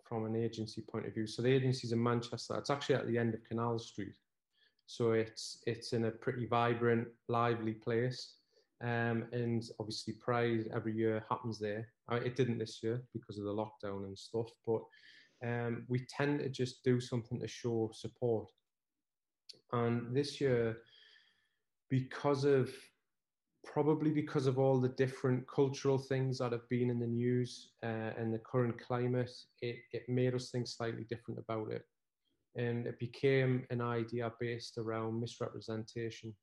from 0.07 0.25
an 0.25 0.35
agency 0.35 0.81
point 0.81 1.05
of 1.05 1.13
view. 1.13 1.27
So 1.27 1.41
the 1.41 1.51
agency's 1.51 1.91
in 1.91 2.01
Manchester. 2.01 2.55
It's 2.57 2.69
actually 2.69 2.95
at 2.95 3.07
the 3.07 3.17
end 3.17 3.33
of 3.33 3.43
Canal 3.43 3.79
Street. 3.79 4.15
So 4.85 5.11
it's 5.11 5.61
it's 5.67 5.93
in 5.93 6.05
a 6.05 6.11
pretty 6.11 6.45
vibrant, 6.45 7.07
lively 7.27 7.73
place. 7.73 8.35
Um, 8.81 9.25
and 9.31 9.63
obviously 9.79 10.13
Pride 10.13 10.69
every 10.73 10.95
year 10.95 11.25
happens 11.29 11.59
there. 11.59 11.87
Uh, 12.11 12.15
it 12.15 12.35
didn't 12.35 12.59
this 12.59 12.81
year 12.81 13.01
because 13.13 13.37
of 13.37 13.45
the 13.45 13.53
lockdown 13.53 14.05
and 14.05 14.17
stuff, 14.17 14.49
but 14.65 14.81
um, 15.45 15.85
we 15.89 16.05
tend 16.05 16.39
to 16.39 16.49
just 16.49 16.83
do 16.83 17.01
something 17.01 17.39
to 17.39 17.47
show 17.47 17.91
support. 17.93 18.49
And 19.71 20.15
this 20.15 20.39
year 20.39 20.77
because 21.93 22.43
of 22.43 22.71
probably 23.63 24.09
because 24.09 24.47
of 24.47 24.57
all 24.57 24.81
the 24.81 24.95
different 25.03 25.45
cultural 25.47 25.99
things 25.99 26.39
that 26.39 26.51
have 26.51 26.67
been 26.67 26.89
in 26.89 26.99
the 26.99 27.05
news 27.05 27.69
uh, 27.83 28.09
and 28.17 28.33
the 28.33 28.39
current 28.39 28.75
climate, 28.79 29.31
it, 29.61 29.75
it 29.91 30.09
made 30.09 30.33
us 30.33 30.49
think 30.49 30.67
slightly 30.67 31.05
different 31.07 31.39
about 31.39 31.71
it. 31.71 31.83
And 32.55 32.87
it 32.87 32.97
became 32.97 33.67
an 33.69 33.79
idea 33.79 34.31
based 34.39 34.79
around 34.79 35.21
misrepresentation. 35.21 36.33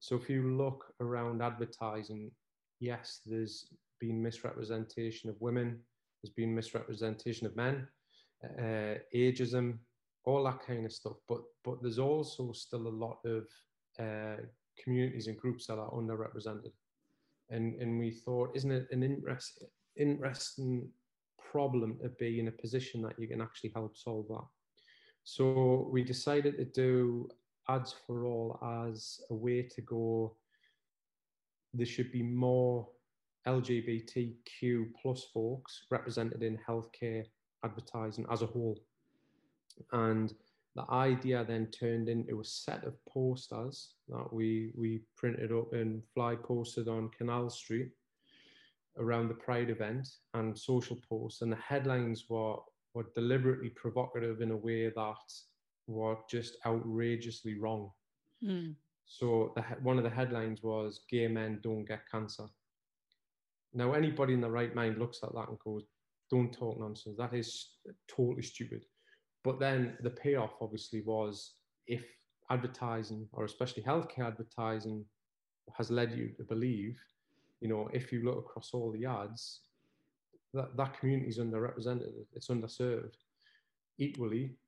So 0.00 0.16
if 0.16 0.28
you 0.28 0.56
look 0.56 0.92
around 1.00 1.42
advertising, 1.42 2.32
yes, 2.80 3.20
there's 3.24 3.68
been 4.00 4.20
misrepresentation 4.20 5.30
of 5.30 5.36
women, 5.40 5.78
there's 6.20 6.34
been 6.34 6.52
misrepresentation 6.52 7.46
of 7.46 7.54
men, 7.54 7.86
uh, 8.44 8.94
ageism, 9.14 9.78
all 10.24 10.42
that 10.42 10.66
kind 10.66 10.84
of 10.86 10.92
stuff. 10.92 11.18
But 11.28 11.42
but 11.64 11.82
there's 11.82 12.00
also 12.00 12.50
still 12.52 12.88
a 12.88 12.98
lot 13.06 13.18
of 13.24 13.46
uh, 14.00 14.42
communities 14.82 15.26
and 15.26 15.36
groups 15.36 15.66
that 15.66 15.78
are 15.78 15.90
underrepresented. 15.90 16.72
And, 17.50 17.74
and 17.80 17.98
we 17.98 18.10
thought, 18.10 18.54
isn't 18.54 18.70
it 18.70 18.88
an 18.90 19.02
interest, 19.02 19.64
interesting 19.96 20.88
problem 21.50 21.98
to 22.02 22.08
be 22.10 22.40
in 22.40 22.48
a 22.48 22.52
position 22.52 23.00
that 23.02 23.18
you 23.18 23.26
can 23.26 23.40
actually 23.40 23.72
help 23.74 23.96
solve 23.96 24.28
that? 24.28 24.44
So 25.24 25.88
we 25.90 26.04
decided 26.04 26.56
to 26.56 26.64
do 26.64 27.28
ads 27.68 27.94
for 28.06 28.24
all 28.24 28.58
as 28.88 29.20
a 29.30 29.34
way 29.34 29.62
to 29.62 29.80
go. 29.82 30.36
There 31.74 31.86
should 31.86 32.12
be 32.12 32.22
more 32.22 32.88
LGBTQ 33.46 34.90
plus 35.00 35.24
folks 35.32 35.84
represented 35.90 36.42
in 36.42 36.58
healthcare 36.68 37.24
advertising 37.64 38.26
as 38.30 38.42
a 38.42 38.46
whole. 38.46 38.78
And 39.92 40.32
the 40.74 40.84
idea 40.92 41.44
then 41.44 41.66
turned 41.66 42.08
into 42.08 42.40
a 42.40 42.44
set 42.44 42.84
of 42.84 42.94
posters 43.06 43.94
that 44.08 44.32
we 44.32 44.72
we 44.76 45.00
printed 45.16 45.52
up 45.52 45.72
and 45.72 46.02
fly 46.14 46.36
posted 46.36 46.88
on 46.88 47.10
Canal 47.16 47.50
Street 47.50 47.90
around 48.98 49.28
the 49.28 49.34
Pride 49.34 49.70
event 49.70 50.08
and 50.34 50.58
social 50.58 51.00
posts, 51.08 51.42
and 51.42 51.50
the 51.50 51.56
headlines 51.56 52.26
were 52.28 52.56
were 52.94 53.06
deliberately 53.14 53.70
provocative 53.70 54.40
in 54.40 54.50
a 54.50 54.56
way 54.56 54.88
that 54.88 55.16
were 55.86 56.16
just 56.28 56.56
outrageously 56.66 57.58
wrong. 57.58 57.90
Mm. 58.42 58.74
So 59.06 59.52
the, 59.56 59.62
one 59.82 59.98
of 59.98 60.04
the 60.04 60.10
headlines 60.10 60.62
was 60.62 61.00
"Gay 61.10 61.28
men 61.28 61.60
don't 61.62 61.84
get 61.84 62.10
cancer." 62.10 62.46
Now 63.72 63.92
anybody 63.92 64.34
in 64.34 64.40
the 64.40 64.50
right 64.50 64.74
mind 64.74 64.98
looks 64.98 65.20
at 65.22 65.32
that 65.34 65.48
and 65.48 65.58
goes, 65.58 65.84
"Don't 66.30 66.52
talk 66.52 66.78
nonsense. 66.78 67.16
That 67.16 67.34
is 67.34 67.70
totally 68.06 68.42
stupid." 68.42 68.84
But 69.48 69.58
then 69.58 69.96
the 70.02 70.10
payoff 70.10 70.52
obviously 70.60 71.00
was 71.00 71.54
if 71.86 72.04
advertising, 72.50 73.26
or 73.32 73.46
especially 73.46 73.82
healthcare 73.82 74.26
advertising, 74.26 75.06
has 75.72 75.90
led 75.90 76.12
you 76.12 76.28
to 76.36 76.42
believe, 76.42 76.98
you 77.62 77.68
know, 77.68 77.88
if 77.94 78.12
you 78.12 78.22
look 78.22 78.36
across 78.36 78.74
all 78.74 78.92
the 78.92 79.06
ads, 79.06 79.60
that, 80.52 80.76
that 80.76 81.00
community 81.00 81.30
is 81.30 81.38
underrepresented, 81.38 82.12
it's 82.34 82.48
underserved. 82.48 83.16
Equally, 83.96 84.58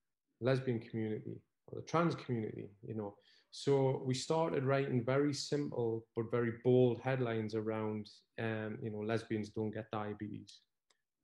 lesbian 0.40 0.80
community 0.80 1.42
or 1.66 1.78
the 1.78 1.86
trans 1.86 2.14
community, 2.14 2.70
you 2.82 2.94
know. 2.94 3.14
So 3.50 4.02
we 4.06 4.14
started 4.14 4.64
writing 4.64 5.04
very 5.04 5.34
simple 5.34 6.06
but 6.16 6.30
very 6.30 6.52
bold 6.64 7.00
headlines 7.02 7.54
around, 7.54 8.08
um, 8.38 8.78
you 8.82 8.88
know, 8.90 9.00
lesbians 9.00 9.50
don't 9.50 9.74
get 9.74 9.90
diabetes, 9.90 10.60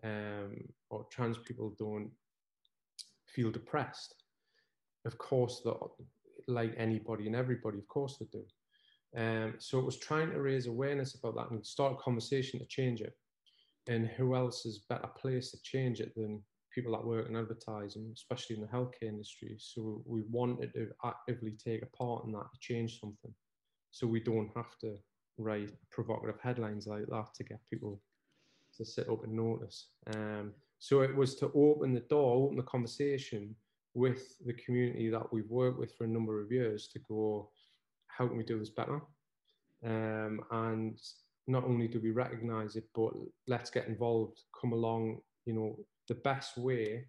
um, 0.05 0.63
or 0.91 1.07
trans 1.11 1.39
people 1.39 1.75
don't 1.79 2.11
feel 3.37 3.51
depressed. 3.51 4.15
Of 5.05 5.19
course, 5.19 5.61
that 5.65 5.77
like 6.49 6.75
anybody 6.79 7.27
and 7.27 7.37
everybody, 7.37 7.79
of 7.79 7.87
course 7.87 8.17
they 8.19 8.27
do. 8.33 8.45
Um, 9.17 9.55
so 9.59 9.79
it 9.79 9.85
was 9.85 9.99
trying 9.99 10.31
to 10.31 10.41
raise 10.41 10.67
awareness 10.67 11.15
about 11.15 11.37
that 11.37 11.51
and 11.51 11.65
start 11.65 11.93
a 11.93 12.03
conversation 12.03 12.59
to 12.59 12.67
change 12.67 13.01
it. 13.03 13.15
And 13.89 14.09
who 14.09 14.35
else 14.35 14.67
is 14.67 14.85
better 14.89 15.09
placed 15.21 15.53
to 15.53 15.63
change 15.63 16.01
it 16.01 16.13
than 16.17 16.43
people 16.75 16.93
that 16.93 17.07
work 17.07 17.29
in 17.29 17.37
advertising, 17.37 18.11
especially 18.13 18.57
in 18.57 18.63
the 18.63 18.69
healthcare 18.69 19.09
industry. 19.09 19.55
So 19.59 20.03
we 20.05 20.23
wanted 20.31 20.73
to 20.75 20.89
actively 21.05 21.53
take 21.53 21.83
a 21.83 21.97
part 21.97 22.25
in 22.25 22.33
that 22.33 22.51
to 22.53 22.59
change 22.61 23.01
something. 23.01 23.33
So 23.93 24.07
we 24.07 24.21
don't 24.21 24.51
have 24.57 24.77
to 24.81 24.97
write 25.39 25.71
provocative 25.91 26.41
headlines 26.43 26.87
like 26.87 27.07
that 27.09 27.29
to 27.37 27.45
get 27.45 27.61
people 27.71 28.01
to 28.77 28.85
sit 28.85 29.09
up 29.09 29.25
and 29.25 29.33
notice. 29.33 29.89
Um, 30.15 30.53
so 30.79 31.01
it 31.01 31.15
was 31.15 31.35
to 31.37 31.51
open 31.55 31.95
the 31.95 32.01
door, 32.01 32.45
open 32.45 32.57
the 32.57 32.63
conversation 32.63 33.55
with 33.95 34.37
the 34.45 34.53
community 34.53 35.09
that 35.09 35.33
we've 35.33 35.51
worked 35.51 35.79
with 35.79 35.95
for 35.95 36.05
a 36.05 36.09
number 36.09 36.41
of 36.41 36.53
years 36.53 36.89
to 36.89 36.99
go, 37.09 37.51
how 38.09 38.27
can 38.27 38.37
we 38.37 38.45
do 38.45 38.59
this 38.59 38.71
better? 38.71 39.01
Um, 39.85 40.41
and 40.51 40.99
not 41.47 41.65
only 41.65 41.89
do 41.89 42.01
we 42.01 42.11
recognize 42.11 42.77
it, 42.77 42.85
but 42.95 43.13
let's 43.47 43.71
get 43.71 43.87
involved, 43.87 44.43
come 44.59 44.73
along. 44.73 45.21
You 45.47 45.55
know, 45.55 45.79
the 46.09 46.15
best 46.15 46.59
way 46.59 47.07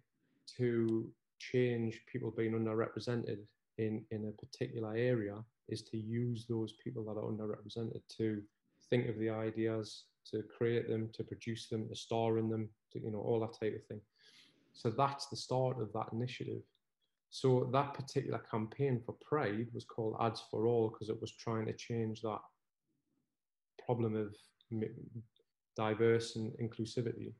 to 0.56 1.10
change 1.38 2.00
people 2.10 2.30
being 2.30 2.52
underrepresented 2.52 3.38
in, 3.78 4.04
in 4.10 4.26
a 4.26 4.46
particular 4.46 4.94
area 4.96 5.36
is 5.68 5.82
to 5.82 5.98
use 5.98 6.46
those 6.48 6.74
people 6.82 7.04
that 7.04 7.20
are 7.20 7.30
underrepresented 7.30 8.00
to 8.16 8.42
think 8.88 9.08
of 9.08 9.18
the 9.18 9.28
ideas, 9.30 10.04
to 10.30 10.42
create 10.42 10.88
them, 10.88 11.10
to 11.12 11.24
produce 11.24 11.68
them, 11.68 11.88
to 11.88 11.94
star 11.94 12.38
in 12.38 12.48
them, 12.48 12.68
you 12.94 13.10
know, 13.10 13.20
all 13.20 13.40
that 13.40 13.58
type 13.58 13.74
of 13.74 13.86
thing. 13.86 14.00
So 14.72 14.90
that's 14.90 15.26
the 15.26 15.36
start 15.36 15.80
of 15.80 15.92
that 15.92 16.12
initiative. 16.12 16.62
So 17.30 17.68
that 17.72 17.94
particular 17.94 18.38
campaign 18.50 19.02
for 19.04 19.14
Pride 19.20 19.66
was 19.74 19.84
called 19.84 20.16
Ads 20.20 20.42
for 20.50 20.66
All 20.66 20.88
because 20.88 21.08
it 21.08 21.20
was 21.20 21.32
trying 21.32 21.66
to 21.66 21.72
change 21.74 22.22
that 22.22 22.40
problem 23.84 24.16
of 24.16 24.34
diverse 25.76 26.36
and 26.36 26.52
inclusivity. 26.52 27.32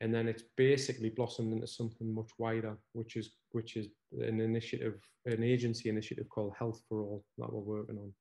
And 0.00 0.14
then 0.14 0.28
it's 0.28 0.44
basically 0.56 1.10
blossomed 1.10 1.52
into 1.54 1.66
something 1.66 2.14
much 2.14 2.30
wider, 2.38 2.76
which 2.92 3.16
is 3.16 3.30
which 3.52 3.76
is 3.76 3.86
an 4.20 4.40
initiative, 4.40 5.00
an 5.24 5.42
agency 5.42 5.88
initiative 5.88 6.28
called 6.28 6.52
Health 6.58 6.82
for 6.88 7.00
All 7.00 7.24
that 7.38 7.52
we're 7.52 7.78
working 7.78 7.96
on. 7.96 8.12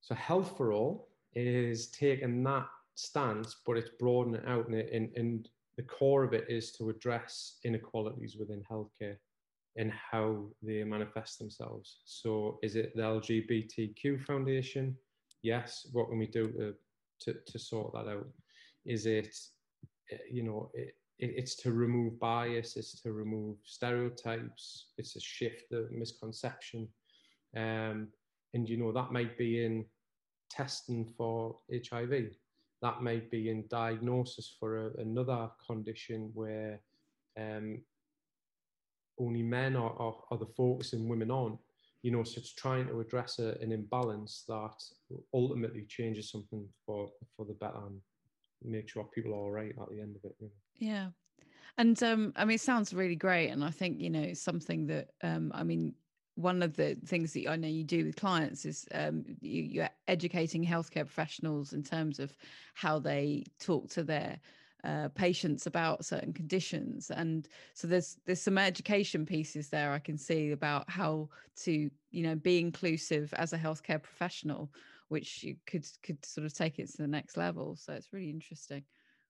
So 0.00 0.14
Health 0.14 0.56
for 0.56 0.72
All 0.72 1.08
is 1.34 1.90
taking 1.90 2.44
that 2.44 2.66
stance, 2.94 3.56
but 3.66 3.76
it's 3.76 3.90
broadening 3.98 4.40
it 4.40 4.48
out, 4.48 4.68
and, 4.68 4.76
and, 4.76 5.10
and 5.16 5.48
the 5.76 5.82
core 5.82 6.24
of 6.24 6.32
it 6.32 6.46
is 6.48 6.72
to 6.72 6.90
address 6.90 7.58
inequalities 7.64 8.36
within 8.38 8.62
healthcare 8.70 9.16
and 9.76 9.90
how 9.90 10.46
they 10.62 10.84
manifest 10.84 11.38
themselves. 11.38 12.00
So, 12.04 12.58
is 12.62 12.76
it 12.76 12.94
the 12.94 13.02
LGBTQ 13.02 14.24
Foundation? 14.24 14.96
Yes. 15.42 15.86
What 15.92 16.08
can 16.08 16.18
we 16.18 16.26
do 16.26 16.48
to, 16.52 16.74
to, 17.32 17.38
to 17.46 17.58
sort 17.58 17.92
that 17.94 18.08
out? 18.08 18.28
Is 18.84 19.06
it, 19.06 19.34
you 20.30 20.42
know, 20.42 20.70
it, 20.74 20.94
it's 21.18 21.54
to 21.56 21.72
remove 21.72 22.18
bias, 22.18 22.76
it's 22.76 23.00
to 23.00 23.12
remove 23.12 23.56
stereotypes, 23.64 24.88
it's 24.98 25.16
a 25.16 25.20
shift 25.20 25.70
the 25.70 25.88
misconception. 25.90 26.88
Um, 27.56 28.08
and, 28.54 28.68
you 28.68 28.76
know, 28.76 28.92
that 28.92 29.12
might 29.12 29.38
be 29.38 29.64
in 29.64 29.84
testing 30.50 31.06
for 31.16 31.56
HIV, 31.70 32.32
that 32.82 33.02
might 33.02 33.30
be 33.30 33.48
in 33.48 33.64
diagnosis 33.68 34.54
for 34.58 34.88
a, 34.88 35.00
another 35.00 35.48
condition 35.66 36.30
where 36.34 36.80
um, 37.38 37.80
only 39.18 39.42
men 39.42 39.76
are, 39.76 39.94
are, 39.98 40.16
are 40.30 40.38
the 40.38 40.52
focus 40.56 40.92
and 40.92 41.08
women 41.08 41.30
aren't. 41.30 41.58
You 42.02 42.10
know, 42.10 42.24
so 42.24 42.38
it's 42.38 42.52
trying 42.52 42.88
to 42.88 43.00
address 43.00 43.38
a, 43.38 43.56
an 43.60 43.70
imbalance 43.70 44.44
that 44.48 44.74
ultimately 45.32 45.84
changes 45.88 46.30
something 46.30 46.66
for 46.84 47.08
for 47.36 47.46
the 47.46 47.54
better 47.54 47.78
and 47.86 48.00
make 48.64 48.88
sure 48.88 49.04
people 49.14 49.32
are 49.32 49.36
all 49.36 49.50
right 49.52 49.72
at 49.80 49.88
the 49.88 50.00
end 50.00 50.16
of 50.16 50.24
it. 50.24 50.34
You 50.40 50.46
know? 50.46 50.52
Yeah. 50.78 51.08
And 51.78 52.02
um, 52.02 52.32
I 52.36 52.44
mean, 52.44 52.56
it 52.56 52.60
sounds 52.60 52.92
really 52.92 53.16
great. 53.16 53.48
And 53.48 53.64
I 53.64 53.70
think, 53.70 54.00
you 54.00 54.10
know, 54.10 54.34
something 54.34 54.86
that, 54.88 55.10
um, 55.22 55.52
I 55.54 55.62
mean, 55.62 55.94
one 56.34 56.62
of 56.62 56.76
the 56.76 56.96
things 57.06 57.32
that 57.34 57.48
I 57.48 57.56
know 57.56 57.68
you 57.68 57.84
do 57.84 58.04
with 58.04 58.16
clients 58.16 58.64
is 58.64 58.86
um, 58.94 59.24
you, 59.40 59.62
you're 59.62 59.90
educating 60.08 60.64
healthcare 60.64 61.06
professionals 61.06 61.72
in 61.72 61.82
terms 61.82 62.18
of 62.18 62.34
how 62.74 62.98
they 62.98 63.44
talk 63.58 63.90
to 63.90 64.02
their 64.02 64.38
uh, 64.84 65.08
patients 65.14 65.66
about 65.66 66.04
certain 66.04 66.32
conditions. 66.32 67.10
And 67.10 67.46
so 67.74 67.86
there's 67.86 68.16
there's 68.26 68.40
some 68.40 68.58
education 68.58 69.24
pieces 69.24 69.68
there 69.68 69.92
i 69.92 69.98
can 69.98 70.18
see 70.18 70.50
about 70.50 70.90
how 70.90 71.28
to 71.54 71.88
you 72.10 72.22
know 72.22 72.34
be 72.34 72.58
inclusive 72.58 73.32
as 73.34 73.52
a 73.52 73.58
healthcare 73.58 74.02
professional 74.02 74.72
which 75.12 75.44
you 75.44 75.56
could 75.66 75.86
could 76.02 76.24
sort 76.24 76.46
of 76.46 76.54
take 76.54 76.78
it 76.78 76.90
to 76.90 76.96
the 76.96 77.06
next 77.06 77.36
level. 77.36 77.76
So 77.76 77.92
it's 77.92 78.14
really 78.14 78.30
interesting. 78.30 78.82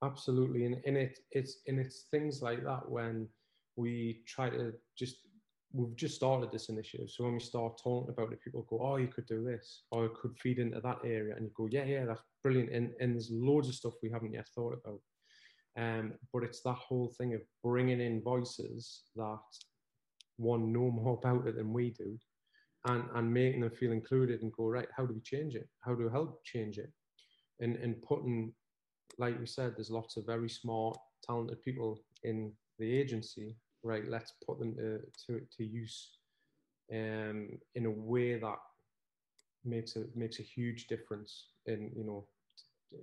Absolutely. 0.04 0.64
And, 0.64 0.76
and 0.86 0.96
it 0.96 1.18
it's 1.32 1.58
and 1.66 1.78
it's 1.80 2.04
things 2.10 2.40
like 2.40 2.62
that 2.64 2.88
when 2.88 3.28
we 3.74 4.22
try 4.26 4.48
to 4.48 4.72
just 4.96 5.16
we've 5.72 5.96
just 5.96 6.14
started 6.14 6.50
this 6.52 6.68
initiative 6.68 7.08
so 7.08 7.24
when 7.24 7.34
we 7.34 7.40
start 7.40 7.80
talking 7.82 8.12
about 8.12 8.32
it 8.32 8.42
people 8.42 8.66
go 8.68 8.80
oh 8.82 8.96
you 8.96 9.08
could 9.08 9.26
do 9.26 9.42
this 9.42 9.84
or 9.90 10.06
it 10.06 10.14
could 10.14 10.36
feed 10.38 10.58
into 10.58 10.80
that 10.80 10.98
area 11.04 11.34
and 11.34 11.46
you 11.46 11.52
go 11.54 11.68
yeah 11.70 11.84
yeah 11.84 12.04
that's 12.04 12.22
brilliant 12.42 12.70
and, 12.70 12.90
and 13.00 13.14
there's 13.14 13.30
loads 13.30 13.68
of 13.68 13.74
stuff 13.74 13.94
we 14.02 14.10
haven't 14.10 14.34
yet 14.34 14.48
thought 14.54 14.78
about 14.84 15.00
um, 15.78 16.12
but 16.32 16.42
it's 16.42 16.60
that 16.62 16.76
whole 16.76 17.14
thing 17.16 17.34
of 17.34 17.40
bringing 17.62 18.00
in 18.00 18.22
voices 18.22 19.04
that 19.16 19.38
one 20.36 20.72
know 20.72 20.90
more 20.90 21.18
about 21.22 21.46
it 21.46 21.56
than 21.56 21.72
we 21.72 21.90
do 21.90 22.18
and, 22.86 23.04
and 23.14 23.32
making 23.32 23.60
them 23.60 23.70
feel 23.70 23.92
included 23.92 24.42
and 24.42 24.52
go, 24.52 24.66
right, 24.66 24.88
how 24.96 25.06
do 25.06 25.14
we 25.14 25.20
change 25.20 25.54
it? 25.54 25.68
How 25.80 25.94
do 25.94 26.04
we 26.04 26.10
help 26.10 26.44
change 26.44 26.78
it? 26.78 26.90
And, 27.60 27.76
and 27.76 28.02
putting, 28.02 28.52
like 29.18 29.38
we 29.38 29.46
said, 29.46 29.74
there's 29.76 29.90
lots 29.90 30.16
of 30.16 30.26
very 30.26 30.48
smart, 30.48 30.96
talented 31.24 31.62
people 31.62 32.00
in 32.24 32.52
the 32.78 32.98
agency, 32.98 33.56
right? 33.82 34.08
Let's 34.08 34.32
put 34.46 34.58
them 34.58 34.74
to, 34.76 35.00
to, 35.26 35.40
to 35.56 35.64
use 35.64 36.10
um, 36.92 37.58
in 37.74 37.86
a 37.86 37.90
way 37.90 38.38
that 38.38 38.58
makes 39.64 39.96
a, 39.96 40.04
makes 40.14 40.38
a 40.40 40.42
huge 40.42 40.86
difference 40.86 41.46
in, 41.66 41.90
you 41.96 42.04
know, 42.04 42.26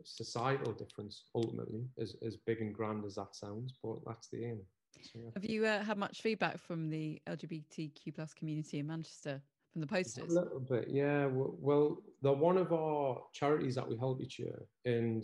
societal 0.03 0.73
difference 0.73 1.23
ultimately, 1.35 1.83
as, 1.99 2.15
as 2.25 2.37
big 2.37 2.61
and 2.61 2.73
grand 2.73 3.05
as 3.05 3.15
that 3.15 3.35
sounds, 3.35 3.73
but 3.83 3.97
that's 4.05 4.27
the 4.29 4.45
aim. 4.45 4.59
So, 5.01 5.19
yeah. 5.19 5.29
Have 5.33 5.45
you 5.45 5.65
uh, 5.65 5.83
had 5.83 5.97
much 5.97 6.21
feedback 6.21 6.59
from 6.59 6.89
the 6.89 7.21
LGBTQ 7.27 8.15
plus 8.15 8.33
community 8.33 8.79
in 8.79 8.87
Manchester 8.87 9.41
from 9.71 9.81
the 9.81 9.87
posters? 9.87 10.31
A 10.31 10.41
little 10.41 10.59
bit, 10.59 10.87
yeah. 10.89 11.27
Well, 11.31 12.01
they're 12.21 12.33
one 12.33 12.57
of 12.57 12.73
our 12.73 13.21
charities 13.33 13.75
that 13.75 13.87
we 13.87 13.97
help 13.97 14.21
each 14.21 14.39
year, 14.39 14.59
and 14.85 15.23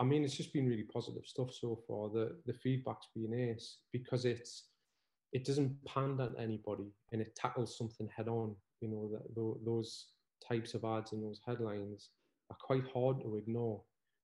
I 0.00 0.04
mean, 0.04 0.24
it's 0.24 0.36
just 0.36 0.52
been 0.52 0.66
really 0.66 0.84
positive 0.84 1.26
stuff 1.26 1.52
so 1.52 1.78
far. 1.86 2.08
The 2.08 2.36
the 2.46 2.54
feedback's 2.54 3.08
been 3.14 3.34
ace 3.34 3.78
because 3.92 4.24
it's 4.24 4.64
it 5.32 5.44
doesn't 5.44 5.76
pander 5.84 6.28
to 6.28 6.38
anybody 6.38 6.92
and 7.12 7.20
it 7.20 7.34
tackles 7.34 7.76
something 7.76 8.08
head 8.14 8.28
on. 8.28 8.54
You 8.80 8.88
know 8.88 9.10
that 9.12 9.34
those 9.64 10.06
types 10.46 10.74
of 10.74 10.84
ads 10.84 11.12
and 11.12 11.22
those 11.22 11.40
headlines 11.46 12.10
are 12.50 12.56
quite 12.60 12.84
hard 12.92 13.20
to 13.22 13.36
ignore 13.36 13.80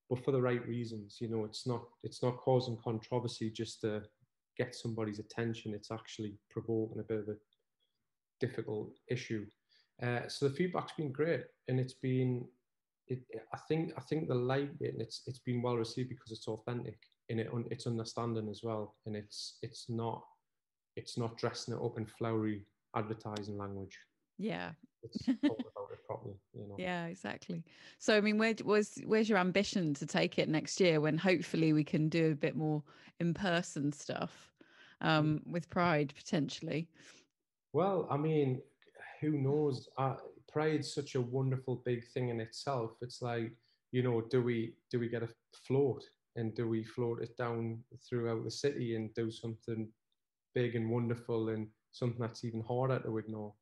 but 0.09 0.25
for 0.25 0.33
the 0.33 0.41
right 0.41 0.67
reasons. 0.67 1.19
You 1.21 1.29
know, 1.29 1.45
it's 1.45 1.67
not 1.67 1.83
it's 2.03 2.23
not 2.23 2.39
causing 2.39 2.79
controversy 2.83 3.51
just 3.51 3.81
to 3.83 4.03
get 4.57 4.75
somebody's 4.75 5.19
attention. 5.19 5.75
It's 5.75 5.91
actually 5.91 6.35
provoking 6.51 7.01
a 7.01 7.05
bit 7.05 7.21
of 7.21 7.29
a 7.29 7.37
difficult 8.41 8.93
issue. 9.09 9.47
Uh, 10.03 10.29
so 10.29 10.49
the 10.49 10.55
feedback's 10.55 10.93
been 10.93 11.13
great, 11.13 11.45
and 11.69 11.79
it's 11.79 11.95
been. 11.95 12.47
It, 13.09 13.21
I 13.55 13.59
think 13.69 13.93
I 13.97 14.03
think 14.03 14.29
the 14.29 14.35
light 14.35 14.71
it 14.81 14.93
and 14.93 15.01
it's 15.01 15.23
it's 15.27 15.39
been 15.39 15.63
well 15.63 15.77
received 15.77 16.11
because 16.11 16.31
it's 16.31 16.47
authentic 16.47 16.99
and 17.31 17.41
it 17.41 17.49
it's 17.71 17.87
understanding 17.87 18.49
as 18.51 18.63
well, 18.63 18.97
and 19.07 19.17
it's 19.17 19.59
it's 19.63 19.87
not 19.89 20.23
it's 20.99 21.17
not 21.17 21.39
dressing 21.39 21.75
it 21.75 21.81
up 21.81 21.97
in 21.97 22.05
flowery 22.05 22.63
advertising 22.97 23.57
language. 23.57 23.97
Yeah. 24.37 24.71
It's 25.03 25.29
about 25.29 25.59
it 25.93 26.05
properly, 26.07 26.35
you 26.53 26.67
know. 26.69 26.75
Yeah, 26.77 27.07
exactly. 27.07 27.65
So, 27.99 28.17
I 28.17 28.21
mean, 28.21 28.37
where 28.37 28.55
was 28.65 28.99
where's 29.07 29.29
your 29.29 29.39
ambition 29.39 29.95
to 29.95 30.07
take 30.07 30.39
it 30.39 30.49
next 30.49 30.81
year 30.81 31.01
when 31.01 31.17
hopefully 31.17 31.73
we 31.73 31.85
can 31.85 32.09
do 32.09 32.33
a 32.33 32.35
bit 32.35 32.57
more 32.57 32.83
in 33.21 33.33
person 33.33 33.93
stuff 33.93 34.53
um, 35.01 35.41
with 35.47 35.71
Pride 35.71 36.13
potentially? 36.17 36.89
Well, 37.73 38.09
I 38.11 38.17
mean, 38.17 38.61
who 39.21 39.39
knows? 39.39 39.89
Uh, 39.97 40.17
Pride's 40.51 40.93
such 40.93 41.15
a 41.15 41.21
wonderful 41.21 41.83
big 41.85 42.05
thing 42.13 42.31
in 42.31 42.41
itself. 42.41 42.93
It's 43.03 43.23
like, 43.23 43.53
you 43.93 44.03
know, 44.03 44.21
do 44.21 44.43
we 44.43 44.75
do 44.91 44.99
we 44.99 45.09
get 45.09 45.23
a 45.23 45.29
float 45.67 46.03
and 46.35 46.55
do 46.57 46.69
we 46.69 46.83
float 46.83 47.23
it 47.23 47.37
down 47.37 47.79
throughout 48.09 48.45
the 48.45 48.51
city 48.51 48.97
and 48.97 49.15
do 49.15 49.31
something 49.31 49.89
big 50.61 50.77
and 50.77 50.91
wonderful 50.91 51.51
and 51.51 51.69
something 51.93 52.21
that's 52.21 52.45
even 52.45 52.63
harder 52.63 52.99
to 53.01 53.19
ignore? 53.19 53.53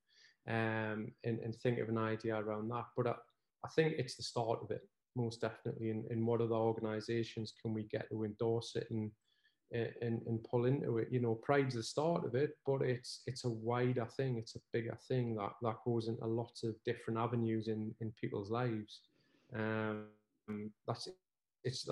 um, 0.48 1.12
and, 1.24 1.40
and 1.40 1.54
think 1.54 1.78
of 1.78 1.88
an 1.88 1.98
idea 1.98 2.36
around 2.36 2.68
that. 2.70 2.84
But 2.96 3.08
I, 3.08 3.14
I 3.64 3.68
think 3.74 3.94
it's 3.98 4.16
the 4.16 4.22
start 4.22 4.60
of 4.62 4.70
it, 4.70 4.82
most 5.16 5.40
definitely. 5.40 5.90
And, 5.90 6.04
and 6.10 6.26
what 6.26 6.40
other 6.40 6.54
organisations 6.54 7.52
can 7.60 7.74
we 7.74 7.84
get 7.84 8.08
to 8.10 8.24
endorse 8.24 8.76
it 8.76 8.88
and 8.90 9.10
and, 9.72 10.22
and 10.28 10.44
pull 10.48 10.66
into 10.66 10.98
it. 10.98 11.08
You 11.10 11.18
know, 11.18 11.34
pride's 11.34 11.74
the 11.74 11.82
start 11.82 12.24
of 12.24 12.36
it, 12.36 12.52
but 12.64 12.82
it's 12.82 13.22
it's 13.26 13.44
a 13.44 13.50
wider 13.50 14.06
thing. 14.16 14.38
It's 14.38 14.54
a 14.54 14.60
bigger 14.72 14.96
thing 15.08 15.34
that 15.36 15.50
that 15.62 15.82
goes 15.84 16.06
into 16.06 16.24
lots 16.24 16.62
of 16.62 16.76
different 16.84 17.18
avenues 17.18 17.66
in 17.66 17.92
in 18.00 18.12
people's 18.12 18.48
lives. 18.48 19.00
Um, 19.52 20.04
that's 20.86 21.08
it's 21.64 21.88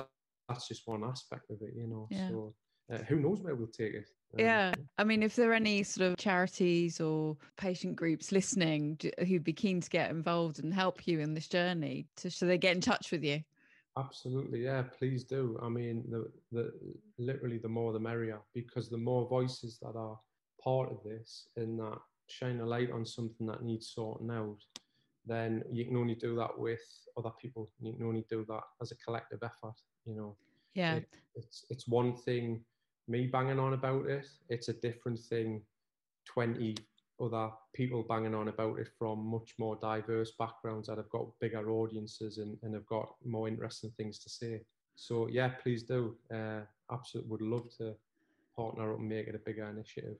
that's 0.48 0.68
just 0.68 0.86
one 0.86 1.02
aspect 1.02 1.50
of 1.50 1.56
it. 1.62 1.74
You 1.76 1.88
know, 1.88 2.06
yeah. 2.12 2.28
so 2.28 2.54
uh, 2.92 2.98
who 3.08 3.16
knows 3.16 3.40
where 3.40 3.56
we'll 3.56 3.66
take 3.66 3.94
it. 3.94 4.08
Um, 4.34 4.44
yeah, 4.44 4.74
I 4.98 5.04
mean, 5.04 5.22
if 5.22 5.36
there 5.36 5.50
are 5.50 5.54
any 5.54 5.82
sort 5.82 6.10
of 6.10 6.16
charities 6.16 7.00
or 7.00 7.36
patient 7.56 7.96
groups 7.96 8.32
listening 8.32 8.98
who'd 9.26 9.44
be 9.44 9.52
keen 9.52 9.80
to 9.80 9.90
get 9.90 10.10
involved 10.10 10.58
and 10.58 10.74
help 10.74 11.06
you 11.06 11.20
in 11.20 11.34
this 11.34 11.48
journey, 11.48 12.06
to, 12.16 12.30
so 12.30 12.46
they 12.46 12.58
get 12.58 12.74
in 12.74 12.80
touch 12.80 13.12
with 13.12 13.22
you. 13.22 13.42
Absolutely, 13.96 14.64
yeah. 14.64 14.82
Please 14.82 15.22
do. 15.22 15.58
I 15.62 15.68
mean, 15.68 16.04
the 16.10 16.28
the 16.50 16.72
literally 17.18 17.58
the 17.58 17.68
more 17.68 17.92
the 17.92 18.00
merrier, 18.00 18.40
because 18.52 18.88
the 18.88 18.98
more 18.98 19.28
voices 19.28 19.78
that 19.82 19.94
are 19.96 20.18
part 20.62 20.90
of 20.90 20.98
this 21.04 21.48
and 21.56 21.78
that 21.78 21.98
shine 22.28 22.60
a 22.60 22.66
light 22.66 22.90
on 22.90 23.06
something 23.06 23.46
that 23.46 23.62
needs 23.62 23.92
sorting 23.94 24.30
out, 24.30 24.58
then 25.26 25.62
you 25.70 25.84
can 25.84 25.96
only 25.96 26.16
do 26.16 26.34
that 26.36 26.58
with 26.58 26.80
other 27.16 27.30
people. 27.40 27.70
You 27.80 27.92
can 27.92 28.06
only 28.06 28.24
do 28.28 28.44
that 28.48 28.62
as 28.82 28.90
a 28.90 28.96
collective 28.96 29.44
effort. 29.44 29.76
You 30.06 30.16
know. 30.16 30.36
Yeah. 30.74 30.96
It, 30.96 31.08
it's 31.36 31.66
it's 31.70 31.86
one 31.86 32.16
thing 32.16 32.64
me 33.08 33.26
banging 33.26 33.58
on 33.58 33.74
about 33.74 34.06
it. 34.06 34.26
It's 34.48 34.68
a 34.68 34.74
different 34.74 35.18
thing. 35.18 35.62
Twenty 36.26 36.74
other 37.20 37.50
people 37.72 38.02
banging 38.02 38.34
on 38.34 38.48
about 38.48 38.78
it 38.78 38.88
from 38.98 39.24
much 39.24 39.54
more 39.58 39.76
diverse 39.80 40.32
backgrounds 40.38 40.88
that 40.88 40.96
have 40.96 41.08
got 41.10 41.26
bigger 41.40 41.70
audiences 41.70 42.38
and, 42.38 42.56
and 42.62 42.74
have 42.74 42.86
got 42.86 43.08
more 43.24 43.46
interesting 43.46 43.92
things 43.96 44.18
to 44.18 44.28
say. 44.28 44.60
So 44.96 45.28
yeah, 45.28 45.48
please 45.48 45.82
do. 45.82 46.16
Uh, 46.32 46.60
absolutely 46.90 47.30
would 47.30 47.42
love 47.42 47.68
to 47.78 47.94
partner 48.56 48.92
up 48.92 48.98
and 48.98 49.08
make 49.08 49.26
it 49.26 49.34
a 49.34 49.38
bigger 49.38 49.68
initiative. 49.68 50.16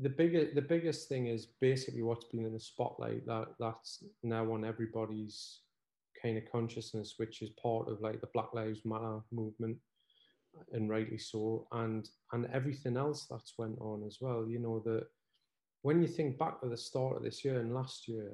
The 0.00 0.08
bigger 0.08 0.48
the 0.54 0.62
biggest 0.62 1.08
thing 1.08 1.26
is 1.26 1.46
basically 1.60 2.02
what's 2.02 2.26
been 2.26 2.44
in 2.44 2.52
the 2.52 2.60
spotlight 2.60 3.26
that 3.26 3.48
that's 3.58 4.04
now 4.22 4.52
on 4.52 4.64
everybody's 4.64 5.60
kind 6.22 6.38
of 6.38 6.50
consciousness, 6.50 7.14
which 7.16 7.42
is 7.42 7.50
part 7.62 7.88
of 7.88 8.00
like 8.00 8.20
the 8.20 8.28
Black 8.32 8.52
Lives 8.54 8.80
Matter 8.84 9.20
movement 9.30 9.78
and 10.72 10.90
rightly 10.90 11.18
so, 11.18 11.66
and 11.72 12.08
and 12.32 12.46
everything 12.52 12.96
else 12.96 13.26
that's 13.30 13.54
went 13.58 13.78
on 13.80 14.04
as 14.06 14.18
well. 14.20 14.46
You 14.48 14.58
know 14.58 14.80
that 14.84 15.06
when 15.82 16.02
you 16.02 16.08
think 16.08 16.38
back 16.38 16.60
to 16.60 16.68
the 16.68 16.76
start 16.76 17.16
of 17.16 17.22
this 17.22 17.44
year 17.44 17.60
and 17.60 17.74
last 17.74 18.08
year, 18.08 18.32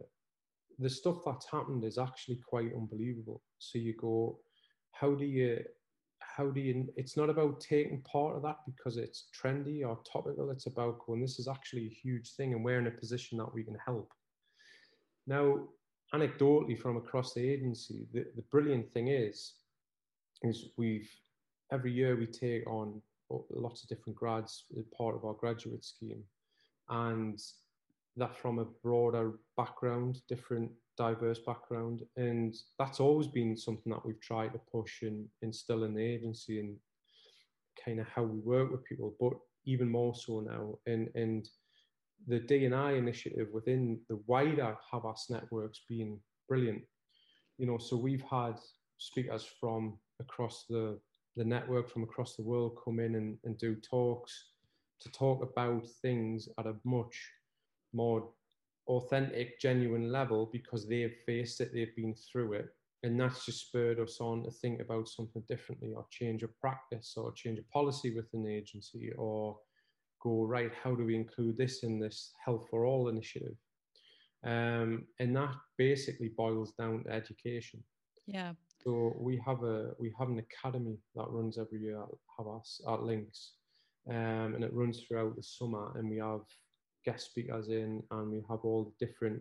the 0.78 0.90
stuff 0.90 1.18
that's 1.24 1.50
happened 1.50 1.84
is 1.84 1.98
actually 1.98 2.40
quite 2.48 2.74
unbelievable. 2.74 3.42
So 3.58 3.78
you 3.78 3.94
go, 3.96 4.38
how 4.92 5.14
do 5.14 5.24
you, 5.24 5.62
how 6.20 6.50
do 6.50 6.60
you? 6.60 6.88
It's 6.96 7.16
not 7.16 7.30
about 7.30 7.60
taking 7.60 8.02
part 8.02 8.36
of 8.36 8.42
that 8.42 8.58
because 8.66 8.96
it's 8.96 9.26
trendy 9.38 9.86
or 9.86 9.98
topical. 10.10 10.50
It's 10.50 10.66
about 10.66 11.04
going, 11.06 11.20
this 11.20 11.38
is 11.38 11.48
actually 11.48 11.86
a 11.86 11.94
huge 12.02 12.32
thing, 12.32 12.54
and 12.54 12.64
we're 12.64 12.78
in 12.78 12.86
a 12.86 12.90
position 12.90 13.38
that 13.38 13.54
we 13.54 13.62
can 13.62 13.76
help. 13.84 14.12
Now, 15.26 15.68
anecdotally 16.14 16.78
from 16.78 16.96
across 16.96 17.34
the 17.34 17.48
agency, 17.48 18.06
the, 18.12 18.26
the 18.36 18.42
brilliant 18.50 18.92
thing 18.92 19.08
is, 19.08 19.54
is 20.42 20.68
we've 20.76 21.10
every 21.74 21.92
year 21.92 22.16
we 22.16 22.26
take 22.26 22.66
on 22.66 23.02
lots 23.50 23.82
of 23.82 23.88
different 23.88 24.16
grads 24.16 24.64
as 24.78 24.84
part 24.96 25.16
of 25.16 25.24
our 25.24 25.34
graduate 25.34 25.84
scheme. 25.84 26.22
And 26.88 27.38
that 28.16 28.36
from 28.36 28.60
a 28.60 28.64
broader 28.64 29.32
background 29.56 30.20
different 30.28 30.70
diverse 30.96 31.40
background. 31.40 32.02
And 32.16 32.54
that's 32.78 33.00
always 33.00 33.26
been 33.26 33.56
something 33.56 33.92
that 33.92 34.06
we've 34.06 34.20
tried 34.20 34.52
to 34.52 34.60
push 34.70 35.02
and 35.02 35.26
instill 35.42 35.84
in 35.84 35.94
the 35.94 36.02
agency 36.02 36.60
and 36.60 36.76
kind 37.84 37.98
of 38.00 38.06
how 38.06 38.22
we 38.22 38.38
work 38.38 38.70
with 38.70 38.84
people 38.84 39.14
but 39.18 39.32
even 39.64 39.88
more 39.88 40.14
so 40.14 40.40
now. 40.40 40.78
And 40.86 41.08
and 41.14 41.48
the 42.26 42.38
D&I 42.38 42.92
initiative 42.92 43.48
within 43.52 44.00
the 44.08 44.20
wider 44.26 44.76
Havas 44.90 45.26
networks 45.28 45.80
being 45.88 46.20
brilliant. 46.48 46.82
You 47.58 47.66
know 47.66 47.78
so 47.78 47.96
we've 47.96 48.24
had 48.30 48.60
speakers 48.98 49.44
from 49.60 49.98
across 50.20 50.64
the 50.68 50.98
the 51.36 51.44
network 51.44 51.90
from 51.90 52.02
across 52.02 52.36
the 52.36 52.42
world 52.42 52.78
come 52.84 53.00
in 53.00 53.16
and, 53.16 53.38
and 53.44 53.58
do 53.58 53.74
talks 53.76 54.50
to 55.00 55.10
talk 55.10 55.42
about 55.42 55.86
things 56.02 56.48
at 56.58 56.66
a 56.66 56.74
much 56.84 57.14
more 57.92 58.28
authentic, 58.88 59.60
genuine 59.60 60.12
level 60.12 60.48
because 60.52 60.86
they've 60.86 61.16
faced 61.26 61.60
it, 61.60 61.72
they've 61.72 61.96
been 61.96 62.14
through 62.14 62.54
it. 62.54 62.68
And 63.02 63.20
that's 63.20 63.44
just 63.44 63.66
spurred 63.66 64.00
us 64.00 64.18
on 64.20 64.44
to 64.44 64.50
think 64.50 64.80
about 64.80 65.08
something 65.08 65.42
differently 65.46 65.92
or 65.94 66.06
change 66.10 66.42
a 66.42 66.48
practice 66.48 67.14
or 67.16 67.32
change 67.32 67.58
a 67.58 67.72
policy 67.72 68.14
within 68.14 68.42
the 68.42 68.54
agency 68.54 69.12
or 69.18 69.58
go, 70.22 70.44
right, 70.44 70.72
how 70.82 70.94
do 70.94 71.04
we 71.04 71.14
include 71.14 71.58
this 71.58 71.82
in 71.82 71.98
this 71.98 72.32
Health 72.42 72.66
for 72.70 72.86
All 72.86 73.08
initiative? 73.08 73.56
Um, 74.42 75.04
and 75.20 75.36
that 75.36 75.54
basically 75.76 76.28
boils 76.28 76.72
down 76.72 77.04
to 77.04 77.10
education. 77.10 77.82
Yeah. 78.26 78.52
So 78.84 79.16
we 79.18 79.40
have 79.46 79.62
a 79.62 79.92
we 79.98 80.12
have 80.18 80.28
an 80.28 80.38
academy 80.38 80.98
that 81.14 81.30
runs 81.30 81.56
every 81.58 81.80
year 81.80 82.02
at 82.02 82.08
Havas 82.36 82.82
at 82.86 83.02
Lynx, 83.02 83.52
um, 84.10 84.54
and 84.54 84.62
it 84.62 84.74
runs 84.74 85.00
throughout 85.00 85.36
the 85.36 85.42
summer. 85.42 85.98
And 85.98 86.10
we 86.10 86.18
have 86.18 86.42
guest 87.06 87.26
speakers 87.26 87.68
in, 87.68 88.02
and 88.10 88.30
we 88.30 88.42
have 88.50 88.60
all 88.62 88.84
the 88.84 89.06
different 89.06 89.40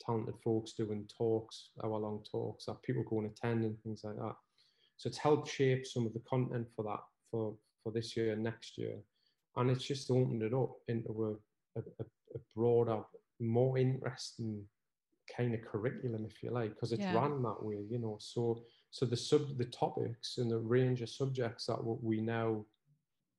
talented 0.00 0.36
folks 0.44 0.72
doing 0.74 1.08
talks, 1.18 1.70
hour 1.82 1.98
long 1.98 2.22
talks 2.30 2.66
that 2.66 2.82
people 2.82 3.02
go 3.10 3.20
and 3.20 3.30
attend 3.30 3.64
and 3.64 3.76
things 3.82 4.02
like 4.04 4.16
that. 4.16 4.36
So 4.98 5.08
it's 5.08 5.18
helped 5.18 5.50
shape 5.50 5.84
some 5.84 6.06
of 6.06 6.12
the 6.12 6.22
content 6.28 6.68
for 6.76 6.84
that 6.84 7.02
for 7.32 7.56
for 7.82 7.90
this 7.90 8.16
year 8.16 8.34
and 8.34 8.44
next 8.44 8.78
year, 8.78 8.94
and 9.56 9.68
it's 9.68 9.84
just 9.84 10.12
opened 10.12 10.44
it 10.44 10.54
up 10.54 10.76
into 10.86 11.40
a, 11.76 11.80
a, 11.80 12.04
a 12.36 12.38
broader, 12.54 13.02
more 13.40 13.78
interesting 13.78 14.62
kind 15.34 15.54
of 15.54 15.62
curriculum, 15.62 16.26
if 16.28 16.42
you 16.42 16.50
like, 16.50 16.70
because 16.70 16.92
it's 16.92 17.02
yeah. 17.02 17.14
run 17.14 17.42
that 17.42 17.62
way, 17.62 17.84
you 17.90 17.98
know. 17.98 18.16
So, 18.20 18.64
so 18.90 19.06
the 19.06 19.16
sub, 19.16 19.58
the 19.58 19.64
topics 19.66 20.38
and 20.38 20.50
the 20.50 20.58
range 20.58 21.02
of 21.02 21.08
subjects 21.08 21.66
that 21.66 21.78
we 21.82 22.20
now 22.20 22.64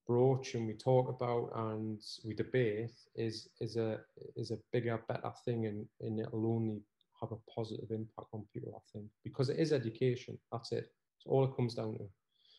broach 0.07 0.53
and 0.53 0.67
we 0.67 0.73
talk 0.73 1.09
about 1.09 1.51
and 1.55 1.99
we 2.23 2.35
debate 2.35 2.91
is 3.15 3.49
is 3.59 3.75
a 3.75 3.99
is 4.35 4.51
a 4.51 4.59
bigger, 4.71 4.99
better 5.07 5.31
thing, 5.43 5.65
and 5.65 5.85
and 6.01 6.19
it'll 6.19 6.47
only 6.47 6.81
have 7.21 7.31
a 7.31 7.51
positive 7.51 7.91
impact 7.91 8.27
on 8.33 8.45
people, 8.53 8.73
I 8.75 8.83
think, 8.91 9.05
because 9.23 9.49
it 9.49 9.59
is 9.59 9.71
education. 9.71 10.37
That's 10.51 10.71
it. 10.71 10.91
It's 11.17 11.25
all 11.25 11.45
it 11.45 11.55
comes 11.55 11.75
down 11.75 11.97
to. 11.97 12.09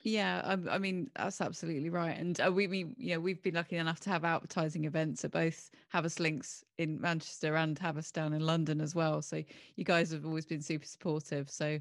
Yeah, 0.06 0.40
I, 0.44 0.76
I, 0.76 0.78
mean 0.78 1.10
that's 1.16 1.40
absolutely 1.40 1.90
right, 1.90 2.16
and 2.16 2.40
uh, 2.40 2.52
we, 2.52 2.68
we, 2.68 2.86
you 2.96 3.14
know, 3.14 3.18
we've 3.18 3.42
been 3.42 3.56
lucky 3.56 3.74
enough 3.74 3.98
to 4.00 4.10
have 4.10 4.22
Outvertising 4.22 4.86
events 4.86 5.24
at 5.24 5.32
both 5.32 5.68
Havas 5.88 6.20
Lynx 6.20 6.62
in 6.78 7.00
Manchester 7.00 7.56
and 7.56 7.76
Havas 7.76 8.12
down 8.12 8.32
in 8.32 8.46
London 8.46 8.80
as 8.80 8.94
well. 8.94 9.20
So 9.20 9.42
you 9.74 9.84
guys 9.84 10.12
have 10.12 10.24
always 10.24 10.46
been 10.46 10.62
super 10.62 10.86
supportive. 10.86 11.50
So 11.50 11.80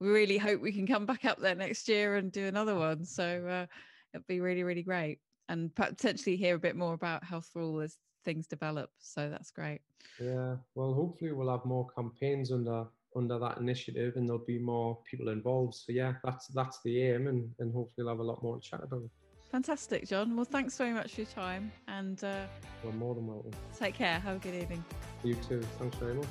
we 0.00 0.08
really 0.08 0.36
hope 0.36 0.60
we 0.60 0.70
can 0.70 0.86
come 0.86 1.06
back 1.06 1.24
up 1.24 1.38
there 1.38 1.54
next 1.54 1.88
year 1.88 2.16
and 2.16 2.30
do 2.30 2.44
another 2.44 2.74
one. 2.74 3.06
So 3.06 3.24
uh, 3.46 3.66
it'd 4.12 4.26
be 4.26 4.40
really, 4.40 4.64
really 4.64 4.82
great, 4.82 5.20
and 5.48 5.74
potentially 5.74 6.36
hear 6.36 6.56
a 6.56 6.58
bit 6.58 6.76
more 6.76 6.92
about 6.92 7.24
Health 7.24 7.48
for 7.50 7.62
All 7.62 7.80
as 7.80 7.96
things 8.22 8.46
develop. 8.46 8.90
So 8.98 9.30
that's 9.30 9.50
great. 9.50 9.80
Yeah, 10.20 10.56
well, 10.74 10.92
hopefully 10.92 11.32
we'll 11.32 11.50
have 11.50 11.64
more 11.64 11.86
campaigns 11.96 12.52
under 12.52 12.84
under 13.16 13.38
that 13.38 13.58
initiative 13.58 14.14
and 14.16 14.28
there'll 14.28 14.44
be 14.44 14.58
more 14.58 14.98
people 15.10 15.28
involved. 15.28 15.74
So 15.74 15.92
yeah, 15.92 16.14
that's 16.24 16.46
that's 16.48 16.80
the 16.84 17.02
aim 17.02 17.28
and, 17.28 17.50
and 17.58 17.72
hopefully 17.72 18.04
we'll 18.04 18.08
have 18.08 18.20
a 18.20 18.22
lot 18.22 18.42
more 18.42 18.56
to 18.58 18.62
chat 18.62 18.80
about. 18.82 19.02
it. 19.02 19.10
Fantastic, 19.50 20.08
Jon. 20.08 20.34
Well, 20.34 20.46
thanks 20.46 20.78
very 20.78 20.92
much 20.92 21.14
for 21.14 21.20
your 21.20 21.30
time 21.30 21.70
and 21.88 22.22
uh, 22.24 22.44
you're 22.82 22.92
more 22.94 23.14
than 23.14 23.26
welcome. 23.26 23.52
Take 23.78 23.94
care. 23.94 24.18
Have 24.18 24.36
a 24.36 24.38
good 24.38 24.54
evening. 24.54 24.82
You 25.22 25.34
too. 25.46 25.62
Thanks 25.78 25.96
very 25.98 26.14
much. 26.14 26.26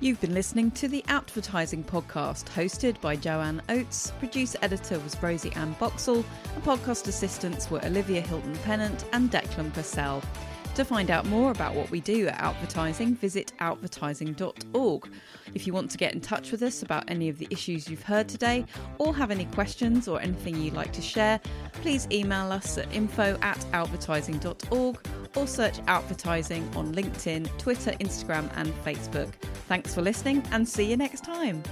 You've 0.00 0.20
been 0.20 0.34
listening 0.34 0.70
to 0.72 0.88
the 0.88 1.02
Outvertising 1.08 1.84
Podcast, 1.84 2.44
hosted 2.46 3.00
by 3.00 3.16
Joanne 3.16 3.62
Oatts. 3.68 4.12
Producer 4.18 4.58
editor 4.60 4.98
was 4.98 5.16
Rosie 5.22 5.52
Ann 5.52 5.74
Boxall, 5.78 6.24
and 6.54 6.64
podcast 6.64 7.08
assistants 7.08 7.70
were 7.70 7.82
Olivia 7.84 8.20
Hilton 8.20 8.54
Pennant 8.64 9.04
and 9.12 9.30
Declan 9.30 9.72
Purcell. 9.72 10.20
To 10.74 10.84
find 10.84 11.08
out 11.08 11.24
more 11.26 11.52
about 11.52 11.76
what 11.76 11.88
we 11.92 12.00
do 12.00 12.26
at 12.26 12.36
Outvertising, 12.38 13.16
visit 13.16 13.52
outvertising.org. 13.60 15.08
If 15.54 15.68
you 15.68 15.72
want 15.72 15.88
to 15.92 15.98
get 15.98 16.14
in 16.14 16.20
touch 16.20 16.50
with 16.50 16.64
us 16.64 16.82
about 16.82 17.08
any 17.08 17.28
of 17.28 17.38
the 17.38 17.46
issues 17.50 17.88
you've 17.88 18.02
heard 18.02 18.28
today, 18.28 18.64
or 18.98 19.14
have 19.14 19.30
any 19.30 19.44
questions 19.46 20.08
or 20.08 20.20
anything 20.20 20.60
you'd 20.60 20.74
like 20.74 20.92
to 20.94 21.02
share, 21.02 21.40
please 21.74 22.08
email 22.10 22.50
us 22.50 22.76
at 22.76 22.92
info 22.92 23.38
at 23.40 23.58
outvertising.org 23.72 25.06
or 25.36 25.46
search 25.46 25.78
Outvertising 25.86 26.74
on 26.74 26.92
LinkedIn, 26.92 27.56
Twitter, 27.56 27.92
Instagram, 27.92 28.50
and 28.56 28.72
Facebook. 28.84 29.32
Thanks 29.68 29.94
for 29.94 30.02
listening 30.02 30.42
and 30.50 30.68
see 30.68 30.90
you 30.90 30.96
next 30.96 31.22
time. 31.22 31.62